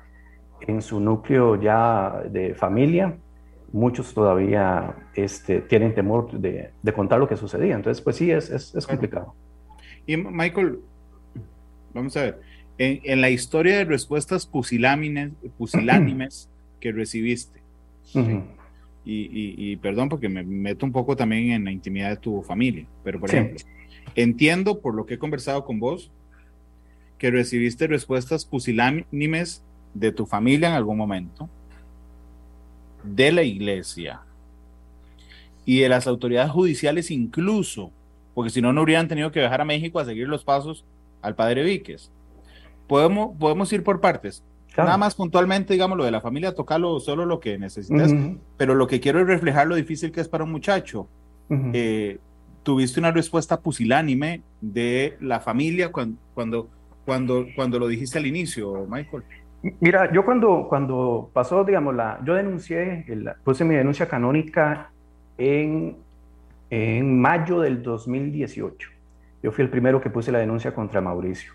en 0.61 0.81
su 0.81 1.01
núcleo 1.01 1.61
ya 1.61 2.23
de 2.31 2.55
familia, 2.55 3.17
muchos 3.73 4.13
todavía 4.15 4.95
este, 5.15 5.61
tienen 5.61 5.95
temor 5.95 6.31
de, 6.33 6.71
de, 6.83 6.93
contar 6.93 7.19
lo 7.19 7.29
que 7.29 7.37
sucedía. 7.37 7.75
Entonces, 7.75 8.03
pues 8.03 8.17
sí, 8.17 8.31
es, 8.31 8.51
es, 8.51 8.75
es 8.75 8.87
complicado. 8.87 9.35
Y 10.07 10.17
Michael, 10.17 10.81
vamos 11.95 12.17
a 12.17 12.23
ver, 12.23 12.41
en, 12.79 13.01
en 13.05 13.21
la 13.21 13.31
historia 13.31 13.77
de 13.77 13.85
respuestas 13.85 14.47
pusilánimes, 14.47 15.33
pusilánimes 15.57 16.49
que 16.81 16.93
recibiste, 16.93 17.61
uh 18.15 18.19
-huh. 18.19 18.45
y, 19.05 19.15
y, 19.15 19.55
y, 19.73 19.77
perdón 19.77 20.09
porque 20.09 20.29
me 20.29 20.43
meto 20.43 20.87
un 20.87 20.93
poco 20.93 21.15
también 21.15 21.53
en 21.53 21.65
la 21.65 21.73
intimidad 21.73 22.11
de 22.11 22.17
tu 22.17 22.43
familia, 22.43 22.87
pero 23.05 23.21
por 23.21 23.31
sí. 23.31 23.37
ejemplo, 23.37 23.59
entiendo 24.15 24.81
por 24.81 24.95
lo 24.95 25.07
que 25.07 25.15
he 25.15 25.19
conversado 25.19 25.65
con 25.65 25.79
vos 25.79 26.11
que 27.19 27.31
recibiste 27.31 27.87
respuestas 27.87 28.47
pusilánimes 28.47 29.63
de 29.93 30.11
tu 30.11 30.25
familia 30.25 30.69
en 30.69 30.75
algún 30.75 30.97
momento 30.97 31.51
de 33.03 33.33
la 33.33 33.43
iglesia 33.43 34.21
y 35.65 35.81
de 35.81 35.89
las 35.89 36.07
autoridades 36.07 36.51
judiciales 36.51 37.11
incluso, 37.11 37.91
porque 38.35 38.51
si 38.51 38.61
no, 38.61 38.73
no 38.73 38.83
hubieran 38.83 39.09
tenido 39.09 39.31
que 39.31 39.41
viajar 39.41 39.61
a 39.61 39.65
México 39.65 39.99
a 39.99 40.05
seguir 40.05 40.29
los 40.29 40.45
pasos 40.45 40.85
al 41.23 41.35
padre 41.35 41.63
Víquez. 41.63 42.11
Podemos, 42.87 43.37
podemos 43.39 43.73
ir 43.73 43.85
por 43.85 44.01
partes. 44.01 44.43
Claro. 44.73 44.89
Nada 44.89 44.99
más 44.99 45.15
puntualmente, 45.15 45.73
digamos, 45.73 45.99
lo 45.99 46.05
de 46.05 46.11
la 46.11 46.21
familia, 46.21 46.55
tocarlo 46.55 46.99
solo 47.01 47.27
lo 47.27 47.41
que 47.41 47.59
necesitas, 47.59 48.13
uh 48.13 48.15
-huh. 48.15 48.39
pero 48.57 48.75
lo 48.75 48.87
que 48.87 49.01
quiero 49.01 49.21
es 49.21 49.27
reflejar 49.27 49.67
lo 49.67 49.75
difícil 49.75 50.13
que 50.13 50.21
es 50.21 50.29
para 50.29 50.45
un 50.45 50.53
muchacho. 50.53 51.09
Uh 51.49 51.55
-huh. 51.55 51.71
eh, 51.75 52.19
tuviste 52.63 53.01
una 53.01 53.11
respuesta 53.11 53.61
pusilánime 53.61 54.43
de 54.61 55.17
la 55.21 55.41
familia 55.41 55.91
cuando, 55.91 56.19
cuando, 56.35 56.69
cuando, 57.05 57.47
cuando 57.57 57.79
lo 57.79 57.89
dijiste 57.89 58.19
al 58.19 58.27
inicio, 58.27 58.87
Michael. 58.89 59.25
Mira, 59.63 60.11
yo 60.13 60.25
cuando, 60.25 60.67
cuando 60.69 61.31
pasó, 61.33 61.65
digamos, 61.65 61.95
la, 61.95 62.19
yo 62.25 62.35
denuncié, 62.35 63.05
el, 63.09 63.31
puse 63.45 63.65
mi 63.65 63.75
denuncia 63.75 64.09
canónica 64.09 64.91
en, 65.37 65.97
en 66.71 67.21
mayo 67.21 67.61
del 67.61 67.83
2018. 67.83 68.91
Yo 69.43 69.53
fui 69.53 69.65
el 69.65 69.71
primero 69.71 70.01
que 70.01 70.09
puse 70.09 70.33
la 70.33 70.39
denuncia 70.39 70.75
contra 70.75 71.01
Mauricio. 71.01 71.53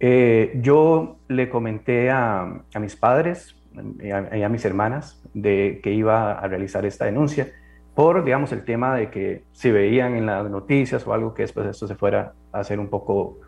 Eh, 0.00 0.58
yo 0.62 1.18
le 1.28 1.50
comenté 1.50 2.10
a, 2.10 2.62
a 2.72 2.78
mis 2.78 2.96
padres 2.96 3.56
y 4.00 4.10
a, 4.10 4.46
a, 4.46 4.48
mis 4.48 4.64
hermanas 4.64 5.20
de 5.34 5.80
que 5.82 5.92
iba 5.92 6.32
a 6.32 6.46
realizar 6.46 6.86
esta 6.86 7.04
denuncia 7.04 7.48
por, 7.94 8.24
digamos, 8.24 8.52
el 8.52 8.64
tema 8.64 8.94
de 8.94 9.10
que 9.10 9.42
si 9.52 9.70
veían 9.70 10.14
en 10.14 10.26
las 10.26 10.48
noticias 10.48 11.04
o 11.06 11.12
algo 11.12 11.34
que 11.34 11.42
después 11.42 11.66
esto 11.66 11.86
se 11.88 11.96
fuera 11.96 12.32
a 12.52 12.60
hacer 12.60 12.78
un 12.78 12.88
poco 12.88 13.40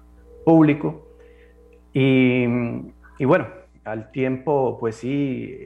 público. 0.45 1.07
Y, 1.93 2.45
y 3.19 3.25
bueno, 3.25 3.47
al 3.85 4.11
tiempo, 4.11 4.77
pues 4.79 4.97
sí, 4.97 5.57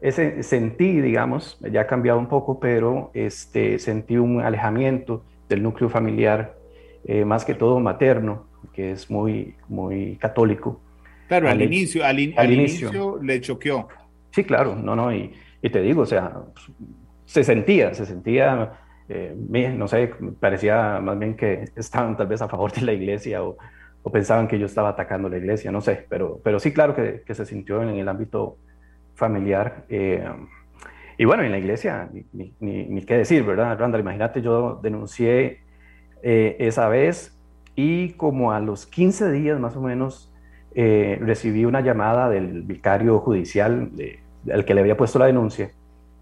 ese, 0.00 0.42
sentí, 0.42 1.00
digamos, 1.00 1.58
ya 1.60 1.82
ha 1.82 1.86
cambiado 1.86 2.18
un 2.18 2.28
poco, 2.28 2.58
pero 2.60 3.10
este, 3.14 3.78
sentí 3.78 4.16
un 4.16 4.40
alejamiento 4.40 5.24
del 5.48 5.62
núcleo 5.62 5.88
familiar, 5.88 6.56
eh, 7.04 7.24
más 7.24 7.44
que 7.44 7.54
todo 7.54 7.80
materno, 7.80 8.46
que 8.72 8.92
es 8.92 9.10
muy, 9.10 9.54
muy 9.68 10.16
católico. 10.16 10.80
Claro, 11.28 11.48
al, 11.48 11.54
al 11.54 11.62
inicio, 11.62 12.04
al, 12.04 12.18
in, 12.18 12.32
al, 12.36 12.46
al 12.46 12.52
inicio, 12.52 12.88
inicio, 12.88 13.18
le 13.22 13.40
choqueó. 13.40 13.88
Sí, 14.30 14.44
claro, 14.44 14.74
no, 14.76 14.96
no, 14.96 15.12
y, 15.12 15.32
y 15.62 15.70
te 15.70 15.80
digo, 15.82 16.02
o 16.02 16.06
sea, 16.06 16.32
se 17.24 17.44
sentía, 17.44 17.94
se 17.94 18.06
sentía, 18.06 18.72
eh, 19.08 19.34
no 19.76 19.86
sé, 19.88 20.12
parecía 20.40 21.00
más 21.00 21.18
bien 21.18 21.36
que 21.36 21.64
estaban 21.76 22.16
tal 22.16 22.26
vez 22.26 22.42
a 22.42 22.48
favor 22.48 22.72
de 22.72 22.82
la 22.82 22.92
iglesia 22.92 23.42
o, 23.42 23.56
o 24.02 24.10
pensaban 24.10 24.48
que 24.48 24.58
yo 24.58 24.66
estaba 24.66 24.90
atacando 24.90 25.28
la 25.28 25.36
iglesia, 25.36 25.70
no 25.70 25.80
sé, 25.80 26.06
pero, 26.08 26.40
pero 26.42 26.58
sí, 26.58 26.72
claro 26.72 26.94
que, 26.94 27.22
que 27.26 27.34
se 27.34 27.44
sintió 27.44 27.82
en 27.82 27.90
el 27.90 28.08
ámbito 28.08 28.56
familiar. 29.14 29.84
Eh, 29.88 30.24
y 31.18 31.24
bueno, 31.26 31.42
en 31.42 31.52
la 31.52 31.58
iglesia, 31.58 32.08
ni, 32.12 32.24
ni, 32.60 32.86
ni, 32.86 33.02
qué 33.02 33.18
decir, 33.18 33.44
¿verdad, 33.44 33.78
Randall? 33.78 34.00
Imagínate, 34.00 34.40
yo 34.40 34.80
denuncié 34.82 35.60
eh, 36.22 36.56
esa 36.58 36.88
vez 36.88 37.38
y 37.76 38.12
como 38.14 38.52
a 38.52 38.60
los 38.60 38.86
15 38.86 39.30
días 39.30 39.60
más 39.60 39.76
o 39.76 39.82
menos 39.82 40.32
eh, 40.74 41.18
recibí 41.20 41.64
una 41.66 41.82
llamada 41.82 42.30
del 42.30 42.62
vicario 42.62 43.18
judicial 43.18 43.90
al 44.50 44.64
que 44.64 44.74
le 44.74 44.80
había 44.80 44.96
puesto 44.96 45.18
la 45.18 45.26
denuncia, 45.26 45.70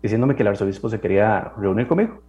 diciéndome 0.02 0.34
que 0.34 0.42
el 0.42 0.48
arzobispo 0.48 0.88
se 0.88 1.00
quería 1.00 1.52
reunir 1.56 1.86
conmigo. 1.86 2.20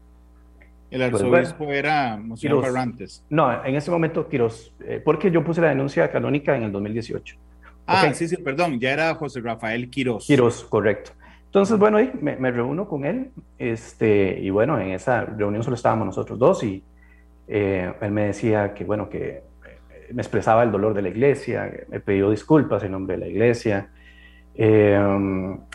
El 0.91 1.03
arzobispo 1.03 1.29
pues, 1.29 1.57
bueno, 1.57 1.73
era 1.73 2.17
Monseñor 2.17 2.61
Barrantes. 2.61 3.23
No, 3.29 3.63
en 3.63 3.75
ese 3.75 3.91
momento 3.91 4.27
Quiroz, 4.27 4.73
eh, 4.83 5.01
porque 5.03 5.29
yo 5.29 5.43
puse 5.43 5.61
la 5.61 5.69
denuncia 5.69 6.09
canónica 6.11 6.55
en 6.55 6.63
el 6.63 6.71
2018. 6.71 7.37
Ah, 7.85 8.01
okay. 8.01 8.13
sí, 8.13 8.27
sí, 8.27 8.37
perdón, 8.37 8.79
ya 8.79 8.91
era 8.91 9.13
José 9.15 9.41
Rafael 9.41 9.89
Quiroz. 9.89 10.25
Quiroz, 10.25 10.63
correcto. 10.63 11.11
Entonces, 11.45 11.79
bueno, 11.79 11.97
ahí 11.97 12.11
me, 12.21 12.35
me, 12.35 12.51
reúno 12.51 12.87
con 12.87 13.05
él, 13.05 13.31
este, 13.57 14.39
y 14.39 14.51
bueno, 14.51 14.79
en 14.79 14.91
esa 14.91 15.25
reunión 15.25 15.63
solo 15.63 15.75
estábamos 15.75 16.05
nosotros 16.05 16.37
dos, 16.37 16.63
y 16.63 16.83
eh, 17.47 17.91
él 18.01 18.11
me 18.11 18.25
decía 18.25 18.75
que, 18.75 18.83
bueno, 18.83 19.09
que 19.09 19.27
eh, 19.27 19.41
me 20.13 20.21
expresaba 20.21 20.61
el 20.61 20.71
dolor 20.71 20.93
de 20.93 21.01
la 21.01 21.09
iglesia, 21.09 21.71
me 21.87 21.99
pidió 21.99 22.29
disculpas 22.29 22.83
en 22.83 22.91
nombre 22.91 23.15
de 23.17 23.21
la 23.21 23.27
iglesia, 23.27 23.89
eh, 24.53 24.99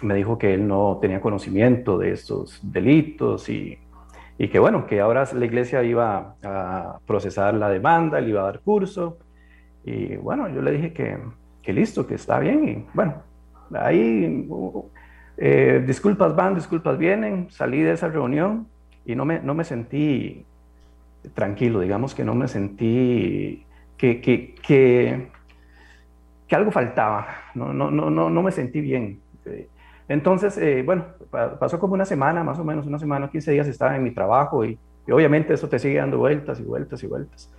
me 0.02 0.14
dijo 0.14 0.38
que 0.38 0.54
él 0.54 0.68
no 0.68 0.98
tenía 1.02 1.20
conocimiento 1.20 1.98
de 1.98 2.12
estos 2.12 2.60
delitos 2.62 3.48
y 3.48 3.76
y 4.38 4.48
que 4.48 4.58
bueno, 4.58 4.86
que 4.86 5.00
ahora 5.00 5.24
la 5.32 5.44
iglesia 5.44 5.82
iba 5.82 6.36
a 6.42 6.98
procesar 7.06 7.54
la 7.54 7.68
demanda, 7.68 8.20
le 8.20 8.30
iba 8.30 8.42
a 8.42 8.44
dar 8.44 8.60
curso, 8.60 9.18
y 9.84 10.16
bueno, 10.16 10.48
yo 10.48 10.62
le 10.62 10.72
dije 10.72 10.92
que, 10.92 11.18
que 11.62 11.72
listo, 11.72 12.06
que 12.06 12.14
está 12.14 12.38
bien, 12.38 12.68
y 12.68 12.86
bueno, 12.94 13.22
ahí 13.74 14.48
eh, 15.36 15.82
disculpas 15.86 16.34
van, 16.34 16.54
disculpas 16.54 16.98
vienen, 16.98 17.48
salí 17.50 17.80
de 17.82 17.92
esa 17.92 18.08
reunión 18.08 18.66
y 19.04 19.14
no 19.14 19.24
me, 19.24 19.40
no 19.40 19.54
me 19.54 19.64
sentí 19.64 20.44
tranquilo, 21.34 21.80
digamos 21.80 22.14
que 22.14 22.24
no 22.24 22.34
me 22.34 22.48
sentí 22.48 23.64
que, 23.96 24.20
que, 24.20 24.54
que 24.54 25.28
que 26.46 26.56
algo 26.56 26.70
faltaba, 26.70 27.26
no, 27.54 27.72
no, 27.72 27.90
no, 27.90 28.10
no, 28.10 28.28
no 28.30 28.42
me 28.42 28.52
sentí 28.52 28.80
bien. 28.80 29.20
Entonces, 30.08 30.58
eh, 30.58 30.82
bueno, 30.84 31.06
pasó 31.58 31.78
como 31.78 31.94
una 31.94 32.04
semana, 32.04 32.44
más 32.44 32.58
o 32.58 32.64
menos 32.64 32.86
una 32.86 32.98
semana, 32.98 33.30
15 33.30 33.52
días 33.52 33.66
estaba 33.66 33.96
en 33.96 34.02
mi 34.02 34.10
trabajo 34.12 34.64
y, 34.64 34.78
obviamente 35.10 35.54
eso 35.54 35.68
te 35.68 35.78
sigue 35.78 35.98
dando 35.98 36.18
vueltas 36.18 36.60
y 36.60 36.62
vueltas 36.62 37.02
y 37.02 37.06
vueltas. 37.06 37.50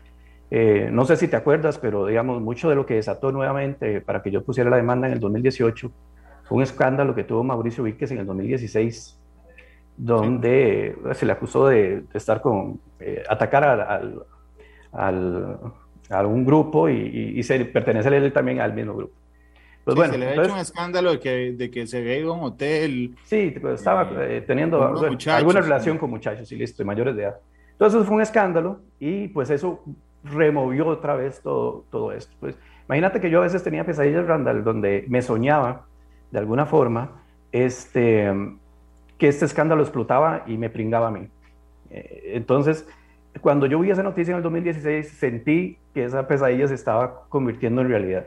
Eh, 0.52 0.90
no 0.92 1.06
sé 1.06 1.18
si 1.18 1.28
te 1.28 1.36
acuerdas, 1.36 1.80
pero 1.80 2.06
digamos, 2.06 2.42
mucho 2.42 2.70
de 2.70 2.76
lo 2.76 2.86
que 2.86 2.96
desató 2.96 3.32
nuevamente 3.32 4.02
para 4.02 4.22
que 4.22 4.30
yo 4.32 4.44
pusiera 4.44 4.70
la 4.70 4.78
demanda 4.78 5.08
en 5.08 5.14
el 5.14 5.20
2018 5.20 5.92
fue 6.44 6.58
un 6.58 6.64
escándalo 6.64 7.16
que 7.16 7.24
tuvo 7.24 7.44
Mauricio 7.44 7.84
Víquez 7.84 8.12
en 8.12 8.20
el 8.20 8.28
2016, 8.28 9.20
donde 9.98 10.96
se 11.14 11.26
le 11.26 11.32
acusó 11.32 11.68
de, 11.68 12.04
estar 12.14 12.42
con, 12.42 12.80
eh, 13.00 13.24
atacar 13.28 13.64
a 14.92 16.28
un 16.28 16.46
grupo 16.46 16.88
y, 16.88 17.34
y, 17.36 17.42
se 17.42 17.66
pertenece 17.66 18.16
él 18.16 18.32
también 18.32 18.62
al 18.62 18.74
mismo 18.74 18.96
grupo. 18.96 19.25
Pues 19.86 19.96
bueno, 19.96 20.14
se 20.14 20.20
le 20.20 20.26
ha 20.30 20.34
hecho 20.34 20.54
un 20.54 20.60
escándalo 20.60 21.12
de 21.12 21.20
que, 21.20 21.54
de 21.54 21.70
que 21.70 21.86
se 21.86 22.00
había 22.00 22.18
ido 22.18 22.34
a 22.34 22.38
un 22.38 22.44
hotel. 22.44 23.16
Sí, 23.24 23.56
pues, 23.62 23.76
estaba 23.76 24.10
eh, 24.24 24.44
teniendo 24.46 24.84
alguna 24.84 25.62
relación 25.62 26.00
con 26.00 26.10
muchachos 26.10 26.52
y 26.52 26.56
listo, 26.56 26.84
mayores 26.84 27.16
de 27.16 27.24
edad. 27.24 27.36
Entonces 27.74 28.04
fue 28.06 28.16
un 28.16 28.22
escándalo 28.22 28.80
y 29.00 29.28
pues 29.28 29.52
eso 29.52 29.84
removió 30.24 30.88
otra 30.88 31.16
vez 31.16 31.40
todo, 31.42 31.86
todo 31.92 32.12
esto. 32.14 32.36
Pues 32.40 32.58
imagínate 32.88 33.22
que 33.22 33.30
yo 33.30 33.40
a 33.40 33.44
veces 33.44 33.64
tenía 33.64 33.86
pesadillas, 33.86 34.26
Randall, 34.26 34.64
donde 34.64 35.06
me 35.08 35.22
soñaba 35.22 35.86
de 36.32 36.40
alguna 36.40 36.66
forma 36.66 37.22
este, 37.52 38.34
que 39.20 39.28
este 39.28 39.46
escándalo 39.46 39.84
explotaba 39.84 40.46
y 40.48 40.58
me 40.58 40.72
pringaba 40.72 41.10
a 41.10 41.12
mí. 41.12 41.28
Eh, 41.92 42.32
entonces, 42.34 42.88
cuando 43.40 43.68
yo 43.68 43.80
vi 43.80 43.92
esa 43.92 44.02
noticia 44.02 44.32
en 44.32 44.38
el 44.38 44.44
2016, 44.44 45.10
sentí 45.10 45.78
que 45.94 46.06
esa 46.06 46.28
pesadilla 46.28 46.68
se 46.68 46.74
estaba 46.74 47.26
convirtiendo 47.30 47.82
en 47.82 47.90
realidad. 47.90 48.26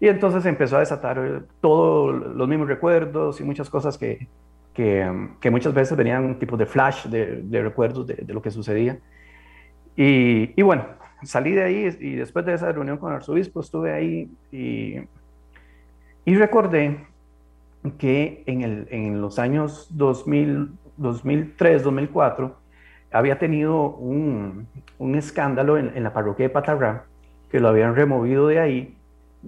Y 0.00 0.08
entonces 0.08 0.44
empezó 0.46 0.76
a 0.76 0.80
desatar 0.80 1.18
eh, 1.18 1.40
todos 1.60 2.34
los 2.34 2.48
mismos 2.48 2.68
recuerdos 2.68 3.40
y 3.40 3.44
muchas 3.44 3.70
cosas 3.70 3.96
que, 3.96 4.28
que, 4.74 5.28
que 5.40 5.50
muchas 5.50 5.72
veces 5.72 5.96
venían 5.96 6.24
un 6.24 6.38
tipo 6.38 6.56
de 6.56 6.66
flash 6.66 7.06
de, 7.06 7.42
de 7.42 7.62
recuerdos 7.62 8.06
de, 8.06 8.14
de, 8.14 8.34
lo 8.34 8.42
que 8.42 8.50
sucedía. 8.50 8.98
Y, 9.96 10.52
y, 10.54 10.62
bueno, 10.62 10.84
salí 11.22 11.52
de 11.52 11.62
ahí 11.62 11.96
y 12.00 12.16
después 12.16 12.44
de 12.44 12.54
esa 12.54 12.70
reunión 12.70 12.98
con 12.98 13.10
el 13.10 13.16
arzobispo 13.16 13.60
estuve 13.60 13.92
ahí 13.92 14.30
y, 14.52 14.96
y 16.26 16.34
recordé 16.34 17.06
que 17.98 18.42
en, 18.46 18.62
el, 18.62 18.88
en 18.90 19.22
los 19.22 19.38
años 19.38 19.88
2000, 19.92 20.72
2003, 20.98 21.82
2004, 21.82 22.54
había 23.12 23.38
tenido 23.38 23.90
un, 23.94 24.66
un 24.98 25.14
escándalo 25.14 25.78
en, 25.78 25.96
en, 25.96 26.02
la 26.02 26.12
parroquia 26.12 26.48
de 26.48 26.50
Patarrá, 26.50 27.04
que 27.50 27.60
lo 27.60 27.68
habían 27.68 27.94
removido 27.94 28.48
de 28.48 28.60
ahí 28.60 28.95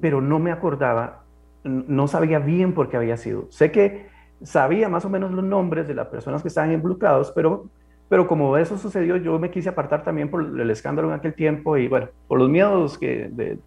pero 0.00 0.20
no 0.20 0.38
me 0.38 0.50
acordaba, 0.50 1.24
no 1.64 2.08
sabía 2.08 2.38
bien 2.38 2.72
por 2.72 2.88
qué 2.88 2.96
había 2.96 3.16
sido. 3.16 3.46
Sé 3.50 3.70
que 3.70 4.06
sabía 4.42 4.88
más 4.88 5.04
o 5.04 5.10
menos 5.10 5.32
los 5.32 5.44
nombres 5.44 5.88
de 5.88 5.94
las 5.94 6.06
personas 6.08 6.42
que 6.42 6.48
estaban 6.48 6.72
involucrados, 6.72 7.32
pero, 7.32 7.66
pero 8.08 8.26
como 8.26 8.56
eso 8.56 8.78
sucedió, 8.78 9.16
yo 9.16 9.38
me 9.38 9.50
quise 9.50 9.68
apartar 9.68 10.04
también 10.04 10.30
por 10.30 10.42
el 10.42 10.70
escándalo 10.70 11.08
en 11.08 11.14
aquel 11.14 11.34
tiempo 11.34 11.76
y 11.76 11.88
bueno, 11.88 12.08
por 12.26 12.38
los 12.38 12.48
miedos 12.48 12.98
que, 12.98 13.28
de, 13.30 13.58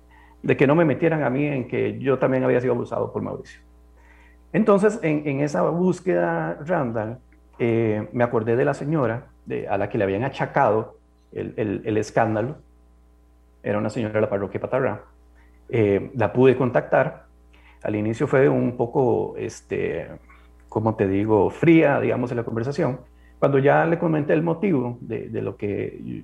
de 0.41 0.57
que 0.57 0.67
no 0.67 0.75
me 0.75 0.86
metieran 0.86 1.23
a 1.23 1.29
mí 1.29 1.45
en 1.45 1.67
que 1.67 1.99
yo 1.99 2.17
también 2.17 2.43
había 2.43 2.62
sido 2.62 2.73
abusado 2.73 3.12
por 3.12 3.21
Mauricio. 3.21 3.62
Entonces, 4.53 4.99
en, 5.01 5.39
esa 5.39 5.62
búsqueda, 5.62 6.57
Randall, 6.65 7.19
eh, 7.57 8.10
me 8.12 8.23
acordé 8.23 8.55
de 8.55 8.65
la 8.65 8.73
señora 8.73 9.27
a 9.69 9.77
la 9.77 9.89
que 9.89 9.97
le 9.97 10.03
habían 10.03 10.23
achacado 10.23 10.97
el, 11.31 11.53
el, 11.55 11.81
el 11.86 11.97
escándalo. 11.97 12.57
Era 13.63 13.77
una 13.77 13.89
señora 13.89 14.13
de 14.13 14.21
la 14.21 14.29
parroquia 14.29 14.60
Patarrá 14.60 15.03
eh, 15.71 16.12
la 16.15 16.34
pude 16.34 16.55
contactar. 16.55 17.25
Al 17.81 17.95
inicio 17.95 18.27
fue 18.27 18.47
un 18.47 18.77
poco, 18.77 19.36
este, 19.38 20.07
como 20.69 20.95
te 20.95 21.07
digo, 21.07 21.49
fría, 21.49 21.99
digamos, 21.99 22.29
en 22.31 22.38
la 22.38 22.43
conversación. 22.43 22.99
Cuando 23.39 23.57
ya 23.57 23.86
le 23.86 23.97
comenté 23.97 24.34
el 24.34 24.43
motivo 24.43 24.97
de, 25.01 25.29
de 25.29 25.41
lo 25.41 25.55
que, 25.55 26.23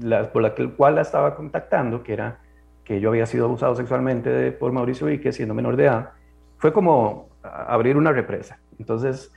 la, 0.00 0.32
por 0.32 0.42
la 0.42 0.54
cual 0.54 0.94
la 0.94 1.02
estaba 1.02 1.34
contactando, 1.34 2.02
que 2.02 2.14
era 2.14 2.38
que 2.84 3.00
yo 3.00 3.08
había 3.10 3.26
sido 3.26 3.46
abusado 3.46 3.74
sexualmente 3.74 4.52
por 4.52 4.72
Mauricio 4.72 5.06
Vique 5.06 5.32
siendo 5.32 5.54
menor 5.54 5.76
de 5.76 5.84
edad, 5.84 6.10
fue 6.58 6.72
como 6.72 7.28
abrir 7.42 7.96
una 7.96 8.12
represa. 8.12 8.60
Entonces, 8.78 9.32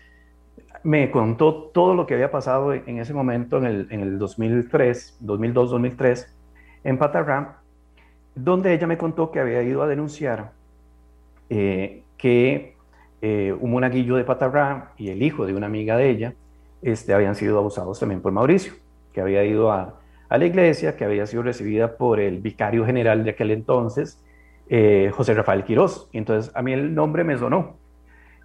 me 0.83 1.09
contó 1.11 1.71
todo 1.73 1.95
lo 1.95 2.05
que 2.05 2.13
había 2.13 2.31
pasado 2.31 2.73
en 2.73 2.99
ese 2.99 3.13
momento, 3.13 3.57
en 3.57 3.65
el, 3.65 3.87
en 3.89 4.01
el 4.01 4.19
2003, 4.19 5.19
2002-2003, 5.23 6.27
en 6.83 6.97
Patarrá, 6.97 7.61
donde 8.38 8.73
ella 8.73 8.88
me 8.88 8.97
contó 8.97 9.32
que 9.32 9.39
había 9.39 9.63
ido 9.63 9.82
a 9.82 9.88
denunciar 9.88 10.52
eh, 11.50 12.04
que 12.17 12.76
eh, 13.21 13.56
un 13.60 13.71
monaguillo 13.71 14.15
de 14.15 14.23
Patarrá 14.23 14.91
y 14.97 15.10
el 15.10 15.23
hijo 15.23 15.45
de 15.45 15.54
una 15.54 15.65
amiga 15.65 15.97
de 15.97 16.10
ella 16.10 16.34
este, 16.82 17.13
habían 17.13 17.36
sido 17.36 17.58
abusados 17.58 18.00
también 18.00 18.21
por 18.21 18.32
Mauricio, 18.32 18.73
que 19.13 19.21
había 19.21 19.43
ido 19.43 19.71
a, 19.71 20.00
la 20.30 20.45
iglesia, 20.45 20.97
que 20.97 21.06
había 21.06 21.26
sido 21.26 21.43
recibida 21.43 21.95
por 21.95 22.19
el 22.19 22.39
vicario 22.39 22.86
general 22.86 23.23
de 23.23 23.32
aquel 23.32 23.52
entonces, 23.52 24.21
eh, 24.69 25.10
José 25.13 25.34
Rafael 25.34 25.63
Quirós. 25.63 26.10
Y 26.12 26.17
entonces 26.17 26.54
a 26.54 26.62
mí 26.62 26.73
el 26.73 26.93
nombre 26.93 27.23
me 27.23 27.38
sonó. 27.38 27.78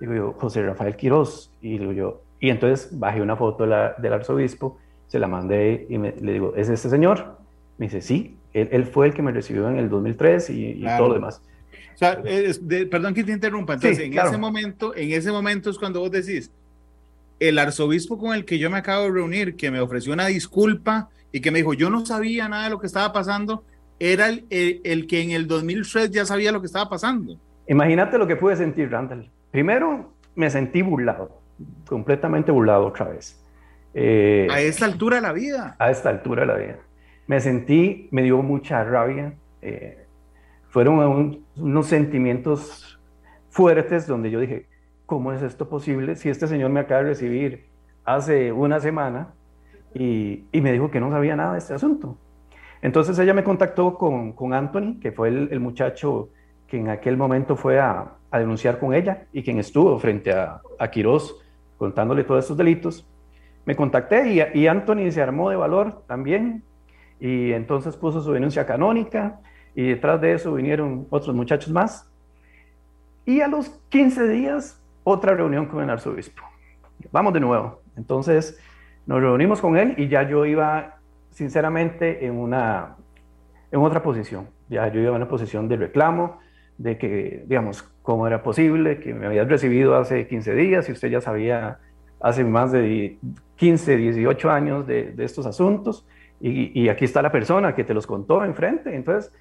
Digo 0.00 0.14
yo, 0.14 0.32
José 0.38 0.62
Rafael 0.62 0.94
Quirós. 0.94 1.52
Y 1.60 1.78
digo 1.78 1.92
yo, 1.92 2.20
y 2.38 2.50
entonces 2.50 2.96
bajé 2.98 3.20
una 3.20 3.36
foto 3.36 3.64
del 3.64 4.12
arzobispo, 4.12 4.78
se 5.08 5.18
la 5.18 5.26
mandé 5.26 5.86
y 5.88 5.98
me, 5.98 6.12
le 6.12 6.32
digo, 6.32 6.54
¿es 6.56 6.68
este 6.68 6.88
señor? 6.88 7.36
Me 7.78 7.86
dice, 7.86 8.00
sí, 8.00 8.36
él, 8.52 8.84
fue 8.86 9.06
el 9.06 9.14
que 9.14 9.22
me 9.22 9.32
recibió 9.32 9.68
en 9.68 9.78
el 9.78 9.88
2003 9.88 10.50
y, 10.50 10.84
todo 10.98 11.08
lo 11.08 11.14
demás. 11.14 11.42
O 11.94 11.98
sea, 11.98 12.22
perdón 12.90 13.14
que 13.14 13.24
te 13.24 13.32
interrumpa. 13.32 13.74
Entonces, 13.74 14.00
en 14.00 14.18
ese 14.18 14.38
momento, 14.38 14.94
en 14.96 15.12
ese 15.12 15.30
momento 15.30 15.70
es 15.70 15.78
cuando 15.78 16.00
vos 16.00 16.10
decís, 16.10 16.50
el 17.40 17.58
arzobispo 17.58 18.18
con 18.18 18.34
el 18.34 18.44
que 18.44 18.58
yo 18.58 18.70
me 18.70 18.78
acabo 18.78 19.04
de 19.04 19.10
reunir, 19.10 19.56
que 19.56 19.70
me 19.70 19.80
ofreció 19.80 20.12
una 20.12 20.26
disculpa 20.26 21.08
y 21.32 21.40
que 21.40 21.50
me 21.50 21.58
dijo, 21.58 21.74
yo 21.74 21.90
no 21.90 22.04
sabía 22.04 22.48
nada 22.48 22.64
de 22.64 22.70
lo 22.70 22.78
que 22.78 22.86
estaba 22.86 23.12
pasando, 23.12 23.64
era 23.98 24.28
el, 24.28 24.46
el, 24.50 25.06
que 25.06 25.22
en 25.22 25.30
el 25.30 25.46
2003 25.46 26.10
ya 26.10 26.24
sabía 26.24 26.52
lo 26.52 26.60
que 26.60 26.66
estaba 26.66 26.88
pasando. 26.88 27.36
Imagínate 27.68 28.18
lo 28.18 28.26
que 28.26 28.36
pude 28.36 28.56
sentir, 28.56 28.90
Randall. 28.90 29.30
Primero, 29.50 30.12
me 30.34 30.50
sentí 30.50 30.82
burlado, 30.82 31.40
completamente 31.86 32.50
burlado 32.50 32.86
otra 32.86 33.08
vez. 33.08 33.38
Eh, 33.94 34.48
a 34.50 34.60
esta 34.60 34.86
altura 34.86 35.16
de 35.16 35.22
la 35.22 35.32
vida. 35.32 35.76
A 35.78 35.90
esta 35.90 36.10
altura 36.10 36.42
de 36.42 36.46
la 36.46 36.54
vida 36.56 36.78
me 37.26 37.40
sentí, 37.40 38.08
me 38.10 38.22
dio 38.22 38.42
mucha 38.42 38.84
rabia. 38.84 39.34
Eh, 39.60 40.06
fueron 40.68 41.42
unos 41.56 41.86
sentimientos 41.86 43.00
fuertes 43.50 44.06
donde 44.06 44.30
yo 44.30 44.40
dije, 44.40 44.66
¿cómo 45.06 45.32
es 45.32 45.42
esto 45.42 45.68
posible 45.68 46.16
si 46.16 46.30
este 46.30 46.46
señor 46.46 46.70
me 46.70 46.80
acaba 46.80 47.02
de 47.02 47.10
recibir 47.10 47.66
hace 48.04 48.52
una 48.52 48.80
semana 48.80 49.34
y, 49.94 50.44
y 50.50 50.60
me 50.60 50.72
dijo 50.72 50.90
que 50.90 51.00
no 51.00 51.10
sabía 51.10 51.36
nada 51.36 51.52
de 51.52 51.58
este 51.58 51.74
asunto? 51.74 52.16
Entonces 52.80 53.18
ella 53.18 53.34
me 53.34 53.44
contactó 53.44 53.96
con, 53.96 54.32
con 54.32 54.54
Anthony, 54.54 54.98
que 55.00 55.12
fue 55.12 55.28
el, 55.28 55.60
muchacho 55.60 56.30
que 56.66 56.78
en 56.78 56.88
aquel 56.88 57.16
momento 57.16 57.54
fue 57.54 57.78
a, 57.78 58.14
a, 58.30 58.38
denunciar 58.38 58.80
con 58.80 58.94
ella 58.94 59.26
y 59.32 59.42
quien 59.42 59.58
estuvo 59.58 59.98
frente 59.98 60.32
a, 60.32 60.60
a 60.78 60.90
Quirós 60.90 61.36
contándole 61.78 62.24
todos 62.24 62.44
estos 62.44 62.56
delitos. 62.56 63.06
Me 63.66 63.76
contacté 63.76 64.32
y, 64.32 64.58
y 64.58 64.66
Anthony 64.66 65.10
se 65.10 65.22
armó 65.22 65.50
de 65.50 65.56
valor 65.56 66.02
también 66.08 66.64
y 67.22 67.52
entonces 67.52 67.96
puso 67.96 68.20
su 68.20 68.32
denuncia 68.32 68.66
canónica 68.66 69.38
y 69.76 69.90
detrás 69.90 70.20
de 70.20 70.32
eso 70.32 70.52
vinieron 70.54 71.06
otros 71.08 71.36
muchachos 71.36 71.70
más. 71.70 72.10
Y 73.24 73.40
a 73.40 73.46
los 73.46 73.68
15 73.90 74.26
días, 74.26 74.82
otra 75.04 75.32
reunión 75.32 75.66
con 75.66 75.84
el 75.84 75.90
arzobispo. 75.90 76.42
Vamos 77.12 77.32
de 77.32 77.38
nuevo. 77.38 77.80
Entonces 77.96 78.60
nos 79.06 79.20
reunimos 79.20 79.60
con 79.60 79.76
él 79.76 79.94
y 79.98 80.08
ya 80.08 80.28
yo 80.28 80.44
iba, 80.46 80.98
sinceramente, 81.30 82.26
en, 82.26 82.40
una, 82.40 82.96
en 83.70 83.78
otra 83.78 84.02
posición. 84.02 84.48
Ya 84.68 84.88
yo 84.88 84.98
iba 84.98 85.10
en 85.10 85.16
una 85.16 85.28
posición 85.28 85.68
de 85.68 85.76
reclamo, 85.76 86.40
de 86.76 86.98
que, 86.98 87.44
digamos, 87.46 87.84
cómo 88.02 88.26
era 88.26 88.42
posible 88.42 88.98
que 88.98 89.14
me 89.14 89.26
habías 89.26 89.46
recibido 89.46 89.94
hace 89.94 90.26
15 90.26 90.54
días 90.56 90.88
y 90.88 90.92
usted 90.92 91.08
ya 91.08 91.20
sabía 91.20 91.78
hace 92.20 92.42
más 92.42 92.72
de 92.72 93.16
15, 93.54 93.96
18 93.96 94.50
años 94.50 94.88
de, 94.88 95.12
de 95.12 95.24
estos 95.24 95.46
asuntos 95.46 96.04
y, 96.44 96.88
aquí 96.88 97.04
está 97.04 97.22
la 97.22 97.30
persona 97.30 97.72
que 97.72 97.84
te 97.84 97.94
los 97.94 98.04
contó 98.04 98.44
enfrente. 98.44 98.94
Entonces, 98.94 99.32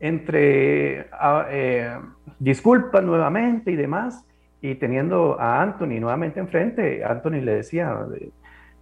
entre 0.00 1.08
ah, 1.12 1.46
eh, 1.48 1.96
disculpas 2.40 3.04
nuevamente 3.04 3.70
y 3.70 3.76
demás, 3.76 4.26
y 4.60 4.74
teniendo 4.74 5.38
a 5.40 5.62
Anthony 5.62 6.00
nuevamente 6.00 6.40
enfrente, 6.40 7.04
Anthony 7.04 7.40
le 7.42 7.54
decía, 7.56 7.96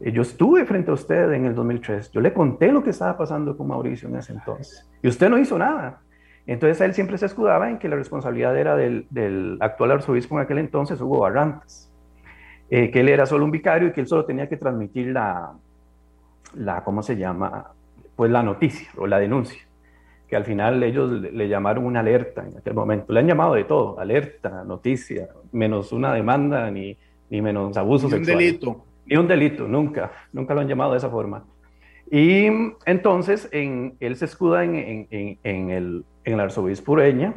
eh, 0.01 0.11
yo 0.11 0.23
estuve 0.23 0.65
frente 0.65 0.91
a 0.91 0.95
usted 0.95 1.31
en 1.33 1.45
el 1.45 1.55
2003, 1.55 2.13
yo 2.13 2.21
le 2.23 2.33
conté 2.33 2.73
lo 2.73 2.83
que 2.83 2.91
estaba 2.91 3.17
pasando 3.19 3.55
con 3.55 3.69
Mauricio 3.69 4.09
en 4.09 4.17
ese 4.17 4.33
entonces, 4.33 4.89
y 5.03 5.09
usted 5.09 5.29
no 5.29 5.39
hizo 5.39 5.59
nada. 5.59 6.01
Entonces 6.47 6.81
él 6.81 6.95
siempre 6.95 7.19
se 7.19 7.27
escudaba 7.27 7.69
en 7.69 7.79
que 7.79 7.89
la 7.89 7.97
responsabilidad 7.97 8.57
era 8.57 8.75
del, 8.77 9.59
actual 9.61 9.91
arzobispo 9.91 10.37
en 10.37 10.45
aquel 10.45 10.59
entonces, 10.59 10.99
Hugo 11.01 11.21
Barrantes, 11.21 11.93
eh, 12.71 12.91
que 12.91 13.01
él 13.01 13.11
era 13.11 13.27
solo 13.27 13.45
un 13.45 13.51
vicario 13.51 13.89
y 13.89 13.93
que 13.93 14.01
él 14.01 14.07
solo 14.07 14.25
tenía 14.25 14.49
que 14.49 14.57
transmitir 14.57 15.09
la, 15.09 15.53
la, 16.57 16.83
¿cómo 16.85 17.03
se 17.03 17.17
llama? 17.17 17.73
Pues 18.15 18.31
la 18.31 18.43
noticia 18.43 18.89
o 18.97 19.07
la 19.07 19.19
denuncia. 19.19 19.61
que 20.29 20.35
al 20.35 20.45
final 20.45 20.83
ellos 20.83 21.11
le, 21.11 21.49
llamaron 21.49 21.85
una 21.85 22.01
alerta 22.01 22.45
en 22.45 22.59
aquel 22.59 22.75
momento. 22.75 23.13
Le 23.13 23.21
han 23.21 23.29
llamado 23.29 23.55
de 23.55 23.65
todo, 23.65 24.01
alerta, 24.01 24.65
noticia, 24.65 25.29
menos 25.53 25.93
una 25.93 26.13
demanda 26.13 26.69
ni, 26.71 26.97
ni 27.31 27.41
menos 27.41 27.77
abuso 27.77 28.09
ni 28.09 28.15
un 28.15 28.25
delito. 28.25 28.85
Ni 29.07 29.17
un 29.17 29.29
delito, 29.29 29.69
nunca, 29.69 30.11
nunca 30.33 30.53
lo 30.53 30.63
han 30.63 30.69
llamado 30.69 30.93
de 30.93 30.99
esa 30.99 31.11
forma. 31.11 31.45
Y 32.11 32.49
entonces 32.87 33.49
en, 33.53 33.95
él 34.01 34.17
se 34.17 34.25
escuda 34.25 34.65
en, 34.65 35.07
en, 35.11 35.39
en 35.45 35.71
el, 35.71 36.05
el 36.25 36.41
arzobispo 36.41 36.93
Ureña 36.93 37.35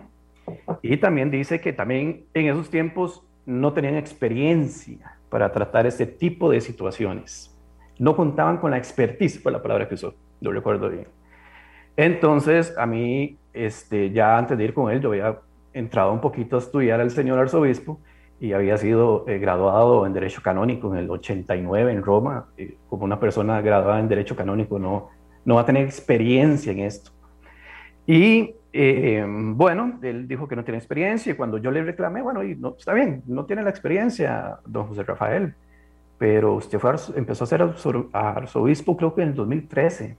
y 0.81 0.97
también 0.97 1.29
dice 1.29 1.61
que 1.61 1.73
también 1.73 2.25
en 2.33 2.47
esos 2.47 2.69
tiempos 2.69 3.23
no 3.45 3.73
tenían 3.73 3.95
experiencia 3.95 5.17
para 5.29 5.51
tratar 5.51 5.85
este 5.85 6.05
tipo 6.05 6.49
de 6.51 6.61
situaciones. 6.61 7.55
No 7.99 8.15
contaban 8.15 8.57
con 8.57 8.71
la 8.71 8.77
expertise, 8.77 9.39
fue 9.39 9.51
la 9.51 9.61
palabra 9.61 9.87
que 9.87 9.95
usó, 9.95 10.15
lo 10.41 10.51
recuerdo 10.51 10.89
bien. 10.89 11.07
Entonces, 11.95 12.73
a 12.77 12.85
mí, 12.85 13.37
este, 13.53 14.11
ya 14.11 14.37
antes 14.37 14.57
de 14.57 14.63
ir 14.63 14.73
con 14.73 14.91
él, 14.91 15.01
yo 15.01 15.09
había 15.09 15.37
entrado 15.73 16.11
un 16.11 16.21
poquito 16.21 16.55
a 16.55 16.59
estudiar 16.59 17.01
al 17.01 17.11
señor 17.11 17.37
arzobispo 17.39 17.99
y 18.39 18.53
había 18.53 18.77
sido 18.77 19.25
eh, 19.27 19.37
graduado 19.37 20.05
en 20.05 20.13
Derecho 20.13 20.41
Canónico 20.41 20.91
en 20.93 20.99
el 20.99 21.09
89 21.09 21.91
en 21.91 22.01
Roma. 22.01 22.47
como 22.87 23.03
una 23.03 23.19
persona 23.19 23.61
graduada 23.61 23.99
en 23.99 24.07
Derecho 24.07 24.35
Canónico 24.35 24.79
no, 24.79 25.09
no 25.43 25.55
va 25.55 25.61
a 25.61 25.65
tener 25.65 25.83
experiencia 25.83 26.71
en 26.71 26.79
esto. 26.79 27.11
Y 28.07 28.55
eh, 28.71 29.25
bueno, 29.27 29.99
él 30.01 30.27
dijo 30.27 30.47
que 30.47 30.55
no 30.55 30.63
tiene 30.63 30.77
experiencia 30.77 31.33
y 31.33 31.35
cuando 31.35 31.57
yo 31.57 31.71
le 31.71 31.83
reclamé, 31.83 32.21
bueno, 32.21 32.43
y 32.43 32.55
no, 32.55 32.75
está 32.77 32.93
bien, 32.93 33.23
no 33.25 33.45
tiene 33.45 33.63
la 33.63 33.69
experiencia, 33.69 34.59
don 34.65 34.87
José 34.87 35.03
Rafael, 35.03 35.55
pero 36.19 36.53
usted 36.55 36.77
fue, 36.79 36.91
empezó 37.15 37.45
a 37.45 37.47
ser 37.47 37.63
arzobispo 38.13 38.97
creo 38.97 39.15
que 39.15 39.23
en 39.23 39.29
el 39.29 39.35
2013. 39.35 40.17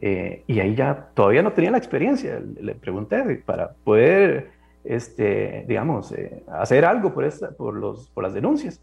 Eh, 0.00 0.44
y 0.46 0.60
ahí 0.60 0.76
ya 0.76 1.08
todavía 1.14 1.42
no 1.42 1.52
tenía 1.52 1.70
la 1.72 1.78
experiencia. 1.78 2.40
Le 2.60 2.74
pregunté 2.74 3.42
para 3.44 3.72
poder, 3.72 4.50
este, 4.84 5.64
digamos, 5.66 6.12
eh, 6.12 6.44
hacer 6.46 6.84
algo 6.84 7.12
por, 7.12 7.24
esta, 7.24 7.50
por, 7.50 7.74
los, 7.74 8.10
por 8.10 8.22
las 8.22 8.34
denuncias. 8.34 8.80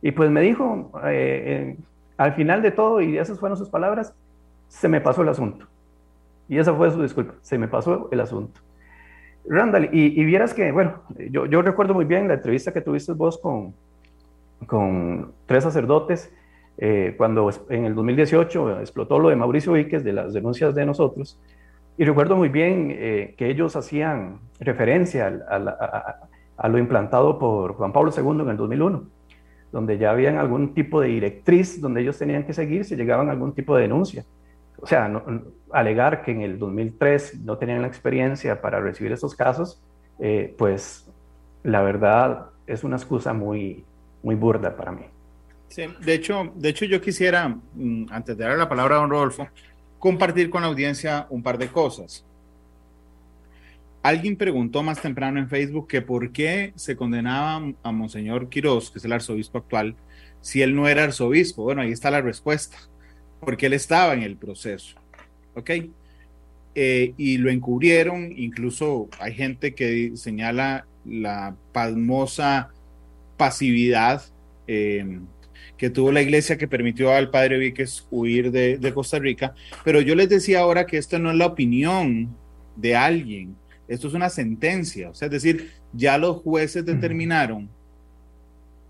Y 0.00 0.12
pues 0.12 0.30
me 0.30 0.40
dijo, 0.40 0.92
al 2.16 2.32
final 2.34 2.62
de 2.62 2.70
todo, 2.70 3.00
y 3.00 3.18
esas 3.18 3.40
fueron 3.40 3.58
sus 3.58 3.68
palabras, 3.68 4.14
se 4.68 4.88
me 4.88 5.00
pasó 5.00 5.22
el 5.22 5.28
asunto. 5.28 5.66
Y 6.48 6.58
esa 6.58 6.72
fue 6.74 6.92
su 6.92 7.02
disculpa, 7.02 7.34
se 7.42 7.58
me 7.58 7.66
pasó 7.66 8.08
el 8.12 8.20
asunto. 8.20 8.60
Randall, 9.48 9.90
y, 9.92 10.24
vieras 10.24 10.54
que, 10.54 10.70
bueno, 10.70 11.02
yo, 11.30 11.46
yo, 11.46 11.62
recuerdo 11.62 11.94
muy 11.94 12.04
bien 12.04 12.28
la 12.28 12.34
entrevista 12.34 12.72
que 12.72 12.80
tuviste 12.80 13.12
vos 13.12 13.38
con, 13.38 13.74
con 14.66 15.32
tres 15.46 15.64
sacerdotes 15.64 16.32
eh, 16.78 17.14
cuando 17.16 17.50
en 17.70 17.86
el 17.86 17.94
2018 17.94 18.80
explotó 18.80 19.18
lo 19.18 19.30
de 19.30 19.36
Mauricio 19.36 19.72
Víquez, 19.72 20.04
de 20.04 20.12
las 20.12 20.34
denuncias 20.34 20.74
de 20.74 20.84
nosotros, 20.84 21.40
y 21.98 22.04
recuerdo 22.04 22.36
muy 22.36 22.50
bien 22.50 22.90
eh, 22.90 23.34
que 23.38 23.48
ellos 23.48 23.74
hacían 23.76 24.40
referencia 24.60 25.26
a, 25.48 26.68
lo 26.68 26.78
implantado 26.78 27.38
por 27.38 27.74
Juan 27.74 27.92
Pablo 27.92 28.12
II 28.14 28.42
en 28.42 28.50
el 28.50 28.56
2001, 28.58 29.04
donde 29.72 29.96
ya 29.96 30.10
habían 30.10 30.36
algún 30.36 30.74
tipo 30.74 31.00
de 31.00 31.08
directriz 31.08 31.80
donde 31.80 32.02
ellos 32.02 32.18
tenían 32.18 32.44
que 32.44 32.52
seguir 32.52 32.84
si 32.84 32.96
llegaban 32.96 33.28
a 33.28 33.32
algún 33.32 33.54
tipo 33.54 33.74
de 33.76 33.82
denuncia. 33.82 34.24
O 34.78 34.86
sea, 34.86 35.10
alegar 35.70 36.22
que 36.22 36.32
en 36.32 36.42
el 36.42 36.58
2003 36.58 37.40
no 37.44 37.56
tenían 37.56 37.80
la 37.80 37.88
experiencia 37.88 38.60
para 38.60 38.78
recibir 38.80 39.12
esos 39.12 39.34
casos, 39.34 39.82
eh, 40.18 40.54
pues 40.58 41.10
la 41.62 41.80
verdad 41.80 42.50
es 42.66 42.84
una 42.84 42.96
excusa 42.96 43.32
muy, 43.32 43.86
muy 44.22 44.34
burda 44.34 44.76
para 44.76 44.92
mí. 44.92 45.02
De 45.76 46.14
hecho, 46.14 46.52
de 46.54 46.68
hecho 46.68 46.84
yo 46.84 47.00
quisiera, 47.00 47.48
mm, 47.48 48.06
antes 48.10 48.36
de 48.36 48.44
dar 48.44 48.56
la 48.56 48.68
palabra 48.68 48.96
a 48.96 49.00
don 49.00 49.10
Rodolfo, 49.10 49.48
compartir 49.98 50.48
con 50.48 50.62
la 50.62 50.68
audiencia 50.68 51.26
un 51.30 51.42
par 51.42 51.58
de 51.58 51.68
cosas. 51.68 52.24
Alguien 54.02 54.36
preguntó 54.36 54.82
más 54.82 55.02
temprano 55.02 55.40
en 55.40 55.48
Facebook 55.48 55.88
que 55.88 56.00
por 56.00 56.30
qué 56.30 56.72
se 56.76 56.96
condenaba 56.96 57.72
a 57.82 57.92
Monseñor 57.92 58.48
Quirós, 58.48 58.90
que 58.90 58.98
es 58.98 59.04
el 59.04 59.12
arzobispo 59.12 59.58
actual, 59.58 59.96
si 60.40 60.62
él 60.62 60.76
no 60.76 60.86
era 60.86 61.04
arzobispo. 61.04 61.64
Bueno, 61.64 61.82
ahí 61.82 61.90
está 61.90 62.10
la 62.10 62.20
respuesta 62.20 62.76
porque 63.40 63.66
él 63.66 63.72
estaba 63.72 64.14
en 64.14 64.22
el 64.22 64.36
proceso. 64.36 64.96
¿Ok? 65.54 65.70
Eh, 66.74 67.14
y 67.16 67.38
lo 67.38 67.50
encubrieron, 67.50 68.32
incluso 68.36 69.08
hay 69.18 69.34
gente 69.34 69.74
que 69.74 70.12
señala 70.14 70.86
la 71.04 71.56
pasmosa 71.72 72.68
pasividad 73.36 74.22
em, 74.66 75.26
que 75.76 75.90
tuvo 75.90 76.10
la 76.12 76.22
iglesia 76.22 76.56
que 76.56 76.68
permitió 76.68 77.12
al 77.12 77.30
padre 77.30 77.58
Víquez 77.58 78.06
huir 78.10 78.50
de, 78.50 78.92
Costa 78.94 79.18
Rica, 79.18 79.54
pero 79.84 80.00
yo 80.00 80.14
les 80.14 80.28
decía 80.28 80.60
ahora 80.60 80.86
que 80.86 80.96
esto 80.96 81.18
no 81.18 81.30
es 81.30 81.36
la 81.36 81.46
opinión 81.46 82.34
de 82.76 82.96
alguien, 82.96 83.56
esto 83.88 84.08
es 84.08 84.14
una 84.14 84.30
sentencia, 84.30 85.10
o 85.10 85.14
sea, 85.14 85.26
es 85.26 85.32
decir, 85.32 85.72
ya 85.92 86.18
los 86.18 86.38
jueces 86.42 86.84
determinaron, 86.84 87.68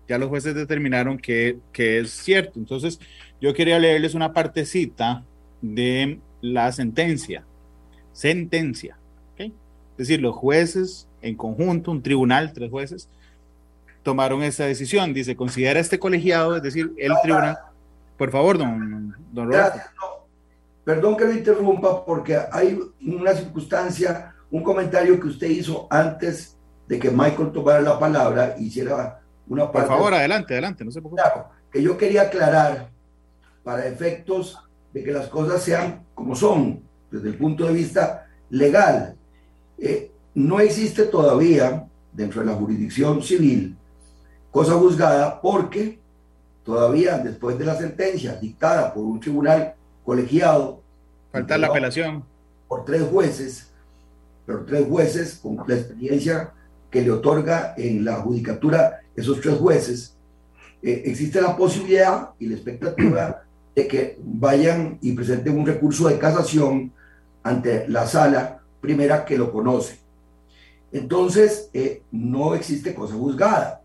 ya 0.07 0.17
los 0.17 0.29
jueces 0.29 0.55
determinaron 0.55 1.17
que, 1.17 1.57
que 1.73 1.99
es 1.99 2.11
cierto, 2.11 2.59
entonces 2.59 2.99
yo 3.41 3.53
quería 3.53 3.79
leerles 3.79 4.13
una 4.13 4.33
partecita 4.33 5.25
de 5.61 6.19
la 6.41 6.71
sentencia. 6.71 7.45
Sentencia. 8.13 8.97
Es 9.37 10.09
decir, 10.09 10.21
los 10.21 10.35
jueces 10.35 11.07
en 11.23 11.35
conjunto, 11.35 11.89
un 11.89 12.03
tribunal, 12.03 12.53
tres 12.53 12.69
jueces, 12.69 13.09
tomaron 14.07 14.41
esa 14.41 14.63
decisión. 14.63 15.13
Dice, 15.13 15.35
considera 15.35 15.81
este 15.81 15.99
colegiado, 15.99 16.55
es 16.55 16.63
decir, 16.63 16.93
el 16.97 17.11
tribunal. 17.21 17.59
Por 18.17 18.31
favor, 18.31 18.57
don, 18.57 19.13
don 19.33 19.47
Roberto. 19.47 19.79
Perdón 20.85 21.17
que 21.17 21.25
lo 21.25 21.33
interrumpa 21.33 22.05
porque 22.05 22.39
hay 22.49 22.79
una 23.05 23.33
circunstancia, 23.33 24.33
un 24.49 24.63
comentario 24.63 25.19
que 25.19 25.27
usted 25.27 25.49
hizo 25.49 25.87
antes 25.89 26.55
de 26.87 26.97
que 26.97 27.11
Michael 27.11 27.51
tomara 27.51 27.81
la 27.81 27.99
palabra 27.99 28.55
y 28.57 28.67
hiciera 28.67 29.19
una 29.45 29.69
parte. 29.69 29.89
Por 29.89 29.97
favor, 29.97 30.13
adelante, 30.13 30.53
adelante, 30.53 30.85
no 30.85 30.91
se 30.91 31.01
preocupe. 31.01 31.21
Claro, 31.21 31.49
que 31.69 31.83
yo 31.83 31.97
quería 31.97 32.21
aclarar 32.21 32.89
para 33.61 33.85
efectos 33.87 34.57
de 34.93 35.03
que 35.03 35.11
las 35.11 35.27
cosas 35.27 35.61
sean 35.61 36.05
como 36.13 36.33
son, 36.33 36.81
desde 37.11 37.27
el 37.27 37.35
punto 37.35 37.65
de 37.65 37.73
vista 37.73 38.25
legal. 38.51 39.17
Eh, 39.77 40.11
no 40.33 40.61
existe 40.61 41.03
todavía 41.07 41.85
dentro 42.13 42.39
de 42.39 42.47
la 42.47 42.53
jurisdicción 42.53 43.21
civil 43.21 43.75
cosa 44.57 44.73
juzgada 44.73 45.39
porque 45.39 45.99
todavía 46.63 47.19
después 47.19 47.59
de 47.59 47.65
la 47.65 47.75
sentencia 47.75 48.37
dictada 48.37 48.91
por 48.91 49.03
un 49.03 49.19
tribunal 49.19 49.75
colegiado, 50.03 50.81
falta 51.31 51.59
la 51.59 51.67
apelación 51.67 52.23
por 52.67 52.83
tres 52.83 53.03
jueces, 53.03 53.69
pero 54.47 54.65
tres 54.65 54.87
jueces 54.89 55.35
con 55.35 55.63
la 55.67 55.75
experiencia 55.75 56.53
que 56.89 57.03
le 57.03 57.11
otorga 57.11 57.75
en 57.77 58.03
la 58.03 58.15
judicatura 58.15 59.01
esos 59.15 59.39
tres 59.41 59.59
jueces, 59.59 60.15
eh, 60.81 61.03
existe 61.05 61.39
la 61.39 61.55
posibilidad 61.55 62.31
y 62.39 62.47
la 62.47 62.55
expectativa 62.55 63.43
de 63.75 63.87
que 63.87 64.17
vayan 64.23 64.97
y 65.03 65.11
presenten 65.11 65.55
un 65.55 65.67
recurso 65.67 66.07
de 66.07 66.17
casación 66.17 66.91
ante 67.43 67.87
la 67.89 68.07
sala 68.07 68.59
primera 68.81 69.23
que 69.23 69.37
lo 69.37 69.51
conoce. 69.51 69.99
Entonces, 70.91 71.69
eh, 71.75 72.01
no 72.11 72.55
existe 72.55 72.95
cosa 72.95 73.13
juzgada, 73.13 73.83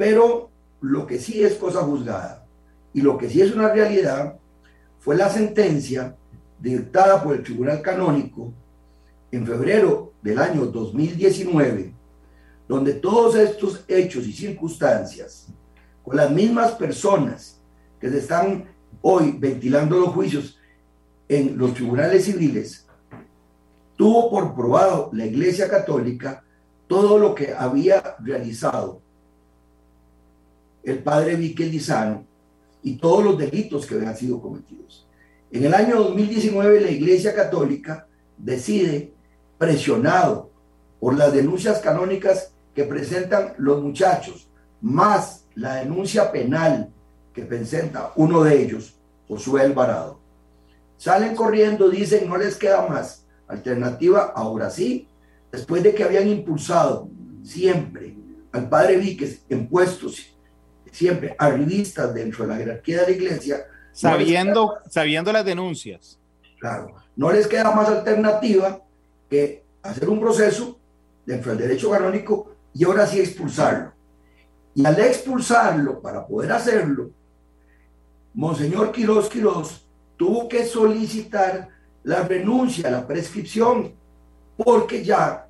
pero 0.00 0.48
lo 0.80 1.06
que 1.06 1.18
sí 1.18 1.44
es 1.44 1.56
cosa 1.56 1.82
juzgada 1.82 2.46
y 2.94 3.02
lo 3.02 3.18
que 3.18 3.28
sí 3.28 3.42
es 3.42 3.54
una 3.54 3.70
realidad 3.70 4.38
fue 4.98 5.14
la 5.14 5.28
sentencia 5.28 6.16
dictada 6.58 7.22
por 7.22 7.36
el 7.36 7.42
Tribunal 7.42 7.82
Canónico 7.82 8.50
en 9.30 9.46
febrero 9.46 10.14
del 10.22 10.38
año 10.38 10.64
2019, 10.64 11.92
donde 12.66 12.94
todos 12.94 13.34
estos 13.34 13.84
hechos 13.88 14.26
y 14.26 14.32
circunstancias, 14.32 15.48
con 16.02 16.16
las 16.16 16.30
mismas 16.30 16.72
personas 16.72 17.60
que 18.00 18.08
se 18.08 18.20
están 18.20 18.70
hoy 19.02 19.36
ventilando 19.38 20.00
los 20.00 20.14
juicios 20.14 20.58
en 21.28 21.58
los 21.58 21.74
tribunales 21.74 22.24
civiles, 22.24 22.86
tuvo 23.96 24.30
por 24.30 24.54
probado 24.54 25.10
la 25.12 25.26
Iglesia 25.26 25.68
Católica 25.68 26.42
todo 26.86 27.18
lo 27.18 27.34
que 27.34 27.52
había 27.52 28.16
realizado 28.20 29.02
el 30.82 30.98
padre 31.00 31.36
Víquez 31.36 31.70
Lizano 31.70 32.24
y 32.82 32.96
todos 32.96 33.24
los 33.24 33.38
delitos 33.38 33.86
que 33.86 33.94
habían 33.94 34.16
sido 34.16 34.40
cometidos. 34.40 35.06
En 35.50 35.64
el 35.64 35.74
año 35.74 35.96
2019 35.96 36.80
la 36.80 36.90
Iglesia 36.90 37.34
Católica 37.34 38.06
decide, 38.38 39.12
presionado 39.58 40.50
por 40.98 41.16
las 41.16 41.32
denuncias 41.32 41.80
canónicas 41.80 42.52
que 42.74 42.84
presentan 42.84 43.54
los 43.58 43.82
muchachos, 43.82 44.48
más 44.80 45.44
la 45.54 45.76
denuncia 45.76 46.30
penal 46.30 46.90
que 47.34 47.42
presenta 47.42 48.12
uno 48.16 48.42
de 48.44 48.62
ellos, 48.62 48.94
Josué 49.28 49.62
Alvarado. 49.62 50.18
Salen 50.96 51.34
corriendo, 51.34 51.88
dicen, 51.88 52.28
no 52.28 52.36
les 52.36 52.56
queda 52.56 52.86
más 52.86 53.26
alternativa, 53.48 54.32
ahora 54.34 54.70
sí, 54.70 55.08
después 55.50 55.82
de 55.82 55.94
que 55.94 56.04
habían 56.04 56.28
impulsado 56.28 57.08
siempre 57.42 58.16
al 58.52 58.68
padre 58.68 58.96
Víquez 58.96 59.42
en 59.48 59.68
puestos 59.68 60.36
siempre 60.90 61.34
arribistas 61.38 62.12
dentro 62.14 62.44
de 62.44 62.52
la 62.52 62.56
jerarquía 62.56 63.00
de 63.00 63.06
la 63.06 63.12
iglesia. 63.12 63.66
Sabiendo, 63.92 64.78
sabiendo 64.88 65.32
las 65.32 65.44
denuncias. 65.44 66.18
Claro, 66.58 66.94
no 67.16 67.32
les 67.32 67.46
queda 67.46 67.70
más 67.74 67.88
alternativa 67.88 68.80
que 69.28 69.64
hacer 69.82 70.08
un 70.08 70.20
proceso 70.20 70.78
dentro 71.24 71.52
del 71.52 71.68
derecho 71.68 71.90
canónico 71.90 72.54
y 72.74 72.84
ahora 72.84 73.06
sí 73.06 73.20
expulsarlo. 73.20 73.92
Y 74.74 74.84
al 74.86 74.98
expulsarlo, 75.00 76.00
para 76.00 76.26
poder 76.26 76.52
hacerlo, 76.52 77.10
Monseñor 78.34 78.92
Quirós 78.92 79.28
Quirós 79.28 79.84
tuvo 80.16 80.48
que 80.48 80.64
solicitar 80.64 81.68
la 82.04 82.22
renuncia 82.22 82.88
a 82.88 82.90
la 82.92 83.06
prescripción, 83.06 83.92
porque 84.56 85.04
ya 85.04 85.46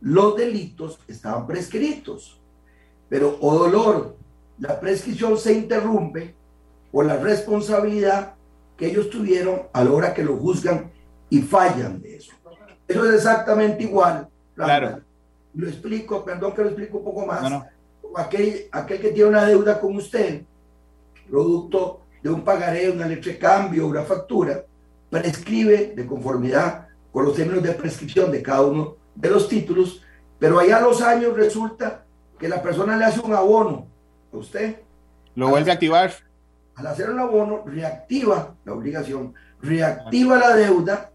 los 0.00 0.36
delitos 0.36 0.98
estaban 1.06 1.46
prescritos. 1.46 2.40
Pero, 3.08 3.38
oh 3.40 3.58
dolor, 3.58 4.16
la 4.58 4.78
prescripción 4.78 5.36
se 5.38 5.52
interrumpe 5.52 6.34
por 6.92 7.06
la 7.06 7.16
responsabilidad 7.16 8.34
que 8.76 8.86
ellos 8.86 9.10
tuvieron 9.10 9.62
a 9.72 9.84
la 9.84 9.90
hora 9.90 10.14
que 10.14 10.24
lo 10.24 10.36
juzgan 10.36 10.90
y 11.28 11.42
fallan 11.42 12.00
de 12.00 12.16
eso. 12.16 12.32
Eso 12.86 13.04
es 13.08 13.14
exactamente 13.14 13.84
igual. 13.84 14.28
Claro. 14.54 15.00
Lo 15.54 15.68
explico, 15.68 16.24
perdón 16.24 16.52
que 16.52 16.62
lo 16.62 16.68
explico 16.68 16.98
un 16.98 17.04
poco 17.04 17.26
más. 17.26 17.62
Aquel, 18.16 18.68
aquel 18.70 19.00
que 19.00 19.10
tiene 19.10 19.30
una 19.30 19.44
deuda 19.44 19.80
con 19.80 19.96
usted, 19.96 20.42
producto 21.28 22.02
de 22.22 22.30
un 22.30 22.42
pagaré, 22.42 22.90
una 22.90 23.06
letra 23.06 23.32
de 23.32 23.38
cambio, 23.38 23.86
una 23.86 24.02
factura, 24.02 24.64
prescribe 25.10 25.94
de 25.96 26.06
conformidad 26.06 26.88
con 27.12 27.24
los 27.24 27.34
términos 27.34 27.62
de 27.62 27.72
prescripción 27.72 28.30
de 28.30 28.42
cada 28.42 28.62
uno 28.62 28.96
de 29.14 29.30
los 29.30 29.48
títulos, 29.48 30.02
pero 30.38 30.58
allá 30.58 30.78
a 30.78 30.82
los 30.82 31.00
años 31.02 31.36
resulta 31.36 32.04
que 32.38 32.48
la 32.48 32.62
persona 32.62 32.96
le 32.96 33.04
hace 33.04 33.20
un 33.20 33.32
abono 33.32 33.93
a 34.38 34.40
usted. 34.40 34.76
Lo 35.34 35.48
vuelve 35.48 35.70
a 35.70 35.74
activar. 35.74 36.12
Al 36.76 36.86
hacer 36.86 37.10
un 37.10 37.20
abono, 37.20 37.62
reactiva 37.64 38.54
la 38.64 38.72
obligación, 38.72 39.34
reactiva 39.60 40.38
la 40.38 40.56
deuda 40.56 41.10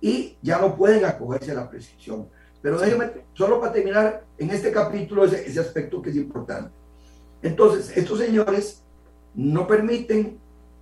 y 0.00 0.36
ya 0.42 0.58
no 0.58 0.74
pueden 0.74 1.04
acogerse 1.04 1.52
a 1.52 1.54
la 1.54 1.70
prescripción. 1.70 2.28
Pero 2.60 2.78
déjeme, 2.78 3.10
solo 3.34 3.60
para 3.60 3.72
terminar 3.72 4.24
en 4.38 4.50
este 4.50 4.72
capítulo, 4.72 5.24
ese, 5.24 5.46
ese 5.46 5.60
aspecto 5.60 6.00
que 6.00 6.10
es 6.10 6.16
importante. 6.16 6.70
Entonces, 7.42 7.96
estos 7.96 8.18
señores 8.18 8.82
no 9.34 9.66
permiten, 9.66 10.38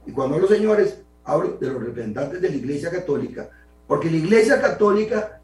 y 0.07 0.13
cuando 0.13 0.39
los 0.39 0.51
señores, 0.51 1.03
hablo 1.25 1.57
de 1.59 1.69
los 1.69 1.83
representantes 1.83 2.41
de 2.41 2.51
la 2.51 2.57
Iglesia 2.57 2.91
Católica, 2.91 3.49
porque 3.87 4.11
la 4.11 4.17
Iglesia 4.19 4.61
Católica, 4.61 5.41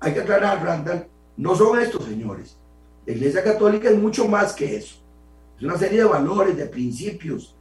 hay 0.00 0.14
que 0.14 0.20
aclarar, 0.20 0.64
Randall, 0.64 1.06
no 1.36 1.54
son 1.54 1.80
estos 1.80 2.04
señores. 2.04 2.56
La 3.04 3.12
Iglesia 3.12 3.42
Católica 3.42 3.90
es 3.90 3.98
mucho 3.98 4.26
más 4.26 4.52
que 4.52 4.76
eso. 4.76 4.96
Es 5.56 5.62
una 5.62 5.78
serie 5.78 5.98
de 5.98 6.04
valores, 6.04 6.56
de 6.56 6.66
principios, 6.66 7.56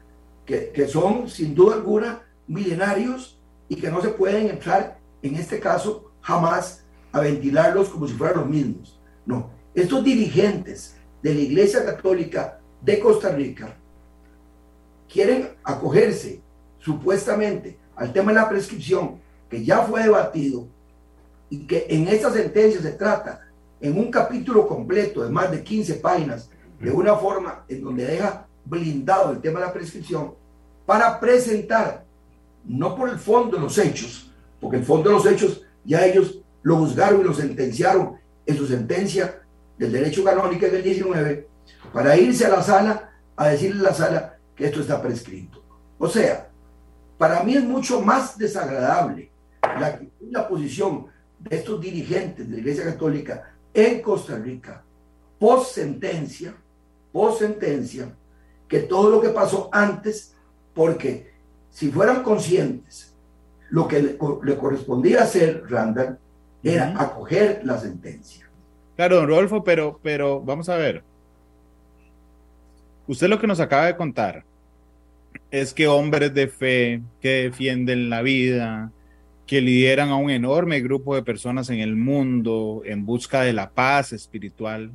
que, 0.45 0.69
que 0.69 0.87
son 0.87 1.29
sin 1.29 1.55
duda 1.55 1.75
alguna 1.75 2.21
milenarios 2.47 3.39
y 3.67 3.75
que 3.75 3.89
no 3.89 4.01
se 4.01 4.09
pueden 4.09 4.49
entrar, 4.49 4.99
en 5.21 5.35
este 5.35 5.59
caso, 5.59 6.11
jamás 6.21 6.83
a 7.11 7.21
ventilarlos 7.21 7.89
como 7.89 8.07
si 8.07 8.13
fueran 8.13 8.41
los 8.41 8.49
mismos. 8.49 8.99
No, 9.25 9.49
estos 9.73 10.03
dirigentes 10.03 10.95
de 11.23 11.33
la 11.33 11.39
Iglesia 11.39 11.83
Católica 11.83 12.59
de 12.81 12.99
Costa 12.99 13.29
Rica 13.29 13.75
quieren 15.11 15.49
acogerse 15.63 16.41
supuestamente 16.79 17.77
al 17.95 18.11
tema 18.13 18.31
de 18.31 18.39
la 18.39 18.49
prescripción 18.49 19.19
que 19.49 19.63
ya 19.63 19.81
fue 19.81 20.03
debatido 20.03 20.67
y 21.49 21.65
que 21.65 21.87
en 21.89 22.07
esta 22.07 22.31
sentencia 22.31 22.81
se 22.81 22.91
trata 22.91 23.41
en 23.79 23.97
un 23.97 24.11
capítulo 24.11 24.67
completo 24.67 25.23
de 25.23 25.29
más 25.29 25.49
de 25.51 25.63
15 25.63 25.95
páginas 25.95 26.49
de 26.79 26.91
una 26.91 27.15
forma 27.15 27.65
en 27.67 27.83
donde 27.83 28.05
deja 28.05 28.47
blindado 28.65 29.31
el 29.31 29.41
tema 29.41 29.59
de 29.59 29.65
la 29.67 29.73
prescripción 29.73 30.33
para 30.85 31.19
presentar 31.19 32.03
no 32.65 32.95
por 32.95 33.09
el 33.09 33.19
fondo 33.19 33.57
de 33.57 33.63
los 33.63 33.77
hechos, 33.77 34.31
porque 34.59 34.77
el 34.77 34.83
fondo 34.83 35.09
de 35.09 35.15
los 35.15 35.25
hechos 35.25 35.61
ya 35.83 36.05
ellos 36.05 36.39
lo 36.63 36.77
juzgaron 36.77 37.21
y 37.21 37.23
lo 37.23 37.33
sentenciaron 37.33 38.15
en 38.45 38.57
su 38.57 38.67
sentencia 38.67 39.41
del 39.77 39.91
derecho 39.91 40.23
canónico 40.23 40.65
del 40.65 40.83
19 40.83 41.47
para 41.93 42.17
irse 42.17 42.45
a 42.45 42.49
la 42.49 42.63
sala 42.63 43.11
a 43.35 43.47
decirle 43.49 43.81
a 43.81 43.89
la 43.89 43.93
sala 43.93 44.37
que 44.55 44.65
esto 44.65 44.81
está 44.81 45.01
prescrito. 45.01 45.61
O 45.97 46.07
sea, 46.07 46.49
para 47.17 47.43
mí 47.43 47.55
es 47.55 47.63
mucho 47.63 48.01
más 48.01 48.37
desagradable 48.37 49.31
la, 49.61 49.99
la 50.31 50.47
posición 50.47 51.07
de 51.39 51.55
estos 51.57 51.79
dirigentes 51.79 52.47
de 52.47 52.53
la 52.53 52.59
Iglesia 52.59 52.85
Católica 52.85 53.55
en 53.73 54.01
Costa 54.01 54.37
Rica, 54.37 54.83
post 55.37 55.75
sentencia, 55.75 56.55
post 57.15 57.39
sentencia, 57.39 58.13
que 58.67 58.79
todo 58.79 59.09
lo 59.09 59.21
que 59.21 59.29
pasó 59.29 59.69
antes, 59.71 60.35
porque 60.73 61.31
si 61.69 61.89
fueran 61.89 62.23
conscientes 62.23 63.15
lo 63.69 63.87
que 63.87 64.01
le, 64.01 64.17
le 64.43 64.57
correspondía 64.57 65.23
hacer, 65.23 65.63
Randall, 65.69 66.19
era 66.61 66.93
acoger 67.01 67.61
la 67.63 67.77
sentencia. 67.77 68.49
Claro, 68.97 69.15
don 69.15 69.27
Rodolfo, 69.29 69.63
pero, 69.63 69.97
pero 70.03 70.41
vamos 70.41 70.67
a 70.67 70.75
ver. 70.75 71.03
Usted 73.07 73.29
lo 73.29 73.39
que 73.39 73.47
nos 73.47 73.61
acaba 73.61 73.85
de 73.85 73.95
contar 73.95 74.43
es 75.51 75.73
que 75.73 75.87
hombres 75.87 76.33
de 76.33 76.49
fe 76.49 77.01
que 77.21 77.43
defienden 77.43 78.09
la 78.09 78.23
vida, 78.23 78.91
que 79.47 79.61
lideran 79.61 80.09
a 80.09 80.17
un 80.17 80.31
enorme 80.31 80.81
grupo 80.81 81.15
de 81.15 81.23
personas 81.23 81.69
en 81.69 81.79
el 81.79 81.95
mundo 81.95 82.81
en 82.83 83.05
busca 83.05 83.43
de 83.43 83.53
la 83.53 83.69
paz 83.69 84.11
espiritual, 84.11 84.91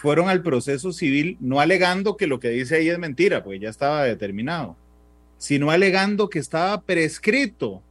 fueron 0.00 0.30
al 0.30 0.42
proceso 0.42 0.94
civil 0.94 1.36
no 1.40 1.60
alegando 1.60 2.16
que 2.16 2.26
lo 2.26 2.40
que 2.40 2.48
dice 2.48 2.76
ahí 2.76 2.88
es 2.88 2.98
mentira, 2.98 3.44
porque 3.44 3.58
ya 3.58 3.68
estaba 3.68 4.04
determinado, 4.04 4.74
sino 5.36 5.70
alegando 5.70 6.30
que 6.30 6.38
estaba 6.38 6.80
prescrito 6.80 7.82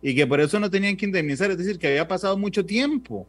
y 0.00 0.14
que 0.14 0.26
por 0.26 0.40
eso 0.40 0.58
no 0.58 0.70
tenían 0.70 0.96
que 0.96 1.04
indemnizar, 1.04 1.50
es 1.50 1.58
decir, 1.58 1.78
que 1.78 1.88
había 1.88 2.08
pasado 2.08 2.38
mucho 2.38 2.64
tiempo. 2.64 3.26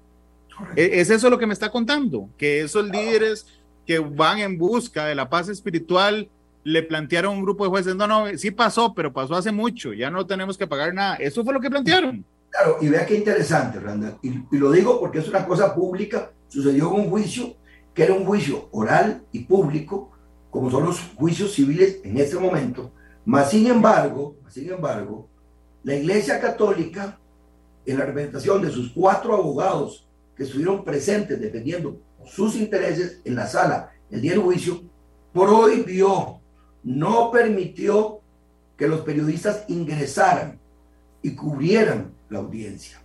E, 0.78 1.02
¿Es 1.02 1.10
eso 1.10 1.30
lo 1.30 1.38
que 1.38 1.48
me 1.48 1.54
está 1.54 1.70
contando? 1.70 2.30
Que 2.38 2.62
esos 2.62 2.90
líderes 2.90 3.46
que 3.86 4.00
van 4.00 4.40
en 4.40 4.58
busca 4.58 5.06
de 5.06 5.16
la 5.16 5.30
paz 5.30 5.50
espiritual 5.50 6.30
le 6.64 6.84
plantearon 6.84 7.34
a 7.34 7.38
un 7.38 7.44
grupo 7.44 7.66
de 7.66 7.72
jueces, 7.72 7.96
no, 7.98 8.08
no, 8.08 8.26
sí 8.38 8.52
pasó, 8.52 8.94
pero 8.94 9.12
pasó 9.12 9.36
hace 9.36 9.52
mucho, 9.52 9.92
ya 9.92 10.10
no 10.10 10.26
tenemos 10.26 10.58
que 10.58 10.66
pagar 10.66 10.94
nada. 10.94 11.16
Eso 11.16 11.44
fue 11.44 11.54
lo 11.54 11.60
que 11.60 11.70
plantearon. 11.70 12.24
Claro, 12.52 12.78
y 12.80 12.88
vea 12.88 13.06
qué 13.06 13.16
interesante, 13.16 13.82
Randall. 13.82 14.18
Y, 14.24 14.30
y 14.30 14.58
lo 14.58 14.72
digo 14.72 14.98
porque 14.98 15.20
es 15.20 15.28
una 15.28 15.46
cosa 15.46 15.76
pública, 15.76 16.32
sucedió 16.48 16.90
un 16.92 17.10
juicio 17.10 17.58
que 17.98 18.04
era 18.04 18.14
un 18.14 18.26
juicio 18.26 18.70
oral 18.74 19.24
y 19.32 19.40
público, 19.46 20.12
como 20.52 20.70
son 20.70 20.86
los 20.86 21.00
juicios 21.16 21.54
civiles 21.54 22.00
en 22.04 22.20
este 22.20 22.38
momento. 22.38 22.92
Más 23.26 23.50
sin 23.50 23.66
embargo, 23.66 24.36
sin 24.50 24.72
embargo, 24.72 25.28
la 25.82 25.96
Iglesia 25.96 26.40
Católica, 26.40 27.20
en 27.88 27.98
la 27.98 28.06
representación 28.06 28.62
de 28.62 28.70
sus 28.70 28.92
cuatro 28.92 29.34
abogados 29.34 30.08
que 30.36 30.44
estuvieron 30.44 30.84
presentes 30.84 31.42
defendiendo 31.42 32.00
sus 32.24 32.56
intereses 32.56 33.20
en 33.26 33.34
la 33.34 33.48
sala 33.48 33.90
el 34.12 34.22
día 34.22 34.34
del 34.34 34.42
juicio, 34.42 34.80
prohibió, 35.34 36.40
no 36.84 37.32
permitió 37.32 38.20
que 38.78 38.88
los 38.88 39.02
periodistas 39.02 39.66
ingresaran 39.70 40.60
y 41.24 41.34
cubrieran 41.34 42.14
la 42.30 42.38
audiencia, 42.38 43.02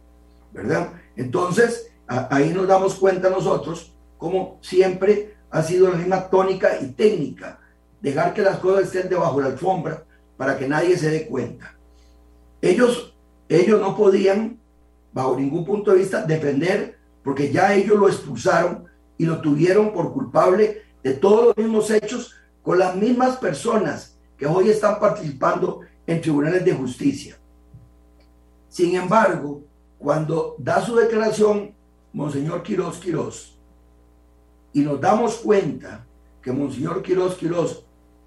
¿verdad? 0.53 0.93
Entonces, 1.17 1.91
ahí 2.07 2.53
nos 2.53 2.69
damos 2.69 2.97
cuenta 2.97 3.31
nosotros, 3.31 3.92
como 4.23 4.59
siempre 4.61 5.35
ha 5.51 5.65
sido 5.65 5.91
la 5.91 5.97
misma 5.97 6.31
tónica 6.31 6.81
y 6.81 6.93
técnica, 6.93 7.59
dejar 8.01 8.33
que 8.33 8.41
las 8.41 8.61
cosas 8.61 8.85
estén 8.85 9.09
debajo 9.09 9.39
de 9.39 9.43
la 9.43 9.51
alfombra 9.51 10.05
para 10.37 10.57
que 10.57 10.69
nadie 10.69 10.97
se 10.97 11.11
dé 11.11 11.27
cuenta. 11.27 11.75
Ellos, 12.61 13.17
ellos 13.49 13.81
no 13.81 13.97
podían, 13.97 14.61
bajo 15.13 15.37
ningún 15.37 15.65
punto 15.65 15.91
de 15.91 15.99
vista, 15.99 16.23
defender, 16.23 17.01
porque 17.25 17.51
ya 17.51 17.75
ellos 17.75 17.99
lo 17.99 18.07
expulsaron 18.09 18.85
y 19.19 19.27
lo 19.27 19.41
tuvieron 19.41 19.93
por 19.93 20.13
culpable 20.13 20.83
de 21.03 21.15
todos 21.15 21.47
los 21.47 21.57
mismos 21.57 21.91
hechos 21.91 22.37
con 22.63 22.79
las 22.79 22.95
mismas 22.95 23.39
personas 23.39 24.17
que 24.39 24.47
hoy 24.47 24.69
están 24.69 25.01
participando 25.01 25.81
en 26.07 26.21
tribunales 26.21 26.65
de 26.65 26.75
justicia. 26.75 27.37
Sin 28.69 28.95
embargo, 28.95 29.63
cuando 29.99 30.55
da 30.59 30.81
su 30.81 30.95
declaración 30.95 31.75
Monseñor 32.13 32.63
Quirós 32.63 32.99
Quirós, 33.01 33.52
y 34.73 34.81
nos 34.81 35.01
damos 35.01 35.37
cuenta 35.37 36.05
que 36.41 36.53
Monseñor 36.53 37.03
Quirós 37.03 37.35
Quirós 37.37 37.85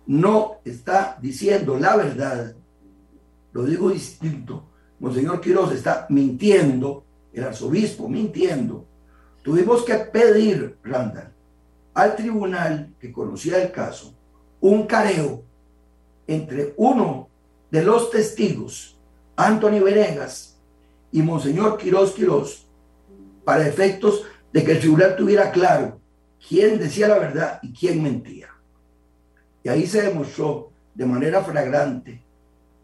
no 0.07 0.57
está 0.63 1.17
diciendo 1.21 1.77
la 1.79 1.95
verdad, 1.95 2.53
lo 3.53 3.63
digo 3.63 3.89
distinto, 3.89 4.63
Monseñor 4.99 5.41
Quiroz 5.41 5.71
está 5.73 6.05
mintiendo, 6.09 7.03
el 7.33 7.43
arzobispo 7.43 8.07
mintiendo. 8.07 8.85
Tuvimos 9.43 9.83
que 9.83 9.95
pedir, 9.95 10.77
Randall, 10.83 11.31
al 11.93 12.15
tribunal 12.15 12.93
que 12.99 13.11
conocía 13.11 13.61
el 13.61 13.71
caso, 13.71 14.13
un 14.61 14.87
careo 14.87 15.43
entre 16.27 16.73
uno 16.77 17.27
de 17.71 17.83
los 17.83 18.09
testigos, 18.09 18.97
Anthony 19.35 19.81
Venegas, 19.83 20.57
y 21.11 21.21
Monseñor 21.21 21.77
Quiroz 21.77 22.13
Quiroz, 22.13 22.65
para 23.43 23.67
efectos 23.67 24.23
de 24.51 24.63
que 24.63 24.73
el 24.73 24.79
tribunal 24.79 25.15
tuviera 25.15 25.51
claro 25.51 25.99
quién 26.47 26.79
decía 26.79 27.07
la 27.07 27.19
verdad 27.19 27.59
y 27.61 27.73
quién 27.73 28.01
mentía. 28.01 28.49
Y 29.63 29.69
ahí 29.69 29.87
se 29.87 30.01
demostró 30.01 30.71
de 30.93 31.05
manera 31.05 31.43
flagrante 31.43 32.21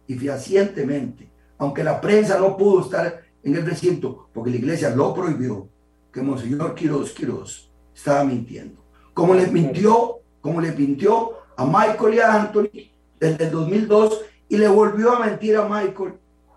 y 0.08 0.16
fehacientemente, 0.16 1.30
aunque 1.58 1.84
la 1.84 2.02
prensa 2.02 2.40
no 2.40 2.58
pudo 2.58 2.82
estar 2.82 3.24
en 3.44 3.56
el 3.56 3.66
recinto 3.66 4.30
porque 4.34 4.52
la 4.52 4.58
iglesia 4.58 4.90
lo 4.90 5.14
prohibió, 5.14 5.68
que 6.12 6.22
Monseñor 6.22 6.76
Quiroz 6.76 7.12
Quiroz 7.12 7.70
estaba 7.96 8.24
mintiendo. 8.24 8.84
Como 9.14 9.34
le 9.34 9.48
mintió, 9.48 10.20
como 10.42 10.60
le 10.60 10.72
mintió 10.72 11.34
a 11.56 11.66
Michael 11.66 12.16
y 12.16 12.20
a 12.20 12.42
Anthony 12.42 12.92
desde 13.20 13.46
el 13.46 13.52
2002 13.52 14.26
y 14.50 14.58
le 14.58 14.68
volvió 14.68 15.16
a 15.16 15.26
mentir 15.26 15.56
a 15.56 15.68
Michael 15.68 16.14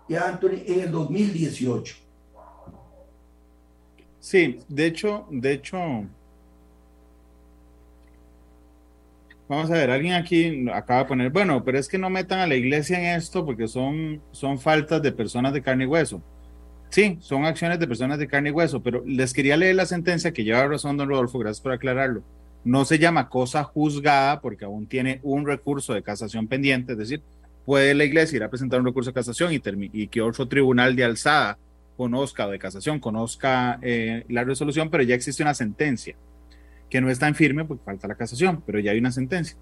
y 0.07 0.15
a 0.15 0.27
Anthony 0.27 0.63
en 0.65 0.79
el 0.81 0.91
2018. 0.91 1.95
Sí, 4.19 4.59
de 4.67 4.85
hecho, 4.87 5.27
de 5.29 5.51
hecho, 5.53 5.77
vamos 9.47 9.69
a 9.69 9.73
ver, 9.73 9.89
alguien 9.91 10.13
aquí 10.13 10.67
acaba 10.73 11.01
de 11.01 11.05
poner, 11.05 11.29
bueno, 11.29 11.63
pero 11.63 11.77
es 11.77 11.87
que 11.87 11.97
no 11.97 12.09
metan 12.09 12.39
a 12.39 12.47
la 12.47 12.55
iglesia 12.55 12.97
en 12.97 13.17
esto 13.17 13.45
porque 13.45 13.67
son, 13.67 14.21
son 14.31 14.59
faltas 14.59 15.01
de 15.01 15.11
personas 15.11 15.53
de 15.53 15.61
carne 15.61 15.83
y 15.83 15.87
hueso. 15.87 16.21
Sí, 16.89 17.17
son 17.19 17.45
acciones 17.45 17.79
de 17.79 17.87
personas 17.87 18.19
de 18.19 18.27
carne 18.27 18.49
y 18.49 18.53
hueso, 18.53 18.81
pero 18.81 19.03
les 19.05 19.33
quería 19.33 19.57
leer 19.57 19.75
la 19.75 19.85
sentencia 19.85 20.31
que 20.31 20.43
lleva 20.43 20.67
razón 20.67 20.97
don 20.97 21.09
Rodolfo, 21.09 21.39
gracias 21.39 21.61
por 21.61 21.73
aclararlo. 21.73 22.23
No 22.63 22.85
se 22.85 22.97
llama 22.97 23.29
cosa 23.29 23.63
juzgada 23.63 24.41
porque 24.41 24.65
aún 24.65 24.87
tiene 24.87 25.19
un 25.23 25.45
recurso 25.45 25.93
de 25.93 26.01
casación 26.01 26.47
pendiente, 26.47 26.93
es 26.93 26.97
decir, 26.97 27.21
puede 27.65 27.93
la 27.93 28.05
iglesia 28.05 28.37
ir 28.37 28.43
a 28.43 28.49
presentar 28.49 28.79
un 28.79 28.85
recurso 28.85 29.11
de 29.11 29.15
casación 29.15 29.53
y, 29.53 29.61
y 29.93 30.07
que 30.07 30.21
otro 30.21 30.47
tribunal 30.47 30.95
de 30.95 31.03
alzada 31.03 31.57
conozca 31.97 32.47
o 32.47 32.51
de 32.51 32.59
casación 32.59 32.99
conozca 32.99 33.79
eh, 33.81 34.25
la 34.29 34.43
resolución, 34.43 34.89
pero 34.89 35.03
ya 35.03 35.15
existe 35.15 35.43
una 35.43 35.53
sentencia 35.53 36.15
que 36.89 37.01
no 37.01 37.09
está 37.09 37.27
en 37.27 37.35
firme 37.35 37.65
porque 37.65 37.83
falta 37.83 38.07
la 38.07 38.15
casación, 38.15 38.63
pero 38.65 38.79
ya 38.79 38.91
hay 38.91 38.99
una 38.99 39.11
sentencia. 39.11 39.57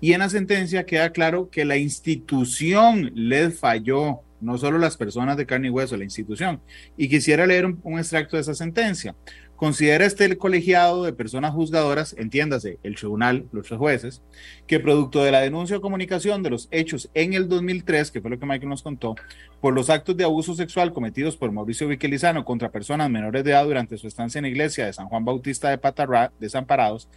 Y 0.00 0.12
en 0.12 0.20
la 0.20 0.28
sentencia 0.28 0.84
queda 0.84 1.10
claro 1.10 1.50
que 1.50 1.64
la 1.64 1.76
institución 1.76 3.10
les 3.14 3.58
falló, 3.58 4.20
no 4.40 4.56
solo 4.56 4.78
las 4.78 4.96
personas 4.96 5.36
de 5.36 5.46
carne 5.46 5.68
y 5.68 5.70
hueso, 5.70 5.96
la 5.96 6.04
institución. 6.04 6.60
Y 6.96 7.08
quisiera 7.08 7.46
leer 7.46 7.66
un 7.66 7.98
extracto 7.98 8.36
de 8.36 8.42
esa 8.42 8.54
sentencia. 8.54 9.16
Considera 9.58 10.06
este 10.06 10.38
colegiado 10.38 11.02
de 11.02 11.12
personas 11.12 11.52
juzgadoras, 11.52 12.14
entiéndase, 12.16 12.78
el 12.84 12.94
tribunal, 12.94 13.44
los 13.50 13.66
tres 13.66 13.76
jueces, 13.76 14.22
que 14.68 14.78
producto 14.78 15.24
de 15.24 15.32
la 15.32 15.40
denuncia 15.40 15.78
o 15.78 15.80
comunicación 15.80 16.44
de 16.44 16.50
los 16.50 16.68
hechos 16.70 17.10
en 17.12 17.32
el 17.32 17.48
2003, 17.48 18.12
que 18.12 18.20
fue 18.20 18.30
lo 18.30 18.38
que 18.38 18.46
Michael 18.46 18.68
nos 18.68 18.84
contó, 18.84 19.16
por 19.60 19.74
los 19.74 19.90
actos 19.90 20.16
de 20.16 20.22
abuso 20.22 20.54
sexual 20.54 20.92
cometidos 20.92 21.36
por 21.36 21.50
Mauricio 21.50 21.88
Viquelizano 21.88 22.44
contra 22.44 22.70
personas 22.70 23.10
menores 23.10 23.42
de 23.42 23.50
edad 23.50 23.64
durante 23.64 23.98
su 23.98 24.06
estancia 24.06 24.38
en 24.38 24.44
la 24.44 24.50
iglesia 24.50 24.86
de 24.86 24.92
San 24.92 25.08
Juan 25.08 25.24
Bautista 25.24 25.70
de 25.70 25.78
Patarrá, 25.78 26.30
desamparados, 26.38 27.08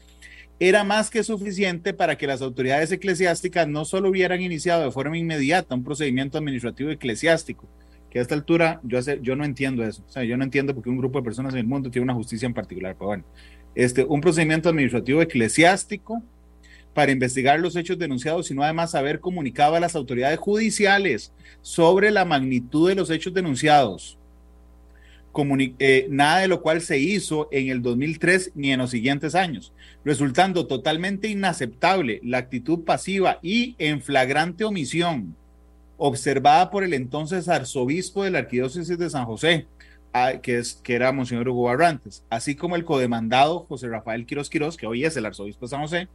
era 0.59 0.83
más 0.83 1.11
que 1.11 1.23
suficiente 1.23 1.93
para 1.93 2.17
que 2.17 2.25
las 2.25 2.41
autoridades 2.41 2.91
eclesiásticas 2.91 3.67
no 3.67 3.85
solo 3.85 4.09
hubieran 4.09 4.41
iniciado 4.41 4.83
de 4.83 4.91
forma 4.91 5.15
inmediata 5.15 5.75
un 5.75 5.83
procedimiento 5.83 6.39
administrativo 6.39 6.89
eclesiástico, 6.89 7.67
que 8.11 8.19
a 8.19 8.21
esta 8.21 8.35
altura 8.35 8.81
yo, 8.83 8.99
yo 8.99 9.35
no 9.35 9.45
entiendo 9.45 9.83
eso. 9.83 10.03
O 10.07 10.11
sea, 10.11 10.23
yo 10.23 10.35
no 10.37 10.43
entiendo 10.43 10.75
por 10.75 10.83
qué 10.83 10.89
un 10.89 10.97
grupo 10.97 11.19
de 11.19 11.23
personas 11.23 11.53
en 11.53 11.59
el 11.59 11.65
mundo 11.65 11.89
tiene 11.89 12.03
una 12.03 12.13
justicia 12.13 12.45
en 12.45 12.53
particular. 12.53 12.93
Pero 12.95 13.07
bueno, 13.07 13.23
este, 13.73 14.03
un 14.03 14.19
procedimiento 14.19 14.69
administrativo 14.69 15.21
eclesiástico 15.21 16.21
para 16.93 17.13
investigar 17.13 17.57
los 17.61 17.77
hechos 17.77 17.97
denunciados, 17.97 18.47
sino 18.47 18.63
además 18.63 18.95
haber 18.95 19.21
comunicado 19.21 19.75
a 19.75 19.79
las 19.79 19.95
autoridades 19.95 20.37
judiciales 20.39 21.31
sobre 21.61 22.11
la 22.11 22.25
magnitud 22.25 22.89
de 22.89 22.95
los 22.95 23.09
hechos 23.09 23.33
denunciados. 23.33 24.17
Eh, 25.79 26.07
nada 26.09 26.39
de 26.39 26.49
lo 26.49 26.61
cual 26.61 26.81
se 26.81 26.99
hizo 26.99 27.47
en 27.53 27.69
el 27.69 27.81
2003 27.81 28.51
ni 28.53 28.73
en 28.73 28.79
los 28.79 28.91
siguientes 28.91 29.33
años, 29.33 29.71
resultando 30.03 30.67
totalmente 30.67 31.29
inaceptable 31.29 32.19
la 32.23 32.39
actitud 32.39 32.83
pasiva 32.83 33.39
y 33.41 33.75
en 33.77 34.01
flagrante 34.01 34.65
omisión 34.65 35.37
observada 36.03 36.71
por 36.71 36.83
el 36.83 36.95
entonces 36.95 37.47
arzobispo 37.47 38.23
de 38.23 38.31
la 38.31 38.39
Arquidiócesis 38.39 38.97
de 38.97 39.09
San 39.09 39.25
José, 39.25 39.67
que, 40.41 40.57
es, 40.57 40.73
que 40.73 40.95
era 40.95 41.11
Monseñor 41.11 41.47
Hugo 41.47 41.65
Barrantes, 41.65 42.25
así 42.31 42.55
como 42.55 42.75
el 42.75 42.83
codemandado 42.83 43.59
José 43.59 43.87
Rafael 43.87 44.25
Quiroz 44.25 44.49
Quiroz, 44.49 44.77
que 44.77 44.87
hoy 44.87 45.05
es 45.05 45.15
el 45.15 45.27
arzobispo 45.27 45.67
de 45.67 45.69
San 45.69 45.81
José, 45.81 46.09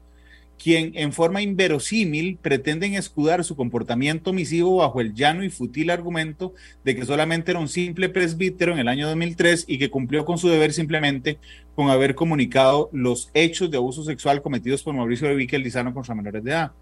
quien 0.62 0.92
en 0.94 1.12
forma 1.12 1.42
inverosímil 1.42 2.38
pretenden 2.40 2.94
escudar 2.94 3.44
su 3.44 3.57
comportamiento 3.57 4.30
omisivo 4.30 4.76
bajo 4.76 5.00
el 5.00 5.14
llano 5.14 5.44
y 5.44 5.50
fútil 5.50 5.90
argumento 5.90 6.54
de 6.84 6.96
que 6.96 7.04
solamente 7.04 7.50
era 7.50 7.61
un 7.61 7.68
simple 7.68 8.09
presbítero 8.09 8.72
en 8.72 8.78
el 8.78 8.88
año 8.88 9.07
2003 9.09 9.64
y 9.68 9.78
que 9.78 9.90
cumplió 9.90 10.24
con 10.24 10.38
su 10.38 10.48
deber 10.48 10.72
simplemente 10.72 11.38
con 11.74 11.90
haber 11.90 12.14
comunicado 12.14 12.88
los 12.92 13.30
hechos 13.34 13.70
de 13.70 13.76
abuso 13.76 14.02
sexual 14.02 14.40
cometidos 14.40 14.82
por 14.82 14.94
Mauricio 14.94 15.28
de 15.28 15.34
Vique 15.34 15.59
Lizano 15.59 15.92
contra 15.92 16.14
menores 16.14 16.42
de 16.42 16.50
edad. 16.50 16.72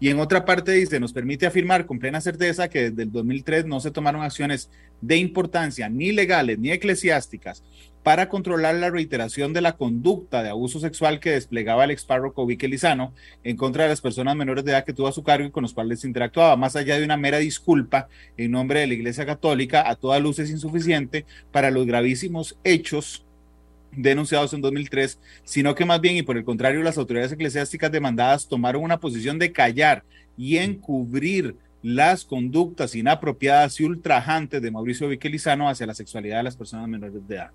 Y 0.00 0.08
en 0.08 0.18
otra 0.18 0.44
parte 0.44 0.72
dice, 0.72 0.98
nos 0.98 1.12
permite 1.12 1.46
afirmar 1.46 1.86
con 1.86 2.00
plena 2.00 2.20
certeza 2.20 2.68
que 2.68 2.90
desde 2.90 3.04
el 3.04 3.12
2003 3.12 3.66
no 3.66 3.78
se 3.78 3.92
tomaron 3.92 4.22
acciones 4.22 4.68
de 5.00 5.16
importancia 5.16 5.88
ni 5.88 6.10
legales 6.10 6.58
ni 6.58 6.72
eclesiásticas 6.72 7.62
para 8.02 8.28
controlar 8.28 8.74
la 8.76 8.90
reiteración 8.90 9.52
de 9.52 9.60
la 9.60 9.76
conducta 9.76 10.42
de 10.42 10.48
abuso 10.48 10.80
sexual 10.80 11.20
que 11.20 11.32
desplegaba 11.32 11.84
el 11.84 11.90
ex 11.90 12.04
párroco 12.04 12.46
Vique 12.46 12.68
Lizano 12.68 13.12
en 13.44 13.56
contra 13.56 13.84
de 13.84 13.90
las 13.90 14.00
personas 14.00 14.36
menores 14.36 14.64
de 14.64 14.72
edad 14.72 14.84
que 14.84 14.92
tuvo 14.92 15.08
a 15.08 15.12
su 15.12 15.22
cargo 15.22 15.46
y 15.46 15.50
con 15.50 15.62
los 15.62 15.74
cuales 15.74 16.04
interactuaba, 16.04 16.56
más 16.56 16.76
allá 16.76 16.98
de 16.98 17.04
una 17.04 17.16
mera 17.16 17.38
disculpa 17.38 18.08
en 18.36 18.52
nombre 18.52 18.80
de 18.80 18.86
la 18.86 18.94
Iglesia 18.94 19.26
Católica, 19.26 19.88
a 19.88 19.96
toda 19.96 20.18
luz 20.18 20.38
es 20.38 20.50
insuficiente 20.50 21.26
para 21.52 21.70
los 21.70 21.86
gravísimos 21.86 22.58
hechos 22.64 23.26
denunciados 23.92 24.54
en 24.54 24.60
2003, 24.60 25.18
sino 25.44 25.74
que 25.74 25.84
más 25.84 26.00
bien 26.00 26.16
y 26.16 26.22
por 26.22 26.36
el 26.36 26.44
contrario 26.44 26.82
las 26.82 26.96
autoridades 26.96 27.32
eclesiásticas 27.32 27.90
demandadas 27.92 28.48
tomaron 28.48 28.82
una 28.82 29.00
posición 29.00 29.38
de 29.38 29.52
callar 29.52 30.04
y 30.36 30.56
encubrir 30.58 31.56
las 31.82 32.24
conductas 32.24 32.94
inapropiadas 32.94 33.80
y 33.80 33.84
ultrajantes 33.84 34.62
de 34.62 34.70
Mauricio 34.70 35.08
Viquelizano 35.08 35.68
hacia 35.68 35.86
la 35.86 35.94
sexualidad 35.94 36.38
de 36.38 36.42
las 36.44 36.56
personas 36.56 36.88
menores 36.88 37.26
de 37.26 37.34
edad. 37.34 37.50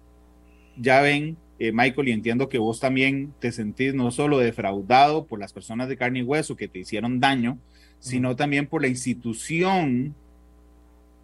Ya 0.77 1.01
ven, 1.01 1.37
eh, 1.59 1.71
Michael, 1.71 2.09
y 2.09 2.11
entiendo 2.11 2.49
que 2.49 2.57
vos 2.57 2.79
también 2.79 3.33
te 3.39 3.51
sentís 3.51 3.93
no 3.93 4.11
solo 4.11 4.39
defraudado 4.39 5.25
por 5.25 5.39
las 5.39 5.53
personas 5.53 5.87
de 5.87 5.97
carne 5.97 6.19
y 6.19 6.23
hueso 6.23 6.55
que 6.55 6.67
te 6.67 6.79
hicieron 6.79 7.19
daño, 7.19 7.57
sino 7.99 8.35
también 8.35 8.67
por 8.67 8.81
la 8.81 8.87
institución 8.87 10.15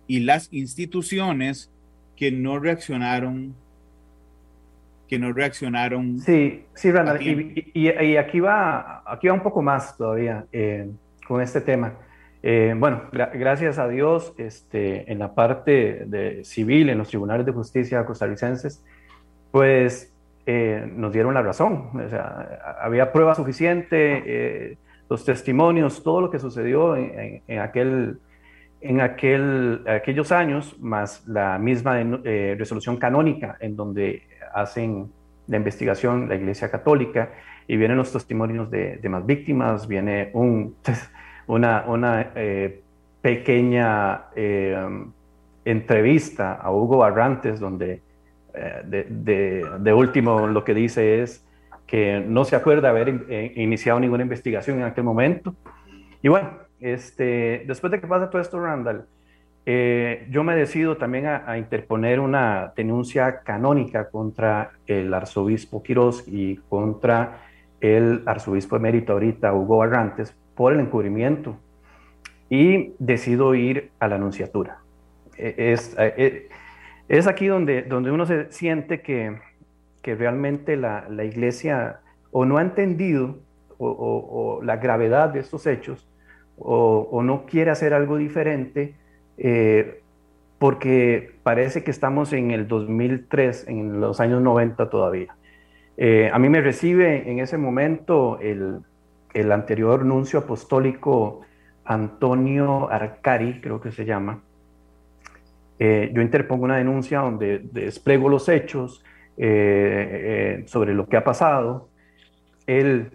y 0.08 0.22
las 0.22 0.52
instituciones 0.52 1.72
que 2.16 2.32
no 2.32 2.60
reaccionaron 2.60 3.56
que 5.12 5.20
no 5.20 5.34
reaccionaron. 5.34 6.20
Sí, 6.20 6.64
sí, 6.74 6.90
Randall, 6.90 7.22
y, 7.22 8.16
aquí, 8.16 8.40
va, 8.40 9.04
aquí 9.06 9.28
va 9.28 9.34
un 9.34 9.44
poco 9.44 9.62
más 9.62 9.98
todavía 9.98 10.46
eh, 10.54 10.90
con 11.28 11.42
este 11.42 11.60
tema. 11.60 11.96
Eh, 12.42 12.74
bueno, 12.78 13.04
gracias 13.12 13.78
a 13.78 13.90
Dios, 13.90 14.34
este, 14.38 15.12
en 15.12 15.20
la 15.20 15.36
parte 15.36 16.06
de 16.06 16.46
civil, 16.46 16.90
en 16.90 16.98
los 16.98 17.10
tribunales 17.10 17.46
de 17.46 17.52
justicia 17.52 18.06
costarricenses, 18.06 18.86
pues 19.52 20.14
eh, 20.46 20.90
nos 20.96 21.12
dieron 21.12 21.34
la 21.34 21.42
razón. 21.42 21.90
O 21.94 22.10
sea, 22.10 22.78
había 22.82 23.12
prueba 23.12 23.36
suficiente, 23.36 24.78
los 25.10 25.26
testimonios, 25.26 26.04
todo 26.04 26.22
lo 26.22 26.32
que 26.32 26.40
sucedió 26.40 26.96
en, 26.96 27.60
aquel, 27.60 28.20
en 28.80 29.02
aquel, 29.02 29.84
aquellos 29.88 30.32
años, 30.32 30.78
más 30.80 31.28
la 31.28 31.58
misma 31.60 32.02
resolución 32.58 32.98
canónica 32.98 33.58
en 33.60 33.76
donde 33.76 34.24
hacen 34.54 35.12
la 35.48 35.58
investigación 35.58 36.30
la 36.30 36.36
Iglesia 36.36 36.72
Católica 36.72 37.32
y 37.68 37.78
vienen 37.78 37.98
los 37.98 38.12
testimonios 38.12 38.72
de, 38.72 39.00
más 39.10 39.26
víctimas, 39.26 39.88
viene 39.88 40.30
un, 40.34 40.76
una, 41.48 41.86
una 41.88 42.32
eh, 42.36 42.82
pequeña 43.22 44.26
eh, 44.36 45.06
entrevista 45.66 46.54
a 46.54 46.72
Hugo 46.72 46.98
Barrantes 46.98 47.60
donde 47.60 48.02
eh, 48.54 48.82
de, 48.86 49.66
de, 49.80 49.94
último 49.94 50.48
lo 50.48 50.64
que 50.64 50.74
dice 50.74 51.22
es 51.22 51.46
que 51.88 52.24
no 52.26 52.46
se 52.46 52.56
acuerda 52.56 52.90
haber 52.90 53.52
iniciado 53.56 54.00
ninguna 54.00 54.24
investigación 54.24 54.80
en 54.80 54.84
aquel 54.86 55.04
momento. 55.04 55.56
Y 56.22 56.30
bueno, 56.30 56.52
este, 56.80 57.64
después 57.68 57.92
de 57.92 58.00
que 58.00 58.08
pasa 58.08 58.30
todo 58.30 58.42
esto, 58.42 58.60
Randall, 58.60 59.06
eh, 59.66 60.28
yo 60.32 60.44
me 60.44 60.56
decido 60.56 60.98
también 60.98 61.28
a, 61.28 61.58
interponer 61.58 62.20
una 62.20 62.74
denuncia 62.76 63.42
canónica 63.42 64.10
contra 64.10 64.72
el 64.88 65.14
arzobispo 65.14 65.84
Quiroz 65.84 66.28
y 66.28 66.58
contra 66.68 67.44
el 67.80 68.24
arzobispo 68.26 68.76
emérito 68.76 69.14
ahorita, 69.14 69.54
Hugo 69.54 69.78
Barrantes, 69.78 70.36
por 70.56 70.74
el 70.74 70.80
encubrimiento. 70.80 71.58
Y 72.50 72.94
decido 73.00 73.56
ir 73.56 73.92
a 74.00 74.08
la 74.08 74.16
anunciatura. 74.16 74.80
E, 75.38 75.72
es, 75.74 75.96
e, 75.98 76.50
es 77.18 77.28
aquí 77.28 77.48
donde, 77.48 77.82
donde 77.82 78.10
uno 78.10 78.26
se 78.26 78.50
siente 78.54 79.02
que, 79.02 79.38
que 80.02 80.16
realmente 80.16 80.78
la, 80.78 81.10
la, 81.10 81.26
iglesia 81.26 82.00
o 82.32 82.46
no 82.46 82.58
ha 82.58 82.62
entendido 82.62 83.40
o, 83.78 84.62
la 84.64 84.78
gravedad 84.78 85.30
de 85.30 85.42
estos 85.42 85.68
hechos 85.68 86.08
o, 86.58 87.22
no 87.22 87.46
quiere 87.46 87.70
hacer 87.70 87.94
algo 87.94 88.16
diferente 88.16 88.96
eh, 89.38 90.02
porque 90.58 91.36
parece 91.44 91.84
que 91.84 91.92
estamos 91.92 92.32
en 92.32 92.52
el 92.52 92.68
2003, 92.70 93.68
en 93.68 94.00
los 94.00 94.22
años 94.22 94.42
90 94.42 94.90
todavía. 94.90 95.36
Eh, 95.98 96.30
a 96.32 96.40
mí 96.40 96.48
me 96.48 96.62
recibe 96.62 97.30
en 97.30 97.40
ese 97.40 97.58
momento 97.58 98.40
el, 98.40 98.80
el 99.34 99.52
anterior 99.52 100.06
nuncio 100.06 100.40
apostólico 100.40 101.42
Antonio 101.84 102.90
Arcari, 102.90 103.60
creo 103.60 103.82
que 103.82 103.92
se 103.92 104.06
llama, 104.06 104.44
eh, 105.84 106.12
yo 106.14 106.22
interpongo 106.22 106.66
una 106.66 106.78
denuncia 106.78 107.22
donde 107.22 107.58
desplego 107.58 108.30
los 108.30 108.48
hechos 108.50 109.04
eh, 109.36 110.62
sobre 110.68 110.94
lo 110.94 111.08
que 111.08 111.18
ha 111.18 111.24
pasado. 111.24 111.90
Él, 112.68 113.14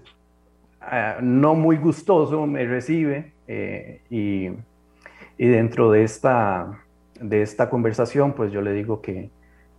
no 1.23 1.55
muy 1.55 1.77
gustoso, 1.77 2.45
me 2.45 2.67
recibe 2.67 3.35
y, 4.11 4.49
y, 5.39 5.47
dentro 5.47 5.93
de 5.93 6.03
esta, 6.03 6.83
de 7.21 7.43
esta 7.43 7.71
conversación, 7.71 8.33
pues 8.33 8.51
yo 8.51 8.61
le 8.63 8.73
digo 8.73 9.01
que, 9.01 9.31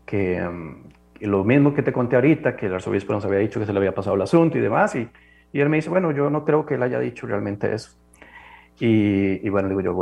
que, 0.05 0.41
um, 0.47 0.83
lo 1.19 1.43
mismo 1.43 1.73
que 1.73 1.83
te 1.83 1.91
conté 1.91 2.15
ahorita, 2.15 2.55
que 2.55 2.67
el 2.67 2.73
arzobispo 2.73 3.11
nos 3.11 3.25
había 3.25 3.39
dicho 3.39 3.59
que 3.59 3.65
se 3.65 3.73
le 3.73 3.79
había 3.79 3.93
pasado 3.93 4.15
el 4.15 4.21
asunto 4.21 4.57
y 4.57 4.61
demás, 4.61 4.95
y, 4.95 5.09
y 5.51 5.59
él 5.59 5.67
me 5.67 5.75
dice, 5.75 5.89
bueno, 5.89 6.11
yo 6.13 6.29
no 6.29 6.45
creo 6.45 6.65
que 6.65 6.75
él 6.75 6.83
haya 6.83 6.99
dicho 6.99 7.27
realmente 7.27 7.73
eso. 7.73 7.97
Y, 8.79 9.45
y, 9.45 9.49
bueno, 9.49 9.69
digo 9.69 9.81
yo, 9.81 9.93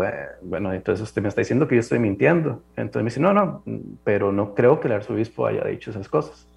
bueno, 0.41 0.73
entonces 0.73 1.01
usted 1.01 1.21
me 1.21 1.29
está 1.29 1.41
diciendo 1.41 1.67
que 1.67 1.75
yo 1.75 1.79
estoy 1.79 1.99
mintiendo. 1.99 2.61
Entonces 2.75 3.03
me 3.03 3.09
dice, 3.09 3.21
no, 3.21 3.33
no, 3.33 3.63
pero 4.03 4.31
no 4.31 4.53
creo 4.53 4.79
que 4.79 4.87
el 4.87 4.93
arzobispo 4.93 5.47
haya 5.47 5.63
dicho 5.63 5.91
esas 5.91 6.09
cosas. 6.09 6.49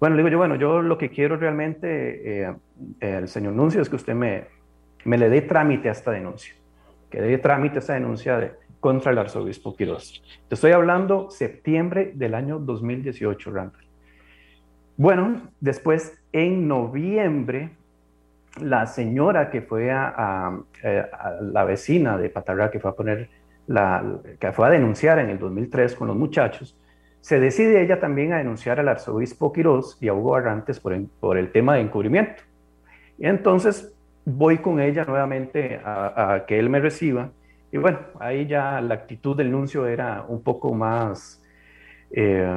Bueno, 0.00 0.16
le 0.16 0.22
digo 0.22 0.30
yo, 0.30 0.38
bueno, 0.38 0.56
yo 0.56 0.82
lo 0.82 0.98
que 0.98 1.10
quiero 1.10 1.36
realmente, 1.36 2.42
eh, 2.42 2.54
el 3.00 3.28
señor 3.28 3.52
Nuncio, 3.52 3.80
es 3.80 3.88
que 3.88 3.96
usted 3.96 4.14
me, 4.14 4.44
me 5.04 5.16
le 5.16 5.28
dé 5.28 5.42
trámite 5.42 5.88
a 5.88 5.92
esta 5.92 6.10
denuncia, 6.10 6.54
que 7.08 7.20
dé 7.20 7.38
trámite 7.38 7.76
a 7.76 7.78
esta 7.78 7.94
denuncia 7.94 8.38
de, 8.38 8.52
contra 8.80 9.12
el 9.12 9.18
arzobispo 9.18 9.74
Quiroz. 9.76 10.22
Te 10.48 10.56
estoy 10.56 10.72
hablando 10.72 11.30
septiembre 11.30 12.12
del 12.14 12.34
año 12.34 12.58
2018, 12.58 13.50
Randall. 13.50 13.84
Bueno, 14.96 15.50
después 15.60 16.20
en 16.32 16.68
noviembre, 16.68 17.70
la 18.60 18.86
señora 18.86 19.50
que 19.50 19.62
fue 19.62 19.90
a, 19.90 20.58
la 21.40 21.64
vecina 21.64 22.16
de 22.18 22.30
Patarra, 22.30 22.70
que 22.70 22.80
fue 22.80 22.90
a 22.90 22.94
poner 22.94 23.28
la, 23.66 24.04
que 24.38 24.52
fue 24.52 24.66
a 24.66 24.70
denunciar 24.70 25.18
en 25.18 25.30
el 25.30 25.38
2003 25.38 25.94
con 25.94 26.08
los 26.08 26.16
muchachos, 26.16 26.78
se 27.20 27.40
decide 27.40 27.82
ella 27.82 28.00
también 28.00 28.32
a 28.32 28.38
denunciar 28.38 28.78
al 28.80 28.88
arzobispo 28.88 29.52
Quiroz 29.52 29.96
y 30.00 30.08
a 30.08 30.14
Hugo 30.14 30.32
Barrantes 30.32 30.78
por, 30.78 30.94
por 31.20 31.38
el 31.38 31.50
tema 31.50 31.74
de 31.74 31.80
encubrimiento. 31.80 32.42
Y 33.18 33.26
entonces 33.26 33.94
voy 34.24 34.58
con 34.58 34.80
ella 34.80 35.04
nuevamente 35.04 35.80
a 35.84 36.44
que 36.46 36.58
él 36.58 36.68
me 36.68 36.80
reciba 36.80 37.30
y 37.74 37.76
bueno, 37.76 37.98
ahí 38.20 38.46
ya 38.46 38.80
la 38.80 38.94
actitud 38.94 39.36
del 39.36 39.50
nuncio 39.50 39.88
era 39.88 40.24
un 40.28 40.44
poco 40.44 40.72
más 40.72 41.42
eh, 42.12 42.48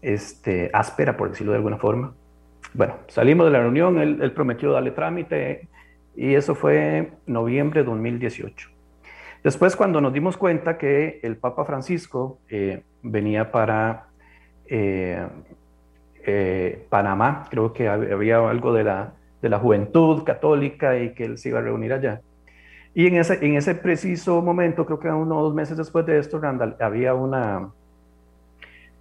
este, 0.00 0.68
áspera, 0.72 1.16
por 1.16 1.30
decirlo 1.30 1.52
de 1.52 1.58
alguna 1.58 1.78
forma. 1.78 2.12
Bueno, 2.74 2.96
salimos 3.08 3.46
de 3.46 3.52
la 3.52 3.60
reunión, 3.60 3.98
él, 3.98 4.32
prometió 4.32 4.72
darle 4.72 4.92
trámite 4.92 5.68
y 6.16 6.34
eso 6.34 6.54
fue 6.54 7.12
noviembre 7.26 7.80
de 7.80 7.86
2018. 7.86 8.70
Después, 9.44 9.76
cuando 9.76 10.00
nos 10.00 10.12
dimos 10.12 10.36
cuenta 10.36 10.78
que 10.78 11.20
el 11.22 11.36
Papa 11.36 11.64
Francisco 11.64 12.38
eh, 12.48 12.82
venía 13.02 13.50
para 13.50 14.06
eh, 14.66 15.26
Panamá, 16.88 17.46
creo 17.50 17.72
que 17.72 17.88
había 17.88 18.48
algo 18.48 18.72
de 18.72 18.84
la, 18.84 19.12
de 19.42 19.48
la 19.48 19.58
juventud 19.58 20.22
católica 20.22 20.96
y 20.96 21.12
que 21.12 21.24
él 21.24 21.38
se 21.38 21.48
iba 21.50 21.58
a 21.58 21.62
reunir 21.62 21.92
allá, 21.92 22.20
y 22.94 23.06
en 23.06 23.16
ese, 23.16 23.44
en 23.44 23.56
ese 23.56 23.74
preciso 23.74 24.42
momento, 24.42 24.84
creo 24.84 24.98
que 24.98 25.08
uno 25.08 25.38
o 25.38 25.42
dos 25.44 25.54
meses 25.54 25.76
después 25.76 26.04
de 26.04 26.18
esto, 26.18 26.38
Randall, 26.38 26.76
había 26.78 27.14
una, 27.14 27.70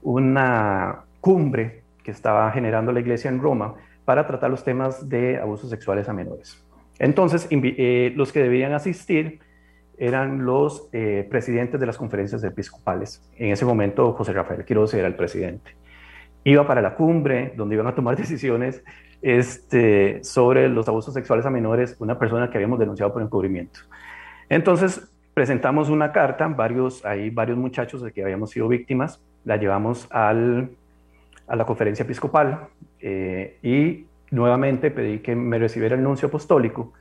una 0.01 1.01
cumbre 1.19 1.80
que 2.03 2.11
estaba 2.11 2.51
generando 2.51 2.91
la 2.91 2.99
iglesia 2.99 3.29
en 3.29 3.39
Roma 3.39 3.75
para 4.05 4.27
tratar 4.27 4.49
los 4.49 4.63
temas 4.63 5.07
de 5.07 5.37
abusos 5.37 5.69
sexuales 5.69 6.09
a 6.09 6.13
menores. 6.13 6.63
Entonces, 6.99 7.47
eh, 7.51 8.13
los 8.15 8.31
que 8.31 8.41
debían 8.41 8.73
asistir 8.73 9.39
eran 9.97 10.45
los 10.45 10.89
eh, 10.93 11.27
presidentes 11.29 11.79
de 11.79 11.85
las 11.85 11.97
conferencias 11.97 12.43
episcopales. 12.43 13.21
En 13.37 13.51
ese 13.51 13.65
momento, 13.65 14.13
José 14.13 14.33
Rafael 14.33 14.65
Quiroz 14.65 14.93
era 14.93 15.07
el 15.07 15.15
presidente. 15.15 15.75
Iba 16.43 16.65
para 16.65 16.81
la 16.81 16.95
cumbre, 16.95 17.53
donde 17.55 17.75
iban 17.75 17.87
a 17.87 17.95
tomar 17.95 18.15
decisiones 18.17 18.83
este, 19.21 20.23
sobre 20.23 20.69
los 20.69 20.87
abusos 20.87 21.13
sexuales 21.13 21.45
a 21.45 21.49
menores, 21.49 21.95
una 21.99 22.17
persona 22.17 22.49
que 22.49 22.57
habíamos 22.57 22.79
denunciado 22.79 23.13
por 23.13 23.21
encubrimiento. 23.21 23.81
Entonces, 24.49 25.11
presentamos 25.33 25.89
una 25.89 26.11
carta, 26.11 26.47
varios, 26.47 27.05
hay 27.05 27.29
varios 27.29 27.57
muchachos 27.57 28.01
de 28.01 28.11
que 28.11 28.23
habíamos 28.23 28.51
sido 28.51 28.67
víctimas, 28.67 29.21
la 29.43 29.57
llevamos 29.57 30.07
al, 30.11 30.71
a 31.51 31.55
la 31.57 31.65
conferencia 31.65 32.03
episcopal 32.03 32.69
eh, 33.01 33.57
y 33.61 34.05
nuevamente 34.31 34.89
pedí 34.89 35.19
que 35.19 35.35
me 35.35 35.59
recibiera 35.59 35.95
el 35.95 36.03
nuncio 36.03 36.29
apostólico 36.29 36.93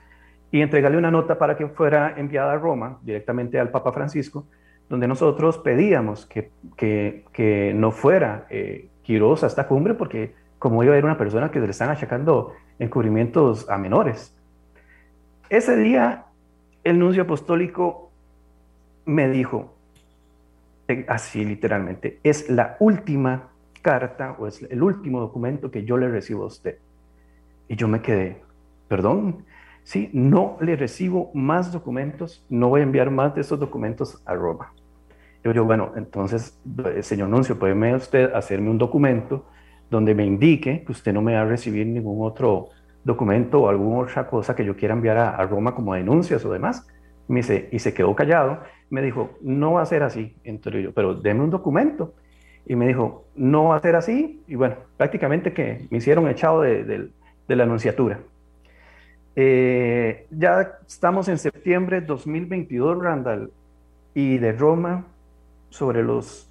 y 0.50 0.60
entregarle 0.60 0.98
una 0.98 1.12
nota 1.12 1.38
para 1.38 1.56
que 1.56 1.68
fuera 1.68 2.14
enviada 2.16 2.52
a 2.52 2.56
Roma 2.56 2.98
directamente 3.02 3.60
al 3.60 3.70
Papa 3.70 3.92
Francisco, 3.92 4.46
donde 4.88 5.06
nosotros 5.06 5.58
pedíamos 5.58 6.26
que, 6.26 6.50
que, 6.76 7.24
que 7.32 7.72
no 7.74 7.92
fuera 7.92 8.46
eh, 8.50 8.88
a 9.18 9.46
esta 9.46 9.66
cumbre 9.66 9.94
porque 9.94 10.34
como 10.58 10.82
iba 10.84 10.92
a 10.92 10.94
haber 10.94 11.04
una 11.04 11.18
persona 11.18 11.50
que 11.50 11.58
le 11.58 11.70
están 11.70 11.90
achacando 11.90 12.52
encubrimientos 12.78 13.68
a 13.68 13.76
menores. 13.76 14.36
Ese 15.48 15.76
día 15.76 16.26
el 16.84 16.98
nuncio 16.98 17.22
apostólico 17.22 18.10
me 19.06 19.28
dijo, 19.28 19.74
así 21.08 21.44
literalmente, 21.44 22.20
es 22.22 22.48
la 22.48 22.76
última 22.78 23.48
carta 23.82 24.36
o 24.38 24.46
es 24.46 24.62
el 24.62 24.82
último 24.82 25.20
documento 25.20 25.70
que 25.70 25.84
yo 25.84 25.96
le 25.96 26.08
recibo 26.08 26.44
a 26.44 26.46
usted. 26.46 26.78
Y 27.68 27.76
yo 27.76 27.88
me 27.88 28.02
quedé, 28.02 28.42
perdón, 28.88 29.44
sí, 29.82 30.10
no 30.12 30.56
le 30.60 30.76
recibo 30.76 31.30
más 31.34 31.72
documentos, 31.72 32.44
no 32.48 32.68
voy 32.68 32.80
a 32.80 32.84
enviar 32.84 33.10
más 33.10 33.34
de 33.34 33.42
esos 33.42 33.58
documentos 33.58 34.22
a 34.26 34.34
Roma. 34.34 34.72
Yo 35.42 35.52
digo, 35.52 35.64
bueno, 35.64 35.92
entonces, 35.96 36.58
señor 37.00 37.28
nuncio, 37.28 37.58
puede 37.58 37.94
usted 37.94 38.32
hacerme 38.34 38.70
un 38.70 38.76
documento 38.78 39.46
donde 39.88 40.14
me 40.14 40.24
indique 40.24 40.84
que 40.84 40.92
usted 40.92 41.12
no 41.12 41.22
me 41.22 41.34
va 41.34 41.42
a 41.42 41.44
recibir 41.44 41.86
ningún 41.86 42.24
otro 42.26 42.68
documento 43.02 43.62
o 43.62 43.68
alguna 43.68 44.00
otra 44.00 44.26
cosa 44.26 44.54
que 44.54 44.64
yo 44.64 44.76
quiera 44.76 44.94
enviar 44.94 45.16
a, 45.16 45.46
Roma 45.46 45.74
como 45.74 45.94
denuncias 45.94 46.44
o 46.44 46.52
demás. 46.52 46.86
Me 47.26 47.40
dice, 47.40 47.68
y 47.72 47.78
se 47.78 47.94
quedó 47.94 48.14
callado. 48.14 48.60
Me 48.90 49.02
dijo, 49.02 49.30
no 49.40 49.72
va 49.72 49.82
a 49.82 49.86
ser 49.86 50.02
así. 50.02 50.36
Entonces 50.44 50.84
yo, 50.84 50.92
pero 50.92 51.14
deme 51.14 51.42
un 51.42 51.50
documento. 51.50 52.14
Y 52.66 52.76
me 52.76 52.86
dijo, 52.86 53.24
no 53.34 53.68
va 53.68 53.76
a 53.76 53.80
ser 53.80 53.96
así. 53.96 54.42
Y 54.46 54.54
bueno, 54.54 54.76
prácticamente 54.96 55.52
que 55.52 55.86
me 55.90 55.98
hicieron 55.98 56.28
echado 56.28 56.62
de, 56.62 57.10
la 57.48 57.62
anunciatura. 57.64 58.20
Eh, 59.36 60.26
ya 60.30 60.78
estamos 60.86 61.28
en 61.28 61.38
septiembre 61.38 62.00
de 62.00 62.06
2022, 62.06 63.02
Randall, 63.02 63.50
y 64.14 64.38
de 64.38 64.52
Roma 64.52 65.04
sobre 65.68 66.02
los 66.02 66.50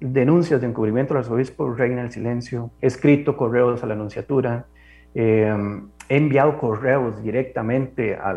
denuncias 0.00 0.60
de 0.60 0.66
encubrimiento 0.66 1.14
al 1.14 1.20
arzobispo 1.20 1.72
reina 1.74 2.02
el 2.02 2.10
silencio, 2.10 2.70
escrito 2.80 3.36
correos 3.36 3.82
a 3.82 3.86
la 3.86 3.94
anunciatura, 3.94 4.66
eh, 5.14 5.54
he 6.08 6.16
enviado 6.16 6.58
correos 6.58 7.22
directamente 7.22 8.16
a, 8.16 8.34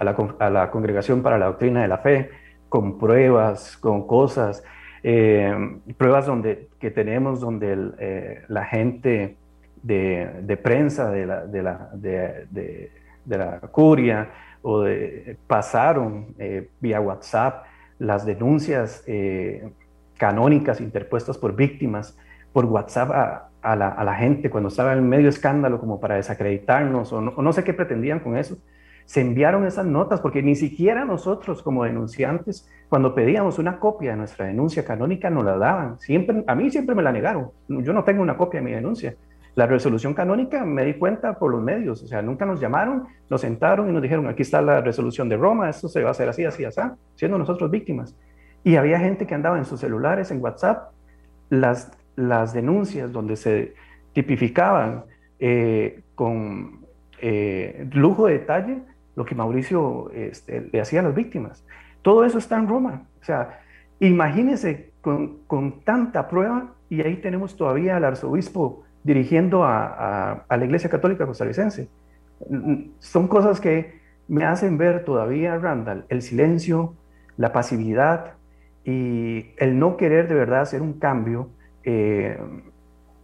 la, 0.00 0.70
Congregación 0.70 1.22
para 1.22 1.38
la 1.38 1.46
Doctrina 1.46 1.82
de 1.82 1.88
la 1.88 1.98
Fe 1.98 2.30
con 2.68 2.98
pruebas, 2.98 3.76
con 3.76 4.06
cosas, 4.06 4.64
eh, 5.02 5.54
pruebas 5.96 6.26
donde, 6.26 6.68
que 6.78 6.90
tenemos 6.90 7.40
donde 7.40 7.92
eh, 7.98 8.42
la 8.48 8.64
gente 8.64 9.36
de, 9.82 10.60
prensa 10.62 11.10
de 11.10 11.26
la, 11.26 11.46
de 11.46 11.62
la, 11.62 11.90
de, 11.94 12.90
la 13.26 13.58
curia 13.60 14.30
o 14.62 14.84
pasaron 15.46 16.26
vía 16.80 17.00
WhatsApp 17.00 17.64
las 17.98 18.24
denuncias 18.24 19.04
canónicas 20.16 20.80
interpuestas 20.80 21.36
por 21.36 21.56
víctimas, 21.56 22.16
por 22.52 22.66
WhatsApp 22.66 23.10
a, 23.62 23.76
la, 23.76 24.14
gente 24.14 24.50
cuando 24.50 24.68
estaba 24.68 24.92
en 24.92 25.08
medio 25.08 25.28
escándalo 25.28 25.80
como 25.80 26.00
para 26.00 26.16
desacreditarnos 26.16 27.12
o 27.12 27.20
no, 27.20 27.52
sé 27.52 27.64
qué 27.64 27.74
pretendían 27.74 28.20
con 28.20 28.36
eso. 28.36 28.56
Se 29.04 29.20
enviaron 29.20 29.66
esas 29.66 29.86
notas 29.86 30.20
porque 30.20 30.42
ni 30.42 30.54
siquiera 30.54 31.04
nosotros 31.04 31.62
como 31.62 31.84
denunciantes, 31.84 32.68
cuando 32.88 33.14
pedíamos 33.14 33.58
una 33.58 33.78
copia 33.78 34.10
de 34.12 34.16
nuestra 34.18 34.46
denuncia 34.46 34.84
canónica, 34.84 35.30
nos 35.30 35.44
la 35.44 35.56
daban. 35.56 35.98
Siempre, 35.98 36.44
a 36.46 36.54
mí 36.54 36.70
siempre 36.70 36.94
me 36.94 37.02
la 37.02 37.12
negaron. 37.12 37.50
Yo 37.68 37.92
no 37.92 38.04
tengo 38.04 38.22
una 38.22 38.36
copia 38.36 38.60
de 38.60 38.66
mi 38.66 38.72
denuncia. 38.72 39.14
La 39.54 39.66
resolución 39.66 40.14
canónica 40.14 40.64
me 40.64 40.84
di 40.84 40.94
cuenta 40.94 41.38
por 41.38 41.50
los 41.50 41.62
medios, 41.62 42.02
o 42.02 42.06
sea, 42.06 42.22
nunca 42.22 42.46
nos 42.46 42.58
llamaron, 42.58 43.04
nos 43.28 43.42
sentaron 43.42 43.90
y 43.90 43.92
nos 43.92 44.00
dijeron, 44.00 44.26
aquí 44.26 44.42
está 44.42 44.62
la 44.62 44.80
resolución 44.80 45.28
de 45.28 45.36
Roma, 45.36 45.68
esto 45.68 45.88
se 45.88 46.02
va 46.02 46.08
a 46.08 46.12
hacer 46.12 46.28
así, 46.28 46.44
así, 46.44 46.64
así, 46.64 46.80
siendo 47.16 47.36
nosotros 47.36 47.70
víctimas. 47.70 48.16
Y 48.64 48.76
había 48.76 48.98
gente 48.98 49.26
que 49.26 49.34
andaba 49.34 49.58
en 49.58 49.66
sus 49.66 49.80
celulares, 49.80 50.30
en 50.30 50.42
WhatsApp, 50.42 50.92
las, 51.50 51.90
las 52.16 52.54
denuncias 52.54 53.12
donde 53.12 53.36
se 53.36 53.74
tipificaban 54.14 55.04
eh, 55.38 56.00
con 56.14 56.86
eh, 57.20 57.86
lujo 57.92 58.28
de 58.28 58.34
detalle 58.34 58.78
lo 59.14 59.24
que 59.24 59.34
Mauricio 59.34 60.10
este, 60.12 60.68
le 60.72 60.80
hacía 60.80 61.00
a 61.00 61.02
las 61.04 61.14
víctimas. 61.14 61.64
Todo 62.02 62.24
eso 62.24 62.38
está 62.38 62.56
en 62.58 62.68
Roma. 62.68 63.04
O 63.20 63.24
sea, 63.24 63.60
imagínense 64.00 64.92
con, 65.00 65.38
con 65.46 65.80
tanta 65.80 66.28
prueba 66.28 66.74
y 66.88 67.02
ahí 67.02 67.16
tenemos 67.16 67.56
todavía 67.56 67.96
al 67.96 68.04
arzobispo 68.04 68.84
dirigiendo 69.04 69.64
a, 69.64 70.44
a, 70.48 70.56
la 70.56 70.64
Iglesia 70.64 70.90
Católica 70.90 71.26
costarricense. 71.26 71.88
Son 72.98 73.28
cosas 73.28 73.60
que 73.60 74.00
me 74.28 74.44
hacen 74.44 74.78
ver 74.78 75.04
todavía, 75.04 75.58
Randall, 75.58 76.04
el 76.08 76.22
silencio, 76.22 76.94
la 77.36 77.52
pasividad 77.52 78.34
y 78.84 79.50
el 79.58 79.78
no 79.78 79.96
querer 79.96 80.28
de 80.28 80.34
verdad 80.34 80.62
hacer 80.62 80.82
un 80.82 80.94
cambio 80.94 81.50
eh, 81.84 82.38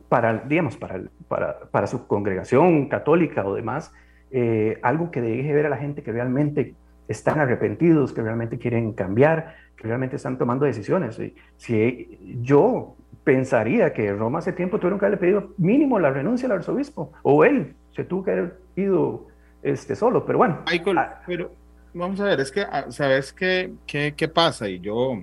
para, 0.08 0.38
digamos, 0.38 0.76
para, 0.76 1.00
para, 1.28 1.60
para, 1.70 1.86
su 1.86 2.06
congregación 2.06 2.88
católica 2.88 3.44
o 3.46 3.54
demás, 3.54 3.92
eh, 4.30 4.78
algo 4.82 5.10
que 5.10 5.20
deje 5.20 5.52
ver 5.52 5.66
a 5.66 5.68
la 5.68 5.76
gente 5.76 6.02
que 6.02 6.12
realmente 6.12 6.74
están 7.08 7.40
arrepentidos, 7.40 8.12
que 8.12 8.22
realmente 8.22 8.58
quieren 8.58 8.92
cambiar, 8.92 9.56
que 9.76 9.86
realmente 9.86 10.16
están 10.16 10.36
tomando 10.38 10.66
decisiones. 10.66 11.18
Si 11.56 12.18
yo 12.42 12.96
pensaría 13.24 13.92
que 13.92 14.12
Roma 14.12 14.38
hace 14.38 14.52
tiempo 14.52 14.78
tuvieron 14.78 14.98
que 14.98 15.06
haberle 15.06 15.20
pedido 15.20 15.54
mínimo 15.58 15.98
la 15.98 16.10
renuncia 16.10 16.46
al 16.46 16.52
arzobispo, 16.52 17.12
o 17.22 17.44
él 17.44 17.74
se 17.94 18.04
tuvo 18.04 18.24
que 18.24 18.30
haber 18.32 18.58
ido 18.76 19.26
este, 19.62 19.96
solo, 19.96 20.24
pero 20.24 20.38
bueno. 20.38 20.62
Michael, 20.70 20.98
ah, 20.98 21.22
pero 21.26 21.50
vamos 21.94 22.20
a 22.20 22.24
ver, 22.24 22.40
es 22.40 22.52
que, 22.52 22.62
ah, 22.62 22.86
¿sabes 22.90 23.32
qué, 23.32 23.72
qué, 23.86 24.14
qué 24.16 24.28
pasa? 24.28 24.68
Y 24.68 24.80
yo, 24.80 25.22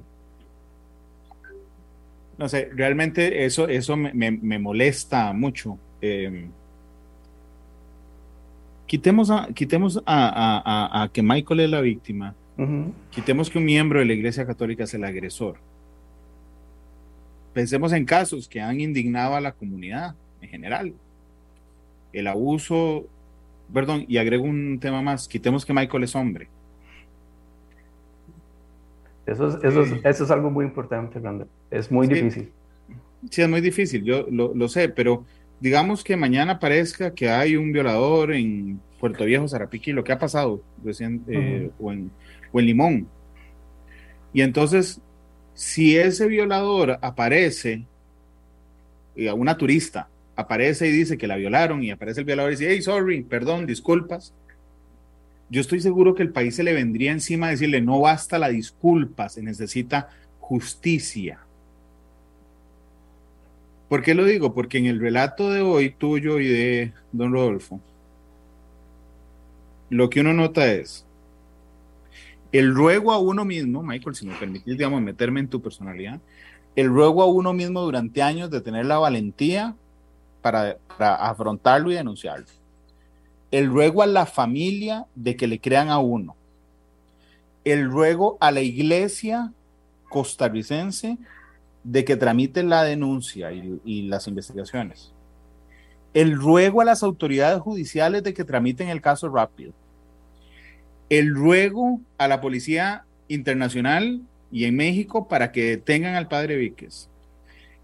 no 2.38 2.50
sé, 2.50 2.70
realmente 2.74 3.46
eso, 3.46 3.68
eso 3.68 3.96
me, 3.96 4.12
me, 4.14 4.60
molesta 4.60 5.32
mucho. 5.34 5.78
Eh, 6.02 6.50
quitemos 8.88 9.30
a, 9.32 9.48
quitemos 9.54 10.02
a, 10.06 11.02
a, 11.04 11.10
que 11.10 11.22
Michael 11.24 11.62
es 11.62 11.70
la 11.70 11.82
víctima, 11.82 12.36
quitemos 13.10 13.50
que 13.50 13.58
un 13.58 13.66
miembro 13.66 14.00
de 14.00 14.06
la 14.06 14.14
Iglesia 14.14 14.46
Católica 14.46 14.84
es 14.84 14.94
el 14.94 15.04
agresor. 15.04 15.58
Pensemos 17.54 17.94
en 17.94 18.06
casos 18.06 18.48
que 18.48 18.62
han 18.62 18.80
indignado 18.80 19.36
a 19.36 19.42
la 19.42 19.54
comunidad 19.54 20.16
en 20.42 20.50
general. 20.50 20.94
El 22.12 22.28
abuso, 22.28 23.08
perdón, 23.74 24.06
y 24.08 24.18
agrego 24.18 24.44
un 24.44 24.80
tema 24.80 25.02
más, 25.02 25.28
quitemos 25.28 25.66
que 25.66 25.74
Michael 25.74 26.04
es 26.04 26.16
hombre. 26.16 26.48
Eso 29.26 29.48
es, 29.48 29.64
eso, 29.64 29.84
eso 30.04 30.24
es 30.24 30.32
algo 30.32 30.52
muy 30.52 30.66
importante, 30.66 31.14
Fernando. 31.14 31.48
Es 31.72 31.92
muy 31.92 32.08
difícil. 32.08 32.52
Sí, 33.30 33.42
es 33.42 33.50
muy 33.50 33.62
difícil, 33.62 34.04
yo 34.04 34.28
lo, 34.30 34.54
lo 34.54 34.68
sé, 34.68 34.90
pero 34.90 35.26
digamos 35.60 36.04
que 36.04 36.18
mañana 36.18 36.60
parezca 36.60 37.14
que 37.14 37.30
hay 37.30 37.56
un 37.56 37.72
violador 37.72 38.34
en 38.34 38.80
Puerto 39.00 39.26
Viejo, 39.26 39.48
Zarapiqui, 39.48 39.92
lo 39.92 40.04
que 40.04 40.12
ha 40.12 40.20
pasado 40.20 40.62
recién, 40.84 41.24
eh, 41.28 41.70
o, 41.80 41.92
en, 41.92 42.12
Limón. 42.54 43.08
Y 44.34 44.42
entonces, 44.42 45.02
si 45.54 45.98
ese 45.98 46.28
violador 46.28 46.98
aparece, 47.02 47.86
y 49.16 49.28
a 49.28 49.34
una 49.34 49.58
turista 49.58 50.10
aparece 50.36 50.88
y 50.88 50.92
dice 50.92 51.18
que 51.18 51.28
la 51.28 51.36
violaron, 51.36 51.84
y 51.84 51.92
aparece 51.92 52.22
el 52.22 52.26
violador 52.26 52.52
y 52.52 52.56
dice, 52.56 52.72
hey, 52.72 52.82
sorry, 52.82 53.24
perdón, 53.24 53.66
disculpas, 53.66 54.34
yo 55.50 55.62
estoy 55.62 55.80
seguro 55.80 56.16
que 56.16 56.24
el 56.24 56.32
país 56.32 56.56
se 56.56 56.64
le 56.64 56.74
vendría 56.74 57.12
encima 57.12 57.48
a 57.48 57.52
decirle, 57.52 57.82
no 57.82 58.00
basta 58.00 58.40
la 58.40 58.50
disculpa, 58.50 59.30
se 59.30 59.42
necesita 59.42 60.10
justicia. 60.40 61.45
¿Por 63.90 64.02
qué 64.02 64.16
lo 64.16 64.26
digo? 64.26 64.54
Porque 64.54 64.78
en 64.78 64.88
el 64.88 65.00
relato 65.00 65.52
de 65.52 65.62
hoy 65.62 65.92
tuyo 65.92 66.40
y 66.40 66.48
de 66.48 66.94
don 67.12 67.32
Rodolfo, 67.32 67.80
lo 69.90 70.10
que 70.10 70.22
uno 70.22 70.34
nota 70.34 70.72
es 70.72 71.06
el 72.52 72.74
ruego 72.74 73.12
a 73.12 73.20
uno 73.20 73.44
mismo, 73.44 73.84
Michael, 73.84 74.16
si 74.16 74.26
me 74.26 74.34
permitís, 74.36 74.78
digamos, 74.78 75.02
meterme 75.02 75.42
en 75.42 75.50
tu 75.50 75.62
personalidad, 75.62 76.22
el 76.76 76.88
ruego 76.88 77.22
a 77.22 77.26
uno 77.26 77.54
mismo 77.54 77.82
durante 77.82 78.22
años 78.22 78.50
de 78.50 78.62
tener 78.62 78.86
la 78.86 78.98
valentía 78.98 79.76
para, 80.42 80.78
para 80.98 81.16
afrontarlo 81.16 81.92
y 81.92 81.96
denunciarlo. 81.96 82.46
El 83.52 83.68
ruego 83.68 84.02
a 84.02 84.08
la 84.08 84.26
familia 84.26 85.06
de 85.16 85.36
que 85.36 85.48
le 85.48 85.60
crean 85.60 85.90
a 85.90 86.00
uno. 86.00 86.36
El 87.64 87.92
ruego 87.92 88.38
a 88.40 88.52
la 88.52 88.62
iglesia 88.62 89.52
costarricense 90.10 91.18
de 91.86 92.04
que 92.04 92.16
tramiten 92.16 92.68
la 92.68 92.84
denuncia 92.84 93.52
y, 93.52 94.02
las 94.08 94.28
investigaciones. 94.28 95.14
El 96.16 96.36
ruego 96.36 96.82
a 96.82 96.86
las 96.86 97.04
autoridades 97.04 97.62
judiciales 97.62 98.24
de 98.24 98.34
que 98.34 98.44
tramiten 98.44 98.90
el 98.90 99.02
caso 99.02 99.30
rápido. 99.30 99.72
El 101.10 101.36
ruego 101.36 102.02
a 102.18 102.28
la 102.28 102.42
Policía 102.42 103.06
Internacional 103.28 104.22
y 104.52 104.66
en 104.66 104.76
México 104.76 105.28
para 105.28 105.52
que 105.52 105.64
detengan 105.64 106.16
al 106.16 106.28
padre 106.28 106.56
Víquez. 106.56 107.08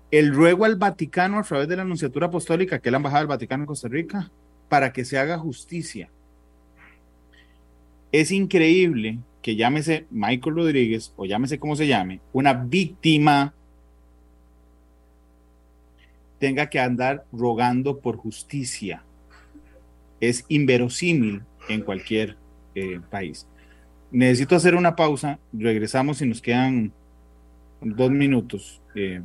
El 0.09 0.33
ruego 0.33 0.65
al 0.65 0.77
Vaticano 0.77 1.37
a 1.37 1.43
través 1.43 1.67
de 1.67 1.75
la 1.75 1.83
Anunciatura 1.83 2.27
Apostólica, 2.27 2.79
que 2.79 2.89
es 2.89 2.91
la 2.91 2.97
Embajada 2.97 3.21
del 3.21 3.27
Vaticano 3.27 3.63
en 3.63 3.67
Costa 3.67 3.87
Rica, 3.87 4.31
para 4.67 4.91
que 4.91 5.05
se 5.05 5.19
haga 5.19 5.37
justicia. 5.37 6.09
Es 8.11 8.31
increíble 8.31 9.19
que 9.43 9.55
llámese 9.55 10.07
Michael 10.09 10.55
Rodríguez 10.55 11.13
o 11.17 11.25
llámese 11.25 11.59
como 11.59 11.75
se 11.75 11.87
llame, 11.87 12.19
una 12.33 12.53
víctima 12.53 13.53
tenga 16.41 16.65
que 16.71 16.79
andar 16.79 17.23
rogando 17.31 17.99
por 17.99 18.17
justicia. 18.17 19.03
Es 20.19 20.43
inverosímil 20.47 21.43
en 21.69 21.81
cualquier 21.81 22.35
eh, 22.73 22.99
país. 23.11 23.47
Necesito 24.11 24.55
hacer 24.55 24.73
una 24.73 24.95
pausa, 24.95 25.37
regresamos 25.53 26.19
y 26.23 26.25
nos 26.25 26.41
quedan 26.41 26.91
dos 27.79 28.09
minutos. 28.09 28.81
Eh, 28.95 29.21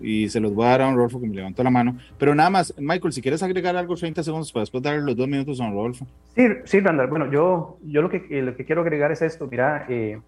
y 0.00 0.28
se 0.28 0.40
los 0.40 0.52
voy 0.52 0.66
a 0.66 0.70
dar 0.70 0.82
a 0.82 0.84
don 0.86 0.96
Rodolfo 0.96 1.20
que 1.20 1.28
me 1.28 1.36
levantó 1.36 1.62
la 1.62 1.70
mano. 1.70 1.96
Pero 2.18 2.34
nada 2.34 2.50
más, 2.50 2.74
Michael, 2.76 3.12
si 3.12 3.22
quieres 3.22 3.44
agregar 3.44 3.76
algo 3.76 3.94
30 3.94 4.24
segundos 4.24 4.50
para 4.50 4.62
después 4.62 4.82
darle 4.82 5.02
los 5.02 5.14
dos 5.14 5.28
minutos 5.28 5.60
a 5.60 5.64
don 5.64 5.74
Rodolfo. 5.74 6.08
Sí, 6.34 6.42
sí, 6.64 6.80
Randall. 6.80 7.06
Bueno, 7.06 7.30
yo, 7.30 7.78
yo 7.84 8.02
lo, 8.02 8.10
que, 8.10 8.18
lo 8.42 8.56
que 8.56 8.64
quiero 8.64 8.82
agregar 8.82 9.12
es 9.12 9.22
esto. 9.22 9.46
Mira, 9.46 9.86
eh, 9.88 10.18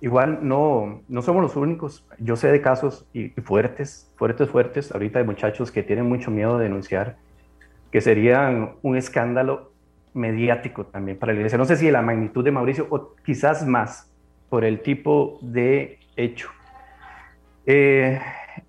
Igual 0.00 0.40
no, 0.42 1.02
no 1.08 1.22
somos 1.22 1.42
los 1.42 1.56
únicos. 1.56 2.06
Yo 2.18 2.36
sé 2.36 2.52
de 2.52 2.60
casos 2.60 3.06
y, 3.12 3.28
fuertes, 3.28 4.12
fuertes, 4.16 4.48
fuertes, 4.50 4.92
ahorita 4.92 5.20
hay 5.20 5.24
muchachos 5.24 5.70
que 5.70 5.82
tienen 5.82 6.06
mucho 6.06 6.30
miedo 6.30 6.58
de 6.58 6.64
denunciar, 6.64 7.16
que 7.90 8.00
serían 8.00 8.74
un 8.82 8.96
escándalo 8.96 9.72
mediático 10.12 10.84
también 10.86 11.18
para 11.18 11.32
la 11.32 11.38
iglesia. 11.38 11.58
No 11.58 11.64
sé 11.64 11.76
si 11.76 11.86
de 11.86 11.92
la 11.92 12.02
magnitud 12.02 12.44
de 12.44 12.50
Mauricio 12.50 12.86
o 12.90 13.14
quizás 13.24 13.66
más 13.66 14.10
por 14.50 14.64
el 14.64 14.80
tipo 14.80 15.38
de 15.40 15.98
hecho. 16.16 16.50
Eh, 17.64 18.20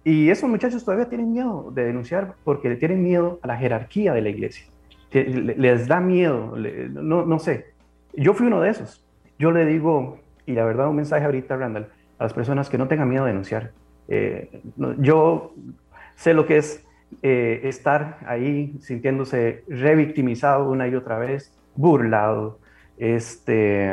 y 0.04 0.30
esos 0.30 0.50
muchachos 0.50 0.84
todavía 0.84 1.10
tienen 1.10 1.32
miedo 1.32 1.72
de 1.72 1.86
denunciar 1.86 2.36
porque 2.44 2.70
le 2.70 2.78
tienen 2.78 3.04
miedo 3.04 3.40
a 3.42 3.48
la 3.48 3.58
jerarquía 3.58 4.14
de 4.14 4.22
la 4.22 4.30
iglesia. 4.30 4.66
Les 5.12 5.88
da 5.88 6.00
miedo, 6.00 6.56
no, 6.56 7.26
no 7.26 7.40
sé. 7.40 7.74
Yo 8.14 8.34
fui 8.34 8.48
uno 8.48 8.62
de 8.62 8.70
esos. 8.70 9.06
Yo 9.40 9.52
le 9.52 9.66
digo, 9.66 10.20
y 10.48 10.54
la 10.54 10.66
verdad 10.66 10.88
un 10.88 10.96
mensaje 10.96 11.26
ahorita, 11.26 11.56
Randall, 11.58 11.90
a 12.18 12.24
las 12.24 12.34
personas 12.34 12.70
que 12.70 12.80
no 12.80 12.88
tengan 12.88 13.10
miedo 13.10 13.26
de 13.26 13.32
denunciar. 13.32 13.72
Eh, 14.08 14.62
yo 14.98 15.54
sé 16.16 16.34
lo 16.34 16.48
que 16.48 16.58
es 16.58 16.84
eh, 17.22 17.62
estar 17.66 18.20
ahí 18.26 18.76
sintiéndose 18.80 19.64
revictimizado 19.68 20.72
una 20.72 20.88
y 20.88 20.96
otra 20.96 21.20
vez, 21.20 21.54
burlado, 21.76 22.60
este, 22.98 23.92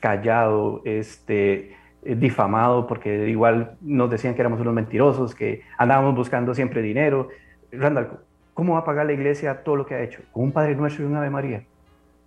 callado, 0.00 0.82
este, 0.84 1.76
difamado, 2.02 2.86
porque 2.88 3.28
igual 3.28 3.76
nos 3.80 4.10
decían 4.10 4.34
que 4.34 4.42
éramos 4.42 4.60
unos 4.60 4.74
mentirosos, 4.74 5.34
que 5.34 5.62
andábamos 5.78 6.16
buscando 6.16 6.54
siempre 6.54 6.82
dinero. 6.82 7.28
Randall, 7.70 8.18
¿cómo 8.52 8.74
va 8.74 8.80
a 8.80 8.84
pagar 8.84 9.06
la 9.06 9.12
iglesia 9.12 9.62
todo 9.62 9.76
lo 9.76 9.86
que 9.86 9.94
ha 9.94 10.02
hecho? 10.02 10.22
¿Con 10.32 10.42
un 10.42 10.52
Padre 10.52 10.74
Nuestro 10.74 11.04
y 11.04 11.06
un 11.06 11.16
Ave 11.16 11.30
María? 11.30 11.62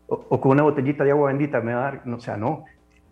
O, 0.08 0.40
con 0.40 0.54
una 0.54 0.64
botellita 0.64 1.04
de 1.04 1.12
agua 1.12 1.28
bendita 1.28 1.60
me 1.60 1.74
va 1.74 1.80
a 1.82 1.92
dar, 1.92 2.04
o 2.08 2.20
sea, 2.22 2.38
no, 2.38 2.64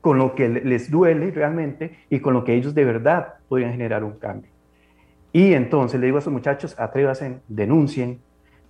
con 0.06 0.20
lo 0.20 0.36
que 0.36 0.48
les 0.48 0.92
duele 0.92 1.32
realmente 1.32 1.98
y 2.12 2.20
con 2.20 2.36
lo 2.36 2.44
que 2.44 2.54
ellos 2.54 2.76
de 2.76 2.86
verdad 2.86 3.38
podrían 3.50 3.72
generar 3.72 4.04
un 4.04 4.20
cambio. 4.20 4.52
Y 5.34 5.54
entonces 5.54 6.00
le 6.00 6.06
digo 6.06 6.18
a 6.18 6.20
esos 6.20 6.32
muchachos, 6.32 6.76
atrévanse, 6.78 7.40
denuncien 7.48 8.20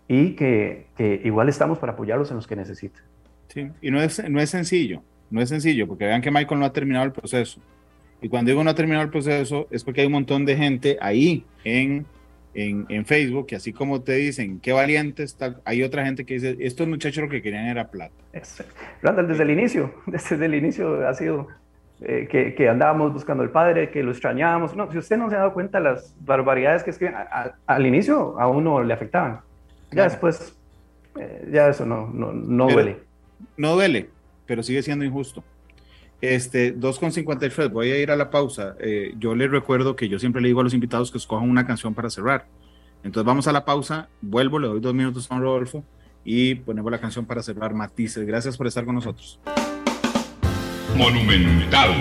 y 0.08 0.30
que, 0.38 0.88
que, 0.96 1.20
igual 1.26 1.50
estamos 1.50 1.78
para 1.78 1.92
apoyarlos 1.92 2.30
en 2.30 2.38
los 2.38 2.48
que 2.48 2.56
necesitan. 2.56 3.04
Sí, 3.50 3.68
y 3.82 3.92
no 3.92 4.02
es, 4.02 4.30
no 4.30 4.40
es 4.40 4.50
sencillo, 4.50 5.02
no 5.30 5.42
es 5.42 5.50
sencillo, 5.50 5.90
porque 5.90 6.06
vean 6.06 6.22
que 6.22 6.32
Michael 6.32 6.58
no 6.58 6.66
ha 6.68 6.72
terminado 6.72 7.04
el 7.04 7.12
proceso. 7.12 7.60
Y 8.22 8.30
cuando 8.30 8.52
digo 8.52 8.64
no 8.64 8.70
ha 8.70 8.76
terminado 8.76 9.04
el 9.04 9.12
proceso, 9.12 9.68
es 9.72 9.84
porque 9.84 10.00
hay 10.00 10.08
un 10.08 10.14
montón 10.14 10.46
de 10.46 10.56
gente 10.56 10.98
ahí 11.02 11.44
en 11.66 12.06
en, 12.56 13.06
Facebook, 13.06 13.48
que 13.48 13.58
así 13.58 13.74
como 13.74 14.02
te 14.02 14.14
dicen, 14.14 14.60
qué 14.60 14.72
valientes, 14.72 15.38
hay 15.66 15.84
otra 15.84 16.06
gente 16.06 16.26
que 16.26 16.36
dice, 16.36 16.56
estos 16.60 16.88
muchachos 16.88 17.24
lo 17.24 17.30
que 17.30 17.42
querían 17.42 17.66
era 17.66 17.90
plata. 17.90 18.14
Randall, 19.02 19.28
desde 19.28 19.44
el 19.44 19.52
inicio, 19.52 19.94
desde 20.06 20.46
el 20.46 20.56
inicio 20.56 21.08
ha 21.08 21.14
sido 21.14 21.48
eh, 22.02 22.28
que, 22.30 22.56
que, 22.56 22.70
andábamos 22.70 23.14
buscando 23.14 23.44
al 23.44 23.50
padre, 23.50 23.90
que 23.90 24.04
lo 24.04 24.12
extrañábamos. 24.12 24.76
No, 24.76 24.92
si 24.92 24.98
usted 24.98 25.18
no 25.18 25.30
se 25.30 25.36
ha 25.36 25.40
dado 25.40 25.54
cuenta 25.54 25.80
las 25.80 26.16
barbaridades 26.22 26.84
que 26.84 26.92
escriben, 26.92 27.16
al 27.66 27.86
inicio 27.86 28.40
a 28.40 28.48
uno 28.48 28.84
le 28.84 28.94
afectaban. 28.94 29.42
Ya 29.92 30.04
después, 30.04 30.58
eh, 31.20 31.50
ya 31.52 31.68
eso 31.68 31.86
no, 31.86 32.10
no, 32.14 32.32
no 32.32 32.68
duele. 32.68 33.00
No 33.58 33.74
duele, 33.76 34.10
pero 34.46 34.64
sigue 34.64 34.82
siendo 34.82 35.04
injusto. 35.06 35.44
Este, 36.22 36.76
2.53, 36.76 37.72
voy 37.72 37.92
a 37.92 37.98
ir 37.98 38.12
a 38.12 38.16
la 38.16 38.30
pausa. 38.30 38.76
Eh, 38.80 39.14
yo 39.20 39.36
les 39.36 39.52
recuerdo 39.52 39.96
que 39.96 40.08
yo 40.10 40.18
siempre 40.20 40.42
le 40.42 40.48
digo 40.48 40.62
a 40.62 40.64
los 40.64 40.74
invitados 40.74 41.12
que 41.12 41.18
escojan 41.18 41.50
una 41.50 41.68
canción 41.68 41.94
para 41.94 42.10
cerrar. 42.10 42.48
Entonces 43.04 43.26
vamos 43.26 43.48
a 43.48 43.52
la 43.52 43.66
pausa, 43.66 44.10
vuelvo, 44.22 44.58
le 44.58 44.68
doy 44.68 44.80
dos 44.80 44.94
minutos 44.94 45.32
a 45.32 45.38
Rodolfo 45.38 45.84
y 46.24 46.56
ponemos 46.56 46.92
la 46.92 47.00
canción 47.00 47.26
para 47.26 47.44
cerrar 47.44 47.74
Matices. 47.74 48.26
Gracias 48.26 48.58
por 48.58 48.66
estar 48.66 48.84
con 48.84 48.96
nosotros. 48.96 49.40
Monumental. 50.98 51.92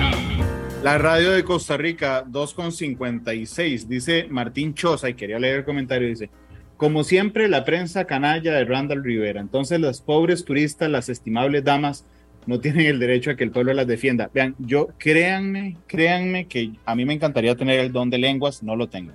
La 0.83 0.99
radio 0.99 1.33
de 1.33 1.45
Costa 1.45 1.77
Rica, 1.77 2.25
2.56, 2.27 3.87
dice 3.87 4.27
Martín 4.31 4.75
Choza, 4.75 5.09
y 5.09 5.15
quería 5.15 5.39
leer 5.39 5.59
el 5.61 5.65
comentario, 5.65 6.07
dice, 6.07 6.31
como 6.77 7.05
siempre, 7.05 7.49
la 7.49 7.65
prensa 7.65 8.05
canalla 8.05 8.53
de 8.53 8.65
Randall 8.65 9.03
Rivera. 9.03 9.41
Entonces, 9.41 9.81
los 9.81 10.01
pobres 10.01 10.45
turistas, 10.45 10.91
las 10.91 11.09
estimables 11.09 11.65
damas, 11.65 12.07
no 12.47 12.61
tienen 12.61 12.87
el 12.87 12.99
derecho 12.99 13.31
a 13.31 13.37
que 13.37 13.45
el 13.45 13.51
pueblo 13.51 13.73
las 13.73 13.87
defienda. 13.87 14.31
Vean, 14.33 14.55
yo, 14.59 14.89
créanme, 14.99 15.77
créanme 15.87 16.47
que 16.47 16.73
a 16.85 16.95
mí 16.95 17.05
me 17.05 17.15
encantaría 17.15 17.57
tener 17.57 17.81
el 17.81 17.93
don 17.93 18.11
de 18.11 18.19
lenguas, 18.19 18.63
no 18.63 18.77
lo 18.77 18.89
tengo. 18.89 19.13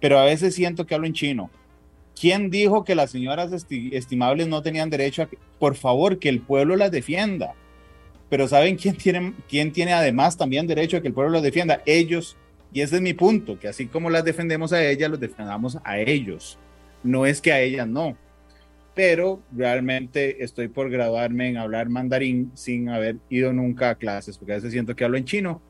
Pero 0.00 0.18
a 0.18 0.24
veces 0.24 0.54
siento 0.54 0.86
que 0.86 0.94
hablo 0.94 1.06
en 1.06 1.12
chino. 1.12 1.50
¿Quién 2.18 2.50
dijo 2.50 2.84
que 2.84 2.94
las 2.94 3.10
señoras 3.10 3.66
estimables 3.70 4.48
no 4.48 4.62
tenían 4.62 4.90
derecho 4.90 5.22
a 5.22 5.26
que, 5.26 5.38
por 5.58 5.76
favor, 5.76 6.18
que 6.18 6.28
el 6.28 6.40
pueblo 6.40 6.76
las 6.76 6.90
defienda? 6.90 7.54
Pero 8.30 8.48
¿saben 8.48 8.76
quién 8.76 8.96
tiene, 8.96 9.34
quién 9.48 9.72
tiene 9.72 9.92
además 9.92 10.36
también 10.36 10.66
derecho 10.66 10.96
a 10.96 11.00
que 11.00 11.08
el 11.08 11.14
pueblo 11.14 11.32
las 11.32 11.42
defienda? 11.42 11.82
Ellos. 11.86 12.36
Y 12.72 12.80
ese 12.80 12.96
es 12.96 13.02
mi 13.02 13.14
punto, 13.14 13.58
que 13.58 13.68
así 13.68 13.86
como 13.86 14.10
las 14.10 14.24
defendemos 14.24 14.72
a 14.72 14.84
ellas, 14.84 15.10
los 15.10 15.20
defendamos 15.20 15.78
a 15.84 15.98
ellos. 15.98 16.58
No 17.02 17.26
es 17.26 17.40
que 17.40 17.52
a 17.52 17.60
ellas 17.60 17.86
no 17.86 18.16
pero 18.96 19.42
realmente 19.52 20.42
estoy 20.42 20.68
por 20.68 20.88
graduarme 20.88 21.50
en 21.50 21.58
hablar 21.58 21.90
mandarín 21.90 22.50
sin 22.54 22.88
haber 22.88 23.18
ido 23.28 23.52
nunca 23.52 23.90
a 23.90 23.94
clases, 23.94 24.38
porque 24.38 24.52
a 24.52 24.56
veces 24.56 24.72
siento 24.72 24.96
que 24.96 25.04
hablo 25.04 25.18
en 25.18 25.26
chino. 25.26 25.60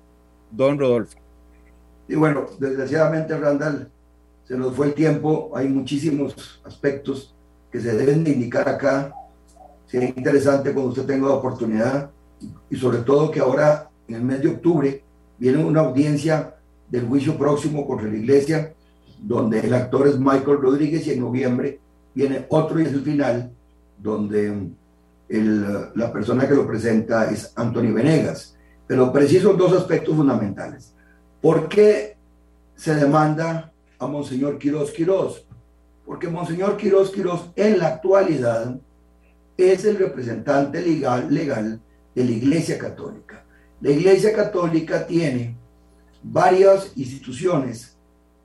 Don 0.52 0.78
Rodolfo. 0.78 1.18
Y 2.06 2.14
bueno, 2.14 2.46
desgraciadamente, 2.60 3.36
Randall, 3.36 3.90
se 4.44 4.56
nos 4.56 4.76
fue 4.76 4.86
el 4.86 4.94
tiempo, 4.94 5.50
hay 5.56 5.66
muchísimos 5.66 6.62
aspectos 6.64 7.34
que 7.72 7.80
se 7.80 7.96
deben 7.96 8.22
de 8.22 8.30
indicar 8.30 8.68
acá. 8.68 9.12
Sería 9.86 10.10
interesante 10.10 10.72
cuando 10.72 10.92
usted 10.92 11.04
tenga 11.04 11.26
la 11.26 11.34
oportunidad 11.34 12.12
y 12.70 12.76
sobre 12.76 12.98
todo 12.98 13.32
que 13.32 13.40
ahora, 13.40 13.90
en 14.06 14.14
el 14.14 14.22
mes 14.22 14.40
de 14.40 14.50
octubre, 14.50 15.02
viene 15.36 15.64
una 15.64 15.80
audiencia 15.80 16.54
del 16.88 17.04
juicio 17.08 17.36
próximo 17.36 17.88
contra 17.88 18.06
la 18.06 18.16
iglesia, 18.16 18.72
donde 19.18 19.58
el 19.58 19.74
actor 19.74 20.06
es 20.06 20.16
Michael 20.16 20.60
Rodríguez 20.60 21.04
y 21.08 21.10
en 21.10 21.20
noviembre 21.20 21.80
viene 22.16 22.46
otro 22.48 22.80
y 22.80 22.84
es 22.84 22.94
el 22.94 23.02
final, 23.02 23.52
donde 23.98 24.70
la 25.28 26.10
persona 26.10 26.48
que 26.48 26.54
lo 26.54 26.66
presenta 26.66 27.30
es 27.30 27.52
Antonio 27.54 27.92
Venegas. 27.92 28.56
Pero 28.86 29.12
preciso 29.12 29.52
dos 29.52 29.72
aspectos 29.74 30.16
fundamentales. 30.16 30.94
¿Por 31.42 31.68
qué 31.68 32.16
se 32.74 32.94
demanda 32.94 33.70
a 33.98 34.06
Monseñor 34.06 34.58
Quirós 34.58 34.90
Quirós? 34.92 35.46
Porque 36.06 36.28
Monseñor 36.28 36.78
Quirós 36.78 37.10
Quirós 37.10 37.50
en 37.54 37.78
la 37.78 37.88
actualidad 37.88 38.78
es 39.58 39.84
el 39.84 39.98
representante 39.98 40.80
legal, 40.80 41.28
legal 41.32 41.80
de 42.14 42.24
la 42.24 42.30
Iglesia 42.30 42.78
Católica. 42.78 43.44
La 43.82 43.90
Iglesia 43.90 44.32
Católica 44.32 45.06
tiene 45.06 45.54
varias 46.22 46.92
instituciones 46.96 47.94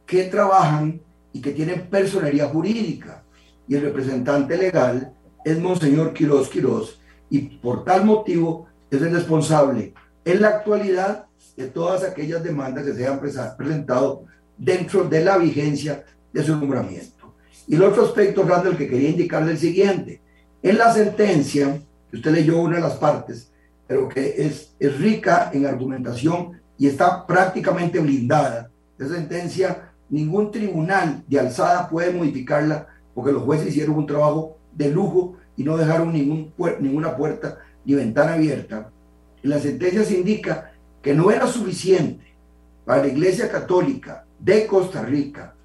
que 0.05 0.25
trabajan 0.25 0.99
y 1.31 1.39
que 1.39 1.51
tienen 1.51 1.87
personería 1.87 2.47
jurídica 2.47 3.23
y 3.67 3.75
el 3.75 3.81
representante 3.81 4.57
legal 4.57 5.13
es 5.43 5.59
Monseñor 5.59 6.13
Quirós 6.13 6.49
Quirós 6.49 7.01
y 7.29 7.39
por 7.39 7.83
tal 7.83 8.05
motivo 8.05 8.67
es 8.89 9.01
el 9.01 9.13
responsable 9.13 9.93
en 10.25 10.41
la 10.41 10.49
actualidad 10.49 11.25
de 11.55 11.67
todas 11.67 12.03
aquellas 12.03 12.43
demandas 12.43 12.85
que 12.85 12.93
se 12.93 13.05
hayan 13.05 13.19
presentado 13.19 14.25
dentro 14.57 15.05
de 15.05 15.23
la 15.23 15.37
vigencia 15.37 16.05
de 16.31 16.43
su 16.43 16.55
nombramiento. 16.55 17.35
Y 17.67 17.75
el 17.75 17.83
otro 17.83 18.05
aspecto, 18.05 18.43
Randall, 18.43 18.77
que 18.77 18.87
quería 18.87 19.09
indicarle 19.09 19.51
el 19.51 19.57
siguiente. 19.57 20.21
En 20.61 20.77
la 20.77 20.93
sentencia, 20.93 21.79
que 22.09 22.17
usted 22.17 22.31
leyó 22.31 22.59
una 22.59 22.75
de 22.75 22.81
las 22.81 22.95
partes, 22.95 23.51
pero 23.87 24.07
que 24.07 24.35
es, 24.37 24.75
es 24.79 24.99
rica 24.99 25.49
en 25.53 25.65
argumentación 25.65 26.61
y 26.77 26.87
está 26.87 27.25
prácticamente 27.25 27.99
blindada, 27.99 28.69
esa 28.97 29.15
sentencia, 29.15 29.93
ningún 30.09 30.51
tribunal 30.51 31.23
de 31.27 31.39
alzada 31.39 31.89
puede 31.89 32.11
modificarla 32.11 32.87
porque 33.13 33.31
los 33.31 33.43
jueces 33.43 33.67
hicieron 33.67 33.95
un 33.95 34.05
trabajo 34.05 34.57
de 34.71 34.89
lujo 34.89 35.35
y 35.57 35.63
no 35.63 35.77
dejaron 35.77 36.13
ningún, 36.13 36.53
ninguna 36.79 37.15
puerta 37.15 37.59
ni 37.85 37.93
ventana 37.93 38.33
abierta. 38.33 38.89
En 39.43 39.49
la 39.49 39.59
sentencia 39.59 40.03
se 40.03 40.17
indica 40.17 40.71
que 41.01 41.13
no 41.13 41.31
era 41.31 41.47
suficiente 41.47 42.25
para 42.85 43.03
la 43.03 43.09
Iglesia 43.09 43.49
Católica 43.49 44.25
de 44.39 44.65
Costa 44.65 45.01
Rica 45.01 45.55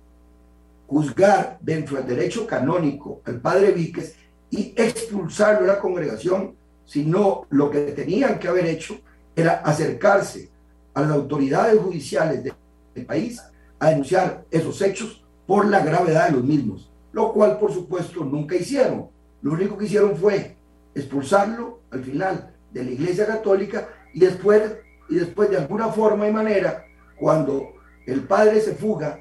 juzgar 0.86 1.58
dentro 1.60 1.96
del 1.96 2.06
derecho 2.06 2.46
canónico 2.46 3.20
al 3.24 3.40
padre 3.40 3.72
Víquez 3.72 4.16
y 4.50 4.72
expulsarlo 4.76 5.62
de 5.62 5.66
la 5.66 5.80
congregación, 5.80 6.54
sino 6.84 7.46
lo 7.50 7.70
que 7.70 7.80
tenían 7.92 8.38
que 8.38 8.48
haber 8.48 8.66
hecho 8.66 8.96
era 9.34 9.54
acercarse 9.64 10.48
a 10.94 11.02
las 11.02 11.10
autoridades 11.10 11.80
judiciales 11.80 12.42
del 12.44 13.06
país 13.06 13.42
a 13.78 13.90
denunciar 13.90 14.44
esos 14.50 14.80
hechos 14.80 15.24
por 15.46 15.66
la 15.66 15.84
gravedad 15.84 16.28
de 16.28 16.36
los 16.36 16.44
mismos 16.44 16.90
lo 17.16 17.32
cual 17.32 17.58
por 17.58 17.72
supuesto 17.72 18.22
nunca 18.26 18.56
hicieron. 18.56 19.08
Lo 19.40 19.52
único 19.52 19.78
que 19.78 19.86
hicieron 19.86 20.16
fue 20.16 20.54
expulsarlo 20.94 21.80
al 21.90 22.04
final 22.04 22.54
de 22.70 22.84
la 22.84 22.90
Iglesia 22.90 23.26
Católica 23.26 23.88
y 24.12 24.20
después, 24.20 24.76
y 25.08 25.14
después 25.14 25.48
de 25.48 25.56
alguna 25.56 25.88
forma 25.88 26.28
y 26.28 26.32
manera, 26.32 26.84
cuando 27.18 27.68
el 28.06 28.20
padre 28.24 28.60
se 28.60 28.74
fuga, 28.74 29.18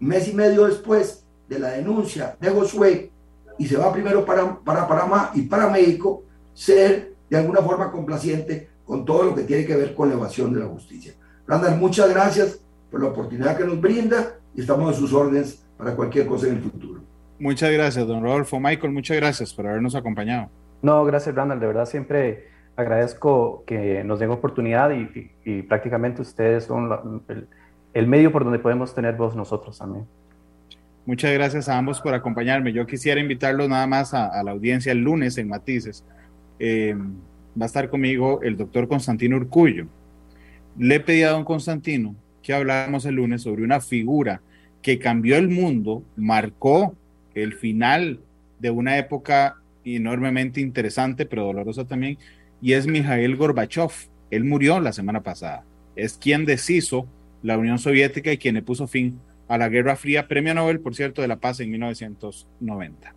mes 0.00 0.28
y 0.28 0.32
medio 0.32 0.64
después 0.66 1.24
de 1.46 1.58
la 1.58 1.72
denuncia 1.72 2.38
de 2.40 2.48
Josué, 2.48 3.10
y 3.58 3.66
se 3.66 3.76
va 3.76 3.92
primero 3.92 4.24
para, 4.24 4.58
para 4.64 5.30
y 5.34 5.42
para 5.42 5.68
México, 5.68 6.22
ser 6.54 7.12
de 7.28 7.36
alguna 7.36 7.60
forma 7.60 7.92
complaciente 7.92 8.70
con 8.86 9.04
todo 9.04 9.24
lo 9.24 9.34
que 9.34 9.42
tiene 9.42 9.66
que 9.66 9.76
ver 9.76 9.94
con 9.94 10.08
la 10.08 10.14
evasión 10.14 10.54
de 10.54 10.60
la 10.60 10.68
justicia. 10.68 11.12
Randall, 11.46 11.76
muchas 11.76 12.08
gracias 12.08 12.60
por 12.90 13.02
la 13.02 13.08
oportunidad 13.08 13.58
que 13.58 13.64
nos 13.64 13.78
brinda 13.78 14.38
y 14.54 14.62
estamos 14.62 14.96
a 14.96 14.98
sus 14.98 15.12
órdenes 15.12 15.62
para 15.76 15.94
cualquier 15.94 16.26
cosa 16.26 16.46
en 16.46 16.54
el 16.54 16.62
futuro. 16.62 16.95
Muchas 17.38 17.70
gracias, 17.70 18.06
don 18.06 18.22
Rodolfo. 18.22 18.58
Michael, 18.58 18.92
muchas 18.92 19.16
gracias 19.18 19.52
por 19.52 19.66
habernos 19.66 19.94
acompañado. 19.94 20.48
No, 20.82 21.04
gracias, 21.04 21.34
Randall. 21.34 21.60
De 21.60 21.66
verdad, 21.66 21.86
siempre 21.86 22.46
agradezco 22.76 23.64
que 23.66 24.04
nos 24.04 24.20
den 24.20 24.30
oportunidad 24.30 24.90
y, 24.90 25.62
prácticamente 25.62 26.22
ustedes 26.22 26.64
son 26.64 27.22
el, 27.94 28.06
medio 28.06 28.30
por 28.30 28.44
donde 28.44 28.58
podemos 28.58 28.94
tener 28.94 29.16
voz 29.16 29.34
nosotros 29.34 29.78
también. 29.78 30.06
Muchas 31.06 31.32
gracias 31.32 31.68
a 31.68 31.78
ambos 31.78 32.00
por 32.00 32.14
acompañarme. 32.14 32.72
Yo 32.72 32.86
quisiera 32.86 33.20
invitarlos 33.20 33.68
nada 33.68 33.86
más 33.86 34.12
a, 34.12 34.42
la 34.42 34.50
audiencia 34.50 34.92
el 34.92 34.98
lunes 34.98 35.38
en 35.38 35.48
Matices. 35.48 36.04
Eh, 36.58 36.94
va 37.58 37.64
a 37.64 37.66
estar 37.66 37.88
conmigo 37.88 38.40
el 38.42 38.56
doctor 38.56 38.88
Constantino 38.88 39.36
Urcullo. 39.36 39.86
Le 40.78 41.00
pedido 41.00 41.30
a 41.30 41.32
don 41.32 41.44
Constantino 41.44 42.14
que 42.42 42.52
habláramos 42.52 43.04
el 43.06 43.14
lunes 43.14 43.42
sobre 43.42 43.62
una 43.62 43.80
figura 43.80 44.40
que 44.82 44.98
cambió 44.98 45.36
el 45.36 45.48
mundo, 45.48 46.02
marcó 46.16 46.94
el 47.36 47.52
final 47.54 48.20
de 48.58 48.70
una 48.70 48.98
época 48.98 49.56
enormemente 49.84 50.60
interesante, 50.60 51.26
pero 51.26 51.44
dolorosa 51.44 51.84
también, 51.84 52.18
y 52.60 52.72
es 52.72 52.86
Mijail 52.86 53.36
Gorbachev. 53.36 53.90
Él 54.30 54.44
murió 54.44 54.80
la 54.80 54.92
semana 54.92 55.22
pasada. 55.22 55.64
Es 55.94 56.14
quien 56.14 56.44
deshizo 56.44 57.06
la 57.42 57.58
Unión 57.58 57.78
Soviética 57.78 58.32
y 58.32 58.38
quien 58.38 58.56
le 58.56 58.62
puso 58.62 58.88
fin 58.88 59.20
a 59.48 59.58
la 59.58 59.68
Guerra 59.68 59.94
Fría, 59.94 60.26
premio 60.26 60.54
Nobel, 60.54 60.80
por 60.80 60.94
cierto, 60.96 61.22
de 61.22 61.28
la 61.28 61.36
paz 61.36 61.60
en 61.60 61.70
1990. 61.70 63.14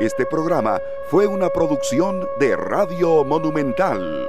Este 0.00 0.26
programa 0.26 0.80
fue 1.08 1.28
una 1.28 1.50
producción 1.50 2.26
de 2.40 2.56
Radio 2.56 3.24
Monumental. 3.24 4.26